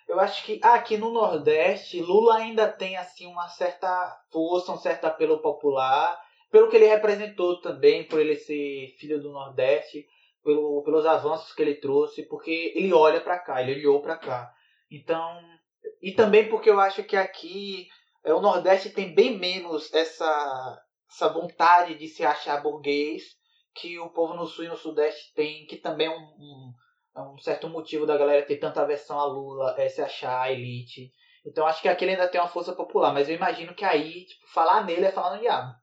[0.09, 3.87] eu acho que aqui no Nordeste, Lula ainda tem assim uma certa
[4.31, 6.19] força, um certo apelo popular,
[6.49, 10.07] pelo que ele representou também, por ele ser filho do Nordeste,
[10.43, 14.51] pelo, pelos avanços que ele trouxe, porque ele olha para cá, ele olhou para cá.
[14.89, 15.39] Então,
[16.01, 17.87] e também porque eu acho que aqui
[18.25, 23.37] é, o Nordeste tem bem menos essa, essa vontade de se achar burguês
[23.75, 26.73] que o povo no Sul e no Sudeste tem, que também é um, um
[27.21, 31.11] um certo motivo da galera ter tanta aversão a Lula, é, se achar elite.
[31.45, 34.25] Então acho que aqui ele ainda tem uma força popular, mas eu imagino que aí,
[34.25, 35.73] tipo, falar nele é falar no diabo.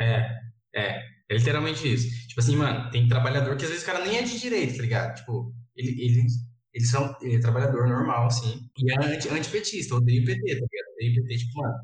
[0.00, 0.28] É,
[0.74, 2.28] é, é literalmente isso.
[2.28, 4.82] Tipo assim, mano, tem trabalhador que às vezes o cara nem é de direito, tá
[4.82, 5.14] ligado?
[5.16, 6.26] Tipo, ele, ele,
[6.72, 10.92] eles são, ele é trabalhador normal, assim, e é anti, antipetista, odeio PT, tá ligado?
[10.94, 11.74] Odeio PT, tipo, mano,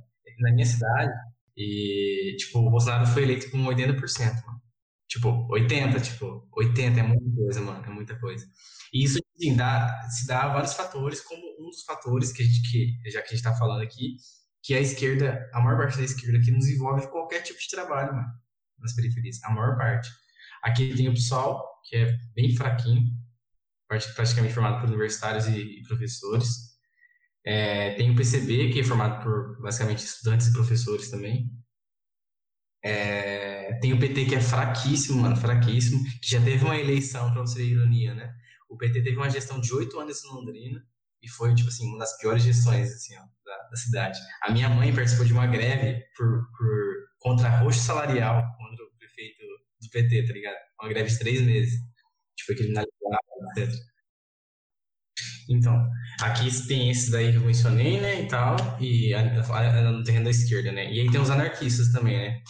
[0.40, 1.12] na minha cidade,
[1.56, 4.51] e, tipo, o Bolsonaro foi eleito com 80%, mano.
[5.12, 8.47] Tipo, 80, tipo, 80 é muita coisa, mano, é muita coisa.
[8.94, 12.47] E isso, assim, dá, se dá a vários fatores, como um dos fatores que a
[12.47, 14.16] gente, que, já que a gente está falando aqui,
[14.62, 18.14] que a esquerda, a maior parte da esquerda aqui nos envolve qualquer tipo de trabalho,
[18.14, 18.28] mano,
[18.78, 20.09] nas periferias, a maior parte.
[20.62, 23.05] Aqui tem o PSOL, que é bem fraquinho,
[23.86, 26.72] praticamente formado por universitários e, e professores.
[27.44, 31.51] É, tem o PCB, que é formado por basicamente estudantes e professores também.
[32.82, 37.40] É, tem o PT, que é fraquíssimo, mano, fraquíssimo, que já teve uma eleição, pra
[37.43, 38.34] você ver ironia, né?
[38.68, 40.82] O PT teve uma gestão de oito anos em Londrina
[41.22, 44.18] e foi, tipo assim, uma das piores gestões, assim, ó, da, da cidade.
[44.43, 49.43] A minha mãe participou de uma greve por, por contra roxo salarial contra o prefeito
[49.80, 50.56] do PT, tá ligado?
[50.80, 51.74] Uma greve de três meses.
[52.36, 52.90] Tipo, foi criminalizado,
[53.56, 53.93] etc.
[55.48, 55.90] Então,
[56.20, 60.72] aqui tem esses daí que eu mencionei, né, e tal, e no terreno da esquerda,
[60.72, 60.93] né?
[60.93, 62.43] E aí tem os anarquistas também, né?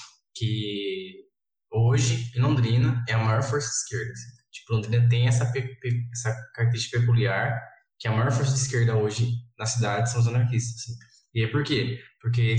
[0.42, 1.28] Que
[1.70, 4.10] hoje, Londrina, é a maior força esquerda.
[4.10, 4.30] Assim.
[4.50, 5.44] Tipo, Londrina tem essa,
[6.12, 7.62] essa característica peculiar,
[7.96, 10.98] que a maior força de esquerda hoje na cidade são os anarquistas, assim.
[11.32, 12.02] E é por quê?
[12.20, 12.56] Porque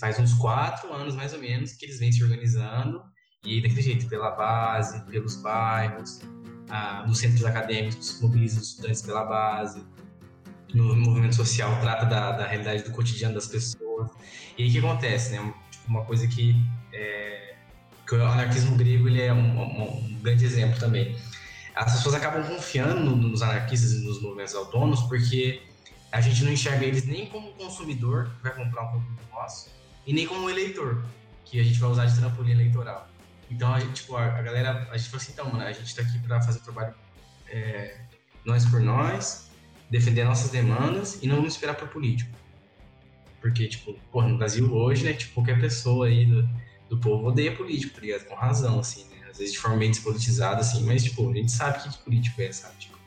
[0.00, 3.02] faz uns quatro anos, mais ou menos, que eles vêm se organizando,
[3.44, 6.20] e daquele jeito, pela base, pelos bairros,
[6.68, 9.84] ah, nos centros acadêmicos, mobiliza os estudantes pela base,
[10.72, 14.10] no movimento social trata da, da realidade do cotidiano das pessoas.
[14.56, 15.52] E aí o que acontece, né?
[15.90, 16.54] Uma coisa que,
[16.92, 17.56] é,
[18.06, 21.16] que o anarquismo grego ele é um, um, um, grande exemplo também.
[21.74, 25.60] As pessoas acabam confiando nos anarquistas e nos movimentos autônomos porque
[26.12, 29.68] a gente não enxerga eles nem como consumidor que vai comprar um produto nosso
[30.06, 31.04] e nem como eleitor
[31.44, 33.08] que a gente vai usar de trampolim eleitoral.
[33.50, 35.92] Então, a gente, tipo, a, a galera, a gente falou assim, então, mano, a gente
[35.92, 36.94] tá aqui para fazer o trabalho
[37.48, 37.96] é,
[38.44, 39.50] nós por nós,
[39.90, 42.30] defender nossas demandas e não esperar por político.
[43.40, 46.48] Porque, tipo, porra, no Brasil hoje, né, tipo, qualquer pessoa aí do,
[46.88, 48.26] do povo odeia político, tá ligado?
[48.26, 49.28] Com razão, assim, né?
[49.30, 52.52] Às vezes de forma bem despolitizada, assim, mas, tipo, a gente sabe que político é,
[52.52, 52.74] sabe?
[52.78, 53.00] Tipo,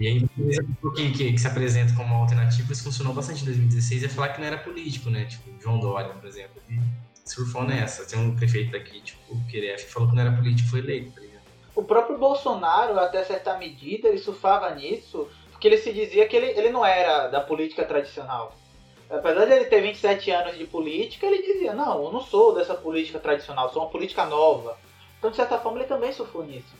[0.00, 0.28] e aí,
[0.96, 4.40] que, que, que, se apresenta como alternativa, isso funcionou bastante em 2016, é falar que
[4.40, 5.26] não era político, né?
[5.26, 6.60] Tipo, João Dória, por exemplo.
[6.68, 6.80] E
[7.24, 8.04] surfou nessa.
[8.04, 11.20] Tem um prefeito aqui, tipo, que ele falou que não era político, foi eleito, tá
[11.20, 11.42] ligado?
[11.74, 16.46] O próprio Bolsonaro, até certa medida, ele surfava nisso, porque ele se dizia que ele,
[16.46, 18.56] ele não era da política tradicional.
[19.12, 22.74] Apesar de ele ter 27 anos de política, ele dizia, não, eu não sou dessa
[22.74, 24.78] política tradicional, sou uma política nova.
[25.18, 26.74] Então, de certa forma, ele também surfou nisso.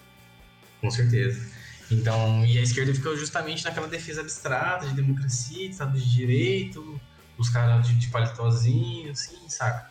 [0.81, 1.47] Com certeza.
[1.91, 6.99] Então, e a esquerda ficou justamente naquela defesa abstrata de democracia, de Estado de Direito,
[7.37, 9.91] os caras de, de paletózinho, assim, saca?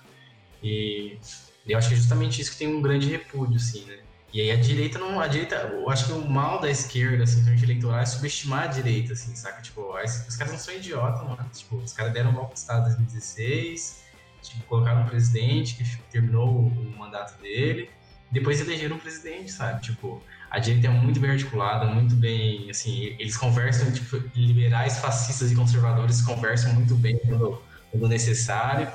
[0.64, 1.20] E
[1.68, 4.00] eu acho que é justamente isso que tem um grande repúdio, assim, né?
[4.34, 5.20] E aí a direita não.
[5.20, 8.68] A direita, eu acho que o mal da esquerda, assim, em eleitoral, é subestimar a
[8.68, 9.62] direita, assim, saca?
[9.62, 9.94] Tipo,
[10.28, 11.50] os caras não são idiotas, mano.
[11.54, 14.04] Tipo, os caras deram um golpe de Estado em 2016,
[14.42, 17.90] tipo, colocaram um presidente que terminou o mandato dele,
[18.32, 19.82] depois elegeram um presidente, sabe?
[19.82, 25.52] Tipo, a direita é muito bem articulada, muito bem, assim, eles conversam, tipo, liberais, fascistas
[25.52, 28.90] e conservadores conversam muito bem quando, quando necessário.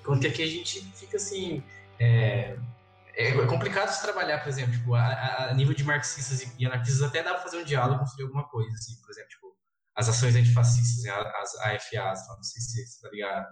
[0.00, 1.62] Enquanto que aqui a gente fica assim.
[2.00, 2.56] É,
[3.14, 7.22] é complicado se trabalhar, por exemplo, tipo, a, a, nível de marxistas e anarquistas até
[7.22, 9.56] dá pra fazer um diálogo, construir alguma coisa, assim, por exemplo, tipo,
[9.96, 13.46] as ações antifascistas, né, as AFAs, não sei se você tá ligado.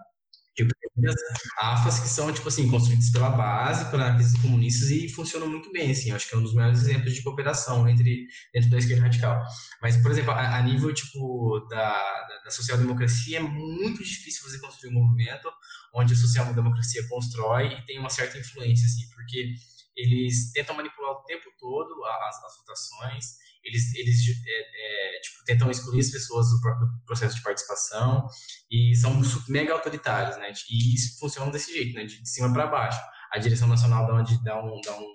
[0.55, 0.71] Tipo,
[1.07, 1.15] as
[1.59, 5.91] AFAs que são, tipo assim, construídas pela base, por anarquistas comunistas e funcionam muito bem,
[5.91, 9.41] assim, acho que é um dos melhores exemplos de cooperação entre, dentro da esquerda radical.
[9.81, 14.59] Mas, por exemplo, a, a nível, tipo, da, da, da social-democracia é muito difícil você
[14.59, 15.49] construir um movimento
[15.93, 19.53] onde a social-democracia constrói e tem uma certa influência, assim, porque
[19.95, 23.25] eles tentam manipular o tempo todo as, as votações,
[23.63, 28.27] eles, eles é, é, tipo, tentam excluir as pessoas do próprio processo de participação
[28.71, 30.51] e são mega autoritários, né?
[30.69, 32.05] E isso funciona desse jeito, né?
[32.05, 32.99] De, cima para baixo.
[33.31, 35.13] A direção nacional dá, uma, dá, um, dá um,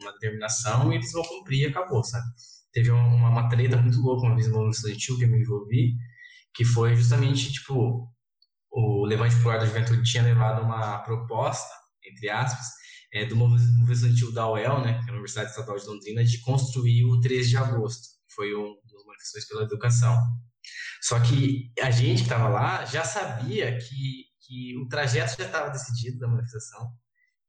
[0.00, 2.26] uma determinação e eles vão cumprir e acabou, sabe?
[2.72, 5.94] Teve uma, uma treta muito louca uma vez no estudantil que eu me envolvi,
[6.54, 8.08] que foi justamente, tipo,
[8.78, 11.68] o Levante Popular da Juventude tinha levado uma proposta,
[12.04, 12.66] entre aspas,
[13.12, 16.40] é, do movimento estudantil da UEL, né, que é a Universidade Estadual de Londrina, de
[16.40, 20.16] construir o 13 de agosto, que foi um dos manifestações pela educação.
[21.02, 25.70] Só que a gente que estava lá já sabia que, que o trajeto já estava
[25.70, 26.88] decidido da manifestação,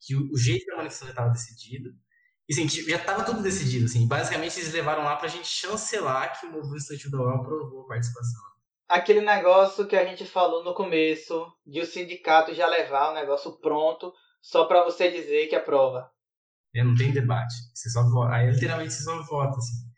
[0.01, 1.89] que o, o jeito da manifestação já estava decidido,
[2.49, 3.85] e assim, já estava tudo decidido.
[3.85, 4.07] Assim.
[4.07, 7.83] Basicamente, eles levaram lá para a gente chancelar que o movimento estudantil da UEL aprovou
[7.83, 8.48] a participação
[8.89, 13.59] aquele negócio que a gente falou no começo, de o sindicato já levar o negócio
[13.59, 14.11] pronto
[14.41, 16.09] só para você dizer que aprova.
[16.75, 17.53] É, não tem debate.
[17.73, 18.33] Você só vota.
[18.33, 19.89] Aí literalmente você só vota, assim.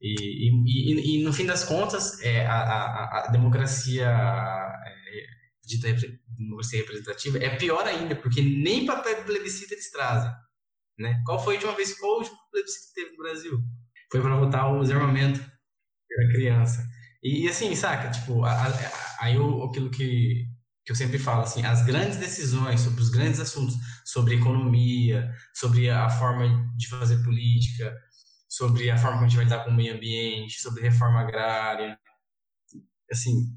[0.00, 5.26] E, e, e, e no fim das contas, é, a, a, a democracia é,
[5.64, 5.88] dita
[6.38, 10.30] democracia representativa é pior ainda, porque nem papel plebiscito eles trazem.
[10.98, 11.20] Né?
[11.24, 13.58] Qual foi a última vez, qual o plebiscito que teve no Brasil?
[14.10, 16.82] Foi para votar o desarmamento da criança.
[17.22, 20.46] E, assim, saca, tipo, aí aquilo que,
[20.84, 25.90] que eu sempre falo, assim, as grandes decisões sobre os grandes assuntos, sobre economia, sobre
[25.90, 27.94] a forma de fazer política,
[28.48, 31.98] sobre a forma como a gente vai lidar com o meio ambiente, sobre reforma agrária,
[33.10, 33.54] assim,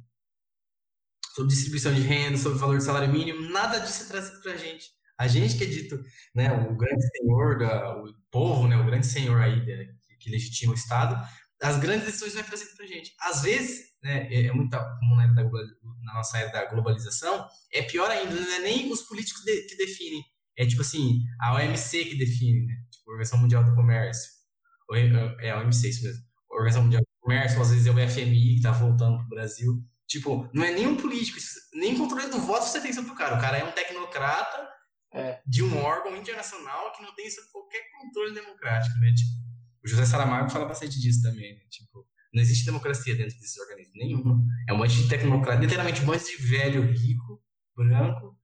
[1.36, 4.88] sobre distribuição de renda, sobre valor do salário mínimo, nada disso é trazido pra gente.
[5.18, 9.06] A gente que é dito, né, o grande senhor, da, o povo, né, o grande
[9.06, 11.16] senhor aí né, que legitima o Estado,
[11.62, 13.14] as grandes decisões é trazido pra gente.
[13.20, 17.84] Às vezes, né, é, é muito como na, da, na, nossa era da globalização, é
[17.84, 20.24] pior ainda, não é nem os políticos de, que definem,
[20.58, 24.32] é tipo assim, a OMC que define, né, tipo, a Organização Mundial do Comércio,
[25.40, 28.56] é a OMC, isso mesmo, a Organização Mundial do Comércio, às vezes é o FMI
[28.56, 31.40] que tá voltando pro Brasil, tipo, não é nem um político,
[31.76, 34.68] nem controle do voto você tem sobre o cara, o cara é um tecnocrata
[35.14, 35.42] é.
[35.46, 39.41] de um órgão internacional que não tem qualquer controle democrático, né, tipo,
[39.84, 41.62] o José Saramago fala bastante disso também, né?
[41.70, 44.42] tipo, não existe democracia dentro desses organismos nenhuma.
[44.68, 47.44] É um monte de tecnocrata, literalmente um monte de velho rico,
[47.76, 48.38] branco,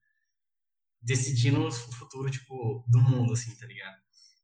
[1.01, 3.95] decidindo o futuro, tipo, do mundo, assim, tá ligado?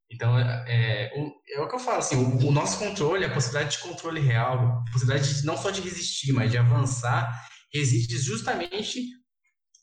[0.09, 3.77] Então, é, é, é o que eu falo, assim, o, o, nosso controle, a possibilidade
[3.77, 9.03] de controle real, a possibilidade de, não só de resistir, mas de avançar, reside justamente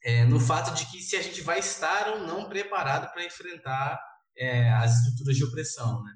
[0.04, 4.00] é, no fato de que se a gente vai estar ou não preparado para enfrentar
[4.36, 6.12] é, as estruturas de opressão, né?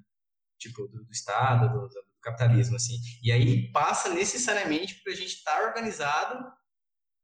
[0.68, 2.94] Tipo, do, do Estado, do, do, capitalismo, assim.
[3.22, 6.42] E aí passa necessariamente para a gente estar tá organizado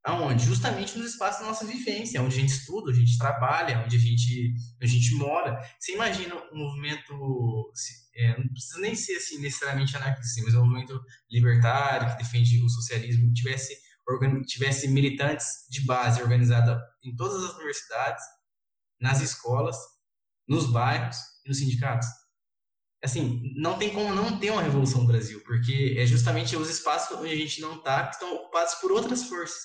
[0.05, 0.45] aonde?
[0.45, 3.97] Justamente nos espaços da nossa vivência, onde a gente estuda, onde a gente trabalha, onde
[3.97, 5.59] a gente, a gente mora.
[5.79, 7.73] Você imagina um movimento,
[8.15, 11.01] é, não precisa nem ser assim necessariamente anarquista, mas um movimento
[11.31, 13.75] libertário que defende o socialismo, tivesse
[14.45, 18.25] tivesse militantes de base organizada em todas as universidades,
[19.01, 19.77] nas escolas,
[20.49, 22.09] nos bairros e nos sindicatos
[23.02, 27.16] assim, não tem como não ter uma revolução no Brasil, porque é justamente os espaços
[27.18, 29.60] onde a gente não está que estão ocupados por outras forças.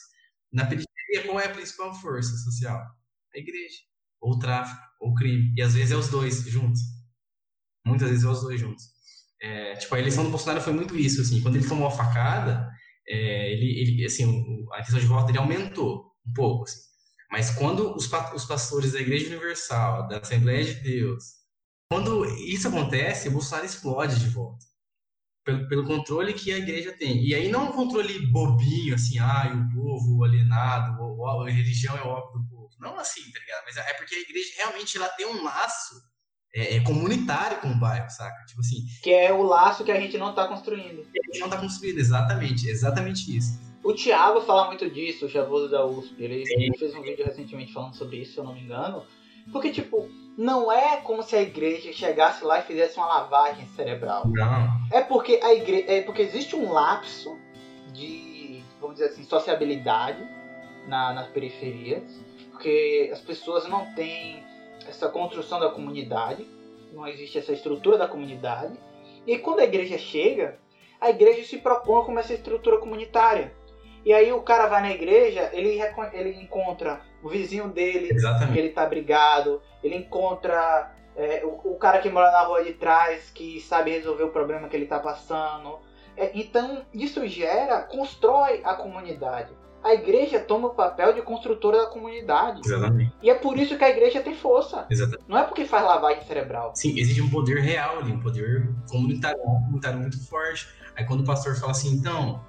[0.52, 2.82] Na periferia, qual é a principal força social?
[3.36, 3.80] A igreja,
[4.22, 5.54] ou o tráfico, ou o crime.
[5.58, 6.80] E às vezes é os dois juntos.
[7.86, 8.84] Muitas vezes é os dois juntos.
[9.42, 12.70] É, tipo, a eleição do Bolsonaro foi muito isso, assim, quando ele tomou a facada,
[13.08, 16.80] é, ele, ele, assim, a intenção de voto dele aumentou um pouco, assim.
[17.30, 21.24] Mas quando os, os pastores da Igreja Universal, da Assembleia de Deus,
[21.92, 24.66] quando isso acontece, o Bolsonaro explode de volta.
[25.44, 27.24] Pelo, pelo controle que a igreja tem.
[27.24, 31.96] E aí não é um controle bobinho, assim, ah, o povo alienado, ou, a religião
[31.96, 32.70] é o óbvio do povo.
[32.80, 33.64] Não assim, tá ligado?
[33.66, 35.96] Mas é porque a igreja realmente ela tem um laço
[36.56, 38.44] é, é comunitário com o bairro, saca?
[38.46, 38.86] Tipo assim.
[39.04, 41.06] Que é o laço que a gente não tá construindo.
[41.12, 42.68] Que a gente não tá construindo, exatamente.
[42.68, 43.60] Exatamente isso.
[43.84, 46.16] O Thiago fala muito disso, o Chavoso da USP.
[46.18, 49.06] Ele, ele fez um vídeo recentemente falando sobre isso, se eu não me engano.
[49.52, 54.28] Porque, tipo, não é como se a igreja chegasse lá e fizesse uma lavagem cerebral.
[54.28, 54.68] Não.
[54.92, 57.38] É porque a igreja, é porque existe um lapso
[57.94, 60.22] de, vamos dizer assim, sociabilidade
[60.88, 62.04] na, nas periferias,
[62.52, 64.44] porque as pessoas não têm
[64.88, 66.46] essa construção da comunidade,
[66.94, 68.78] não existe essa estrutura da comunidade.
[69.26, 70.60] E quando a igreja chega,
[71.00, 73.54] a igreja se propõe como essa estrutura comunitária.
[74.06, 75.80] E aí o cara vai na igreja, ele,
[76.14, 78.54] ele encontra o vizinho dele, Exatamente.
[78.54, 82.74] que ele tá brigado, ele encontra é, o, o, cara que mora na rua de
[82.74, 85.80] trás, que sabe resolver o problema que ele tá passando.
[86.16, 89.52] É, então, isso gera, constrói a comunidade.
[89.84, 92.62] A igreja toma o papel de construtora da comunidade.
[92.64, 93.12] Exatamente.
[93.24, 94.86] E é por isso que a igreja tem força.
[94.88, 95.24] Exatamente.
[95.28, 96.74] Não é porque faz lavagem cerebral.
[96.76, 100.68] Sim, existe um poder real ali, um poder comunitário, comunitário muito forte.
[100.96, 102.46] Aí quando o pastor fala assim, então,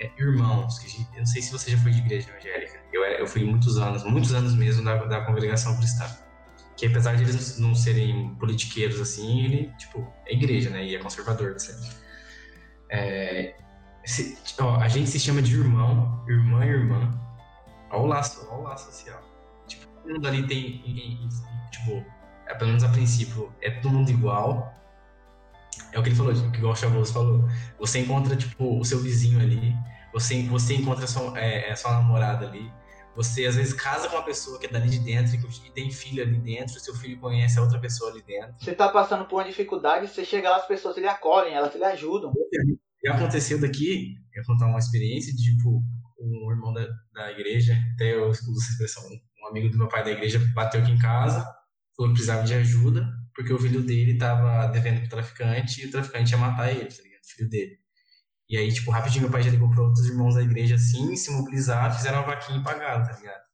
[0.00, 3.26] é, irmãos, que eu não sei se você já foi de igreja evangélica, eu, eu
[3.26, 6.06] fui muitos anos, muitos anos mesmo da, da congregação cristã.
[6.76, 10.84] Que apesar de eles não serem politiqueiros assim, ele, tipo, é igreja, né?
[10.84, 11.74] E é conservador, etc.
[12.90, 13.56] É,
[14.80, 17.18] a gente se chama de irmão, irmã e irmã.
[17.90, 19.22] Olha o laço, olha o laço social.
[19.66, 21.28] Tipo, todo mundo ali tem,
[21.70, 22.04] tipo,
[22.46, 24.72] é, pelo menos a princípio, é todo mundo igual,
[25.92, 27.44] é o que ele falou, o que o Chavoso falou.
[27.78, 29.74] Você encontra, tipo, o seu vizinho ali,
[30.12, 32.70] você, você encontra sua, é, é, sua namorada ali,
[33.14, 36.22] você às vezes casa com uma pessoa que é dali de dentro e tem filho
[36.22, 38.54] ali dentro, seu filho conhece a outra pessoa ali dentro.
[38.58, 41.84] Você tá passando por uma dificuldade, você chega lá, as pessoas lhe acolhem, elas lhe
[41.84, 42.32] ajudam.
[43.02, 45.82] E aconteceu daqui, eu vou contar uma experiência de, tipo,
[46.20, 49.02] um irmão da, da igreja, até eu uso essa expressão,
[49.42, 51.40] um amigo do meu pai da igreja bateu aqui em casa,
[51.96, 53.06] falou que precisava de ajuda,
[53.36, 57.02] porque o filho dele tava devendo pro traficante e o traficante ia matar ele, tá
[57.02, 57.20] ligado?
[57.20, 57.78] O filho dele.
[58.48, 61.30] E aí, tipo, rapidinho meu pai já ligou para outros irmãos da igreja assim, se
[61.30, 63.44] mobilizaram, fizeram uma vaquinha e pagaram, tá ligado?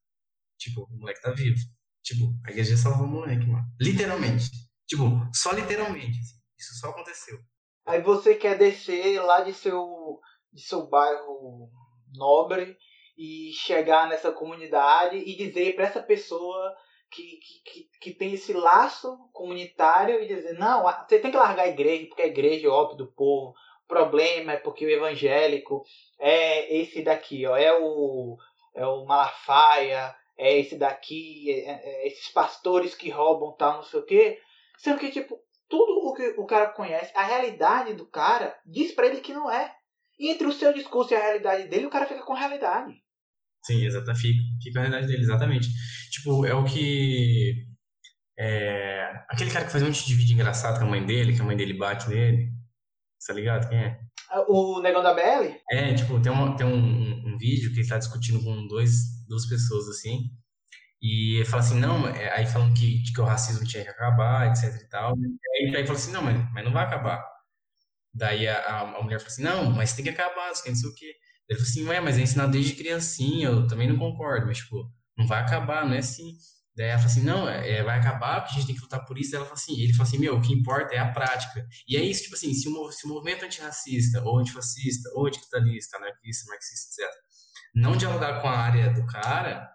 [0.56, 1.58] Tipo, o moleque tá vivo.
[2.04, 3.64] Tipo, a igreja salvou o moleque, mano.
[3.80, 4.50] Literalmente.
[4.86, 5.04] Tipo,
[5.34, 6.18] só literalmente.
[6.18, 6.36] Assim.
[6.56, 7.38] Isso só aconteceu.
[7.84, 10.20] Aí você quer descer lá de seu,
[10.52, 11.68] de seu bairro
[12.14, 12.76] nobre
[13.18, 16.72] e chegar nessa comunidade e dizer para essa pessoa
[17.12, 21.68] que, que, que tem esse laço comunitário e dizer, não, você tem que largar a
[21.68, 23.54] igreja, porque a igreja é óbvio do povo.
[23.84, 25.84] O problema é porque o evangélico
[26.18, 28.38] é esse daqui, ó, é o
[28.74, 33.82] é o Malafaia, é esse daqui, é, é, é esses pastores que roubam tal, não
[33.82, 34.40] sei o quê.
[34.78, 39.06] Sendo que, tipo, tudo o que o cara conhece, a realidade do cara, diz para
[39.06, 39.74] ele que não é.
[40.18, 43.01] E entre o seu discurso e a realidade dele, o cara fica com a realidade.
[43.64, 44.20] Sim, exatamente.
[44.20, 45.68] Fica, fica a realidade dele, exatamente.
[46.10, 47.66] Tipo, é o que.
[48.38, 51.40] É, aquele cara que faz um monte de vídeo engraçado com a mãe dele, que
[51.40, 52.50] a mãe dele bate nele.
[53.26, 53.68] Tá ligado?
[53.68, 54.00] Quem é?
[54.48, 55.54] O negão da BL?
[55.70, 59.24] É, tipo, tem, uma, tem um, um, um vídeo que ele tá discutindo com dois,
[59.28, 60.30] duas pessoas, assim.
[61.00, 64.48] E ele fala assim, não, é, aí falando que, que o racismo tinha que acabar,
[64.48, 65.14] etc e tal.
[65.18, 67.22] E aí, aí fala assim, não, mas, mas não vai acabar.
[68.14, 70.94] Daí a, a, a mulher fala assim, não, mas tem que acabar, não sei o
[70.94, 71.12] quê.
[71.48, 74.90] Ele falou assim, ué, mas é ensinado desde criancinha, eu também não concordo, mas, tipo,
[75.16, 76.36] não vai acabar, não é assim.
[76.74, 79.04] Daí ela fala assim, não, é, é, vai acabar, porque a gente tem que lutar
[79.04, 79.30] por isso.
[79.30, 81.66] Daí ela fala assim, ele fala assim, meu, o que importa é a prática.
[81.86, 85.98] E é isso, tipo assim, se o, se o movimento antirracista, ou antifascista, ou anticapitalista,
[85.98, 87.14] anarquista, marxista, etc.,
[87.74, 89.70] não dialogar com a área do cara,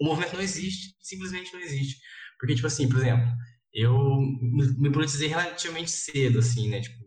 [0.00, 2.00] o movimento não existe, simplesmente não existe.
[2.38, 3.28] Porque, tipo assim, por exemplo,
[3.72, 4.18] eu
[4.78, 7.02] me politizei relativamente cedo, assim, né, tipo,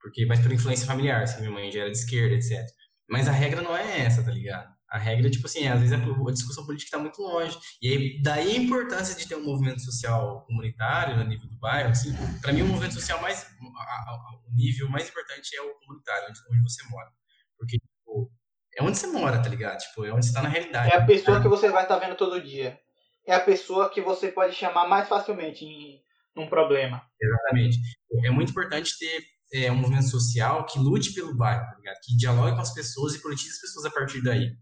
[0.00, 2.66] porque, mas por influência familiar, assim, minha mãe já era de esquerda, etc.
[3.12, 4.72] Mas a regra não é essa, tá ligado?
[4.88, 7.58] A regra, tipo assim, às vezes a, discussão política está muito longe.
[7.82, 11.90] E aí, daí a importância de ter um movimento social comunitário no nível do bairro,
[11.90, 16.62] assim, para mim o movimento social mais, o nível mais importante é o comunitário, onde,
[16.62, 17.10] você mora.
[17.58, 18.32] Porque, tipo,
[18.78, 19.78] é onde você mora, tá ligado?
[19.78, 20.90] Tipo, é onde você tá na realidade.
[20.94, 22.80] É a pessoa que você vai estar tá vendo todo dia.
[23.26, 26.02] É a pessoa que você pode chamar mais facilmente em
[26.34, 27.02] um problema.
[27.20, 27.76] Exatamente.
[28.24, 29.22] É muito importante ter
[29.52, 31.92] é, um movimento social que lute pelo bairro, tá?
[32.04, 34.56] Que dialogue com as pessoas e politize as pessoas a partir daí.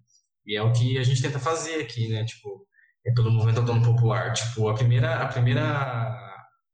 [0.46, 2.24] E é o que a gente tenta fazer aqui, né?
[2.24, 2.66] Tipo,
[3.06, 4.32] é pelo movimento autônomo popular.
[4.32, 6.16] Tipo, a primeira, a primeira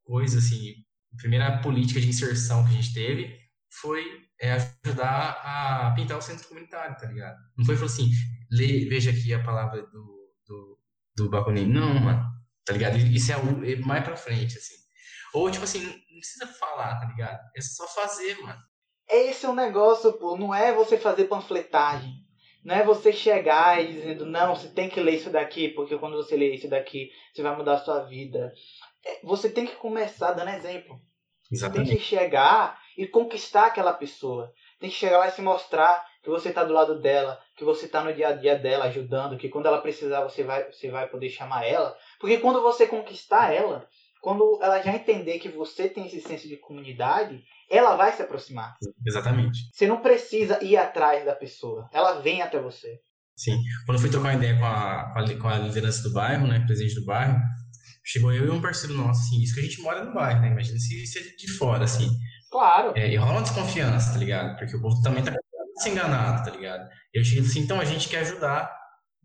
[0.04, 0.74] coisa, assim,
[1.12, 3.36] a primeira política de inserção que a gente teve
[3.80, 4.04] foi
[4.40, 7.36] é, ajudar a pintar o centro comunitário, tá ligado?
[7.56, 8.10] Não foi falar assim,
[8.50, 10.78] lê, veja aqui a palavra do, do,
[11.16, 11.66] do.
[11.66, 12.24] Não, mano,
[12.64, 12.96] tá ligado?
[12.98, 14.85] Isso é, é mais pra frente, assim.
[15.36, 17.40] Ou, tipo assim, não precisa falar, tá ligado?
[17.54, 18.58] É só fazer, mano.
[19.06, 20.34] Esse é o negócio, pô.
[20.34, 22.10] Não é você fazer panfletagem.
[22.64, 26.16] Não é você chegar e dizendo, não, você tem que ler isso daqui, porque quando
[26.16, 28.50] você ler isso daqui, você vai mudar a sua vida.
[29.04, 30.98] É, você tem que começar dando exemplo.
[31.52, 31.88] Exatamente.
[31.90, 34.50] Tem que chegar e conquistar aquela pessoa.
[34.80, 37.84] Tem que chegar lá e se mostrar que você está do lado dela, que você
[37.84, 41.06] está no dia a dia dela ajudando, que quando ela precisar você vai, você vai
[41.06, 41.94] poder chamar ela.
[42.18, 43.86] Porque quando você conquistar ela,
[44.26, 48.74] quando ela já entender que você tem esse senso de comunidade, ela vai se aproximar.
[49.06, 49.56] Exatamente.
[49.72, 52.98] Você não precisa ir atrás da pessoa, ela vem até você.
[53.36, 53.56] Sim.
[53.84, 56.96] Quando eu fui trocar uma ideia com a, com a liderança do bairro, né, presidente
[56.96, 57.38] do bairro,
[58.04, 60.50] chegou eu e um parceiro nosso, assim, isso que a gente mora no bairro, né,
[60.50, 62.10] imagina se, se é de fora, assim.
[62.50, 62.94] Claro.
[62.96, 64.58] É, e rola uma desconfiança, tá ligado?
[64.58, 65.32] Porque o povo também tá
[65.76, 66.84] se enganado, tá ligado?
[67.14, 68.74] Eu cheguei assim, então a gente quer ajudar.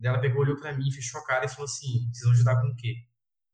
[0.03, 2.68] Ela pegou, olhou pra mim, fechou a cara e falou assim, vocês vão ajudar com
[2.68, 2.98] o quê?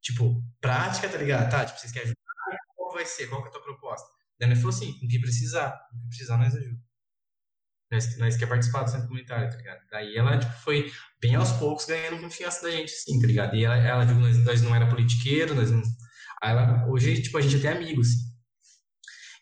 [0.02, 1.50] Tipo, prática, tá ligado?
[1.50, 2.60] Tá, tipo, vocês querem ajudar?
[2.76, 3.28] Qual vai ser?
[3.28, 4.08] Qual que é a tua proposta?
[4.40, 6.80] Daí ele falou assim, o que precisar, o que precisar nós ajuda.
[7.90, 9.80] Nós, nós quer participar do centro comunitário, tá ligado?
[9.90, 10.92] Daí ela, tipo, foi
[11.22, 13.56] bem aos poucos ganhando confiança da gente, assim, tá ligado?
[13.56, 15.82] E ela, ela nós, nós não era politiqueiro, nós não...
[16.44, 18.28] Aí ela, hoje, tipo, a gente até é amigo, assim.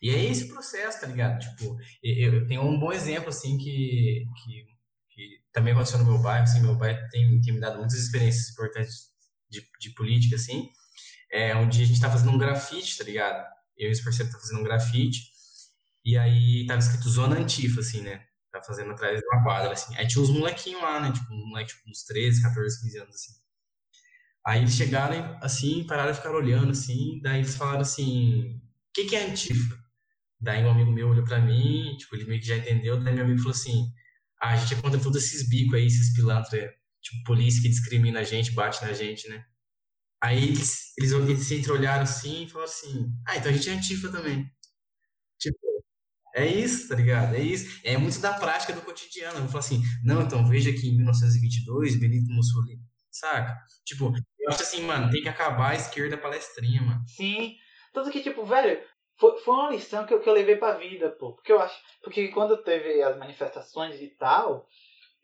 [0.00, 1.40] E é esse processo, tá ligado?
[1.40, 4.64] Tipo, eu, eu tenho um bom exemplo, assim, que, que,
[5.10, 8.50] que, também aconteceu no meu bairro, assim, meu bairro tem, tem me dado muitas experiências
[8.50, 9.15] importantes
[9.48, 10.70] de, de política, assim.
[11.30, 13.44] É, onde a gente tá fazendo um grafite, tá ligado?
[13.76, 15.22] Eu e esse parceiro tá fazendo um grafite,
[16.04, 18.24] e aí tava escrito Zona Antifa, assim, né?
[18.52, 19.94] Tá fazendo atrás de uma quadra, assim.
[19.96, 21.12] Aí tinha uns molequinhos lá, né?
[21.12, 23.32] Tipo, um moleque, tipo, uns 13, 14, 15 anos, assim.
[24.46, 28.60] Aí eles chegaram, assim, pararam e ficaram olhando, assim, daí eles falaram assim, o
[28.94, 29.76] que que é Antifa?
[30.40, 33.24] Daí um amigo meu olhou pra mim, tipo, ele meio que já entendeu, daí meu
[33.24, 33.90] amigo falou assim,
[34.40, 36.70] ah, a gente é contra todos esses bicos aí, esses pilantras,
[37.02, 39.44] tipo, polícia que discrimina a gente, bate na gente, né?
[40.22, 43.72] Aí eles, eles, eles se entreolharam assim e falaram assim: Ah, então a gente é
[43.72, 44.50] antifa também.
[45.38, 45.58] Tipo,
[46.34, 47.34] é isso, tá ligado?
[47.34, 47.80] É isso.
[47.84, 49.38] É muito da prática do cotidiano.
[49.38, 53.56] Eu falar assim: Não, então veja que em 1922, Benito Mussolini, saca?
[53.84, 57.02] Tipo, eu acho assim, mano, tem que acabar a esquerda palestrinha, mano.
[57.06, 57.56] Sim.
[57.92, 58.82] Tanto que, tipo, velho,
[59.18, 61.34] foi, foi uma lição que eu, que eu levei pra vida, pô.
[61.34, 61.76] Porque eu acho.
[62.02, 64.68] Porque quando teve as manifestações e tal,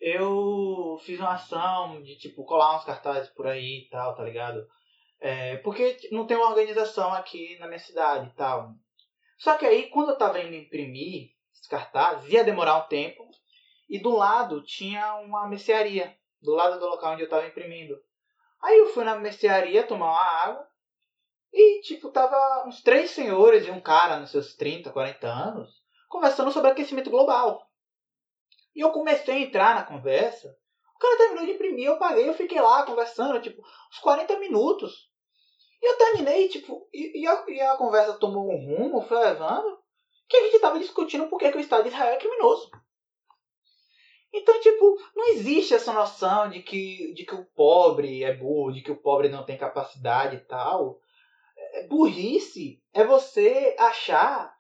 [0.03, 4.67] eu fiz uma ação de, tipo, colar uns cartazes por aí e tal, tá ligado?
[5.21, 8.73] É, porque não tem uma organização aqui na minha cidade e tal.
[9.39, 13.25] Só que aí, quando eu estava indo imprimir os cartazes, ia demorar um tempo.
[13.89, 16.17] E do lado tinha uma mercearia.
[16.41, 17.97] Do lado do local onde eu estava imprimindo.
[18.61, 20.67] Aí eu fui na mercearia tomar uma água.
[21.53, 26.53] E, tipo, tava uns três senhores e um cara nos seus 30, 40 anos conversando
[26.53, 27.67] sobre aquecimento global.
[28.75, 30.57] E eu comecei a entrar na conversa
[31.03, 35.11] cara terminou de imprimir, eu paguei, eu fiquei lá conversando, tipo, uns 40 minutos.
[35.83, 39.79] E eu terminei, tipo, e, e, a, e a conversa tomou um rumo, foi levando,
[40.29, 42.71] que a gente tava discutindo por que o Estado de Israel é criminoso.
[44.33, 48.81] Então, tipo, não existe essa noção de que, de que o pobre é burro, de
[48.81, 51.01] que o pobre não tem capacidade e tal.
[51.75, 54.55] É burrice é você achar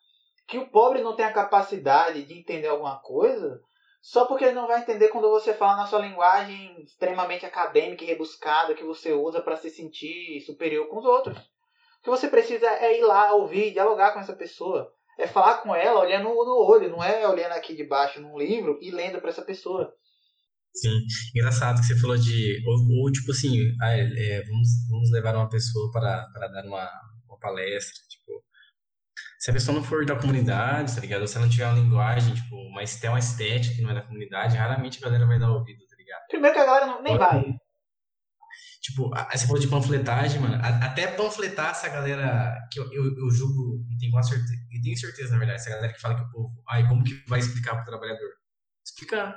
[0.47, 3.63] que o pobre não tem a capacidade de entender alguma coisa
[4.03, 8.07] só porque ele não vai entender quando você fala na sua linguagem extremamente acadêmica e
[8.09, 11.39] rebuscada que você usa para se sentir superior com os outros.
[11.39, 14.93] O que você precisa é ir lá, ouvir, dialogar com essa pessoa.
[15.17, 18.77] É falar com ela olhando no olho, não é olhando aqui de baixo num livro
[18.83, 19.95] e lendo para essa pessoa.
[20.75, 20.91] Sim,
[21.37, 22.61] engraçado que você falou de.
[22.67, 26.91] Ou, ou tipo assim, ah, é, vamos, vamos levar uma pessoa para, para dar uma,
[27.29, 28.03] uma palestra.
[28.09, 28.32] Tipo,
[29.43, 31.23] se a pessoa não for da comunidade, tá ligado?
[31.23, 33.95] Ou se ela não tiver uma linguagem, tipo, mas tem uma estética que não é
[33.95, 36.21] da comunidade, raramente a galera vai dar ouvido, tá ligado?
[36.29, 37.43] Primeiro que a galera não, nem vai.
[38.81, 40.61] Tipo, você falou de panfletagem, mano.
[40.63, 45.33] Até panfletar essa galera que eu, eu, eu julgo e tenho, certeza, e tenho certeza,
[45.33, 46.63] na verdade, essa galera que fala que o povo.
[46.69, 48.31] Ai, como que vai explicar pro trabalhador?
[48.87, 49.37] Explicar.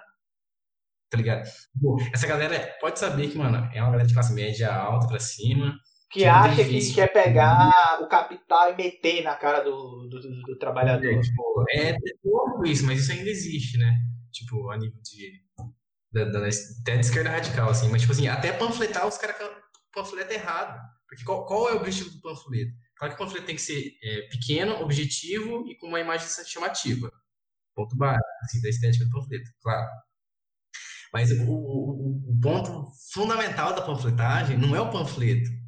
[1.09, 1.49] Tá ligado?
[1.81, 5.19] Pô, essa galera pode saber que, mano, é uma galera de classe média alta pra
[5.19, 5.75] cima
[6.15, 10.41] que, que acha que quer pegar o capital e meter na cara do, do, do,
[10.43, 11.05] do trabalhador.
[11.05, 13.93] É, tipo, é pouco isso, mas isso ainda existe, né?
[14.31, 15.43] Tipo, a nível de.
[16.13, 17.89] Da, da, até de esquerda radical, assim.
[17.89, 19.35] Mas, tipo assim, até panfletar, os caras
[19.93, 20.79] panfletam errado.
[21.07, 22.71] Porque qual, qual é o objetivo do panfleto?
[22.95, 27.11] Claro que o panfleto tem que ser é, pequeno, objetivo e com uma imagem chamativa.
[27.75, 29.89] Ponto básico, assim, da estética do panfleto, claro.
[31.13, 35.64] Mas o, o, o ponto fundamental da panfletagem não é o panfleto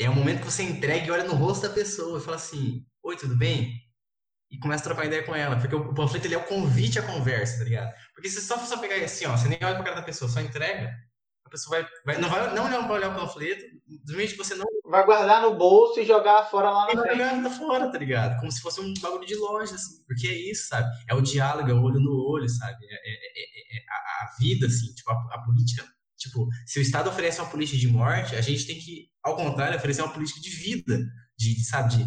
[0.00, 2.84] é o momento que você entrega e olha no rosto da pessoa e fala assim:
[3.02, 3.74] Oi, tudo bem?
[4.50, 5.56] E começa a trocar ideia com ela.
[5.56, 7.94] Porque o panfleto ele é o convite à conversa, tá ligado?
[8.14, 10.30] Porque se você só, só pegar assim, ó, você nem olha pra cara da pessoa,
[10.30, 10.90] só entrega,
[11.44, 14.66] a pessoa vai, vai não vai não olhar, olhar o panfleto, simplesmente você não.
[14.86, 17.18] Vai guardar no bolso e jogar fora lá na frente.
[17.18, 18.40] Vai jogar fora, tá ligado?
[18.40, 20.02] Como se fosse um bagulho de loja, assim.
[20.06, 20.88] Porque é isso, sabe?
[21.08, 22.86] É o diálogo, é o olho no olho, sabe?
[22.86, 25.84] É, é, é, é a, a, vida, assim, tipo, a, a política
[26.20, 29.76] Tipo, se o Estado oferece uma política de morte, a gente tem que, ao contrário,
[29.76, 30.98] oferecer uma política de vida,
[31.36, 32.06] de, sabe, de,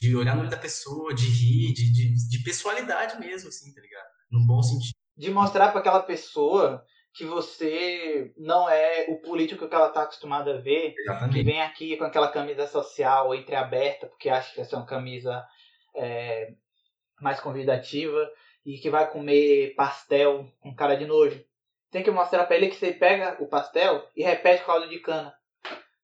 [0.00, 3.80] de olhar no olho da pessoa, de rir, de, de, de pessoalidade mesmo, assim, tá
[3.80, 4.06] ligado?
[4.30, 4.94] Num bom sentido.
[5.16, 10.54] De mostrar para aquela pessoa que você não é o político que ela está acostumada
[10.54, 11.34] a ver, Exatamente.
[11.34, 15.44] que vem aqui com aquela camisa social entreaberta, porque acha que essa é uma camisa
[15.96, 16.52] é,
[17.20, 18.30] mais convidativa,
[18.68, 21.42] e que vai comer pastel com cara de nojo.
[21.90, 25.34] Tem que mostrar para ele que você pega o pastel e repete caldo de cana.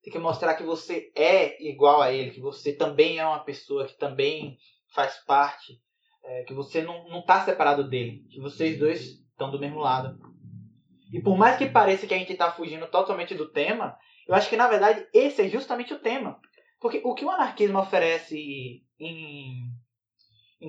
[0.05, 3.87] Tem que mostrar que você é igual a ele, que você também é uma pessoa,
[3.87, 4.55] que também
[4.93, 5.81] faz parte,
[6.23, 10.15] é, que você não, não tá separado dele, que vocês dois estão do mesmo lado.
[11.11, 14.47] E por mais que pareça que a gente está fugindo totalmente do tema, eu acho
[14.47, 16.39] que na verdade esse é justamente o tema.
[16.79, 19.71] Porque o que o anarquismo oferece em,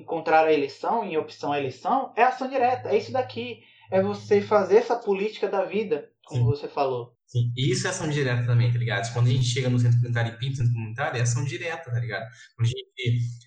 [0.03, 2.89] contrário à eleição, em opção à eleição, é ação direta.
[2.89, 3.61] É isso daqui
[3.91, 6.47] é você fazer essa política da vida, como Sim.
[6.47, 7.16] você falou.
[7.27, 9.11] Sim, e isso é ação direta também, tá ligado?
[9.11, 11.91] Quando a gente chega no centro comunitário e pinta o centro comunitário, é ação direta,
[11.91, 12.25] tá ligado?
[12.55, 12.87] Quando a gente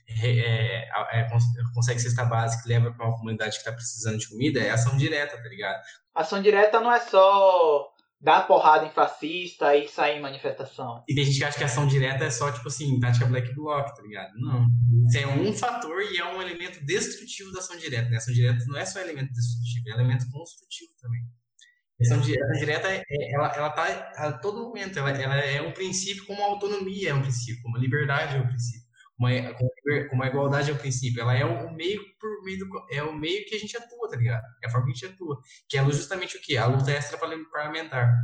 [0.06, 1.28] é, é, é,
[1.74, 4.98] consegue cesta básica e leva para uma comunidade que está precisando de comida, é ação
[4.98, 5.80] direta, tá ligado?
[6.14, 7.90] Ação direta não é só
[8.20, 11.02] dar porrada em fascista e sair em manifestação.
[11.08, 13.86] E tem gente que acha que ação direta é só, tipo assim, tática black bloc,
[13.96, 14.32] tá ligado?
[14.34, 14.66] Não.
[15.06, 18.10] Isso é um fator e é um elemento destrutivo da ação direta.
[18.10, 18.18] Né?
[18.18, 21.22] Ação direta não é só elemento destrutivo, é elemento construtivo também.
[22.00, 23.04] A ação direta, é,
[23.34, 27.14] ela, ela tá a todo momento, ela, ela é um princípio como a autonomia é
[27.14, 30.78] um princípio, como a liberdade é um princípio, como a, como a igualdade é um
[30.78, 31.20] princípio.
[31.20, 34.16] Ela é o meio por meio do, é o meio que a gente atua, tá
[34.16, 34.44] ligado?
[34.64, 35.38] É a forma que a gente atua.
[35.68, 36.56] Que é justamente o que?
[36.56, 38.16] A luta extra parlamentar.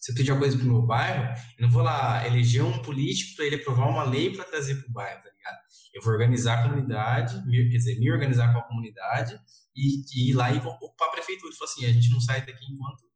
[0.00, 3.36] Se eu pedir uma coisa pro meu bairro, eu não vou lá eleger um político
[3.36, 5.58] para ele aprovar uma lei para trazer pro bairro, tá ligado?
[5.92, 9.38] Eu vou organizar a comunidade, quer dizer, me organizar com a comunidade
[9.76, 11.52] e, e ir lá e ocupar a prefeitura.
[11.52, 13.09] E falar assim, a gente não sai daqui enquanto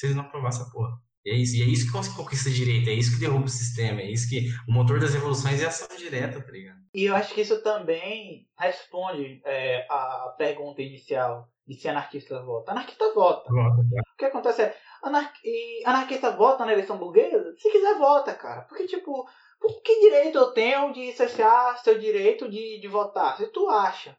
[0.00, 0.98] vocês não aprovar essa porra.
[1.24, 4.00] E é isso, e é isso que conquista direito, é isso que derruba o sistema,
[4.00, 6.80] é isso que o motor das revoluções é ação direta, tá ligado?
[6.94, 12.72] E eu acho que isso também responde é, a pergunta inicial de se anarquista vota.
[12.72, 13.52] Anarquista vota.
[13.52, 15.30] vota o que acontece é, anar
[15.84, 17.54] anarquista vota na eleição burguesa?
[17.58, 18.62] Se quiser, vota, cara.
[18.62, 19.28] Porque, tipo,
[19.60, 23.36] por que direito eu tenho de cessar seu direito de, de votar?
[23.36, 24.16] Se tu acha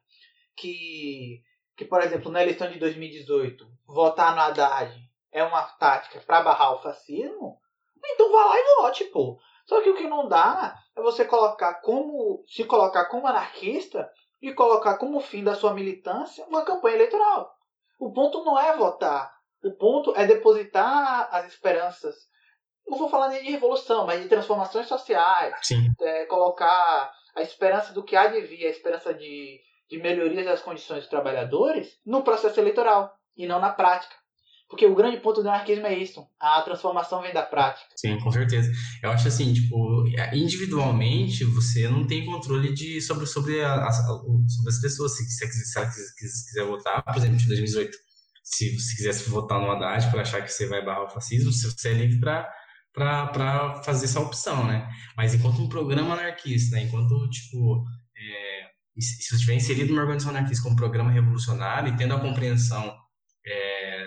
[0.55, 1.41] que,
[1.75, 6.73] que, por exemplo, na eleição de 2018, votar no Haddad é uma tática para barrar
[6.73, 7.59] o fascismo,
[8.03, 9.39] então vá lá e vote, pô.
[9.65, 14.09] Só que o que não dá é você colocar como se colocar como anarquista
[14.41, 17.51] e colocar como fim da sua militância uma campanha eleitoral.
[17.99, 19.31] O ponto não é votar
[19.63, 22.15] O ponto é depositar as esperanças.
[22.87, 25.55] Não vou falar nem de revolução, mas de transformações sociais.
[25.61, 25.93] Sim.
[26.01, 30.61] É, colocar a esperança do que há de vir, a esperança de, de melhorias das
[30.61, 34.15] condições dos trabalhadores no processo eleitoral e não na prática.
[34.71, 36.25] Porque o grande ponto do anarquismo é isso.
[36.39, 37.89] A transformação vem da prática.
[37.97, 38.71] Sim, com certeza.
[39.03, 44.79] Eu acho assim, tipo, individualmente você não tem controle de, sobre, sobre, a, sobre as
[44.79, 45.17] pessoas.
[45.17, 47.97] Se você quiser, se quiser votar, por exemplo, em 2018,
[48.41, 51.89] se você quisesse votar no Haddad por achar que você vai barrar o fascismo, você
[51.89, 54.89] é livre para fazer essa opção, né?
[55.17, 56.83] Mas enquanto um programa anarquista, né?
[56.83, 57.83] enquanto, tipo,
[58.17, 62.21] é, se você estiver inserido numa organização anarquista como um programa revolucionário e tendo a
[62.21, 62.95] compreensão
[63.45, 64.00] é,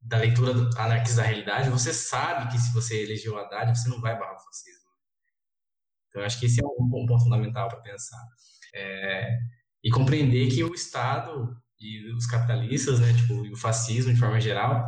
[0.00, 4.18] da leitura anarquista da realidade, você sabe que se você elegeu Haddad, você não vai
[4.18, 4.88] barrar o fascismo.
[6.08, 8.20] Então, eu acho que esse é um, ponto fundamental para pensar.
[8.74, 9.38] É,
[9.84, 14.84] e compreender que o Estado e os capitalistas, né, tipo, o fascismo de forma geral,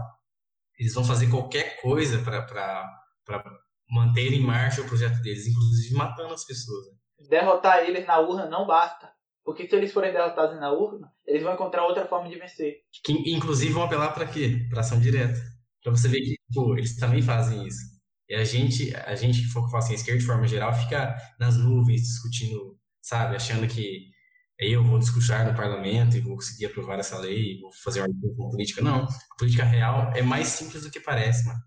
[0.78, 3.44] eles vão fazer qualquer coisa para
[3.88, 6.86] manter em marcha o projeto deles, inclusive matando as pessoas.
[6.86, 6.92] Né?
[7.28, 9.12] Derrotar eles na urna não basta.
[9.44, 12.76] Porque se eles forem derrotados na urna, eles vão encontrar outra forma de vencer.
[13.04, 14.66] Que, inclusive vão apelar para quê?
[14.70, 15.40] Para ação direta.
[15.82, 17.92] Para você ver que pô, eles também fazem isso.
[18.28, 21.56] E a gente, a gente que for assim, a esquerda de forma geral, fica nas
[21.56, 24.10] nuvens discutindo, sabe, achando que
[24.58, 28.80] eu vou discutir no parlamento e vou conseguir aprovar essa lei, vou fazer uma política.
[28.80, 31.60] Não, a política real é mais simples do que parece, mano.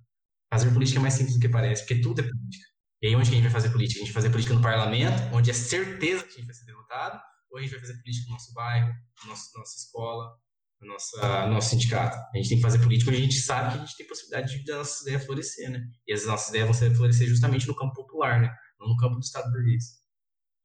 [0.49, 2.65] Fazer política é mais simples do que parece, porque tudo é política.
[3.01, 3.99] E aí onde que a gente vai fazer política?
[3.99, 6.65] A gente vai fazer política no parlamento, onde é certeza que a gente vai ser
[6.65, 7.19] derrotado,
[7.55, 10.37] ou a gente vai fazer política no nosso bairro, na nossa, nossa escola,
[10.81, 12.17] no nossa, nosso sindicato.
[12.17, 14.63] A gente tem que fazer política onde a gente sabe que a gente tem possibilidade
[14.63, 15.79] de nossas ideias florescer, né?
[16.05, 18.53] E as nossas ideias vão florescer justamente no campo popular, né?
[18.77, 20.03] Não no campo do Estado burguês.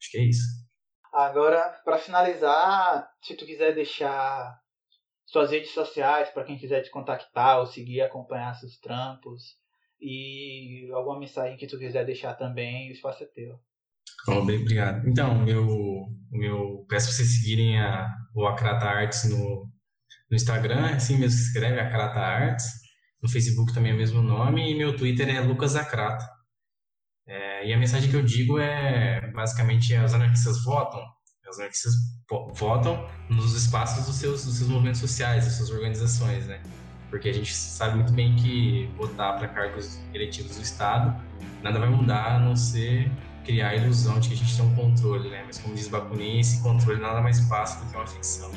[0.01, 0.43] Acho que é isso.
[1.13, 4.59] Agora, para finalizar, se tu quiser deixar
[5.27, 9.57] suas redes sociais para quem quiser te contactar ou seguir, acompanhar seus trampos
[10.01, 13.61] e alguma mensagem que tu quiser deixar também, o espaço é teu.
[14.29, 15.09] Oh, bem, obrigado.
[15.09, 15.45] Então,
[16.31, 19.69] meu, peço para vocês seguirem a, o Acrata Arts no,
[20.31, 22.65] no Instagram, é assim mesmo se escreve, Acrata Arts.
[23.23, 26.25] No Facebook também é o mesmo nome e meu Twitter é Lucas Acrata.
[27.27, 31.01] É, e a mensagem que eu digo é, basicamente, as anarquistas votam,
[31.49, 31.93] as anarquistas
[32.55, 36.63] votam nos espaços dos seus, dos seus movimentos sociais, das suas organizações, né?
[37.09, 41.21] Porque a gente sabe muito bem que votar para cargos eletivos do Estado
[41.63, 43.11] nada vai mudar a não ser
[43.51, 45.43] criar a ilusão de que a gente tem um controle, né?
[45.45, 48.49] Mas como diz Bakunin, esse controle nada mais passa do que uma ficção.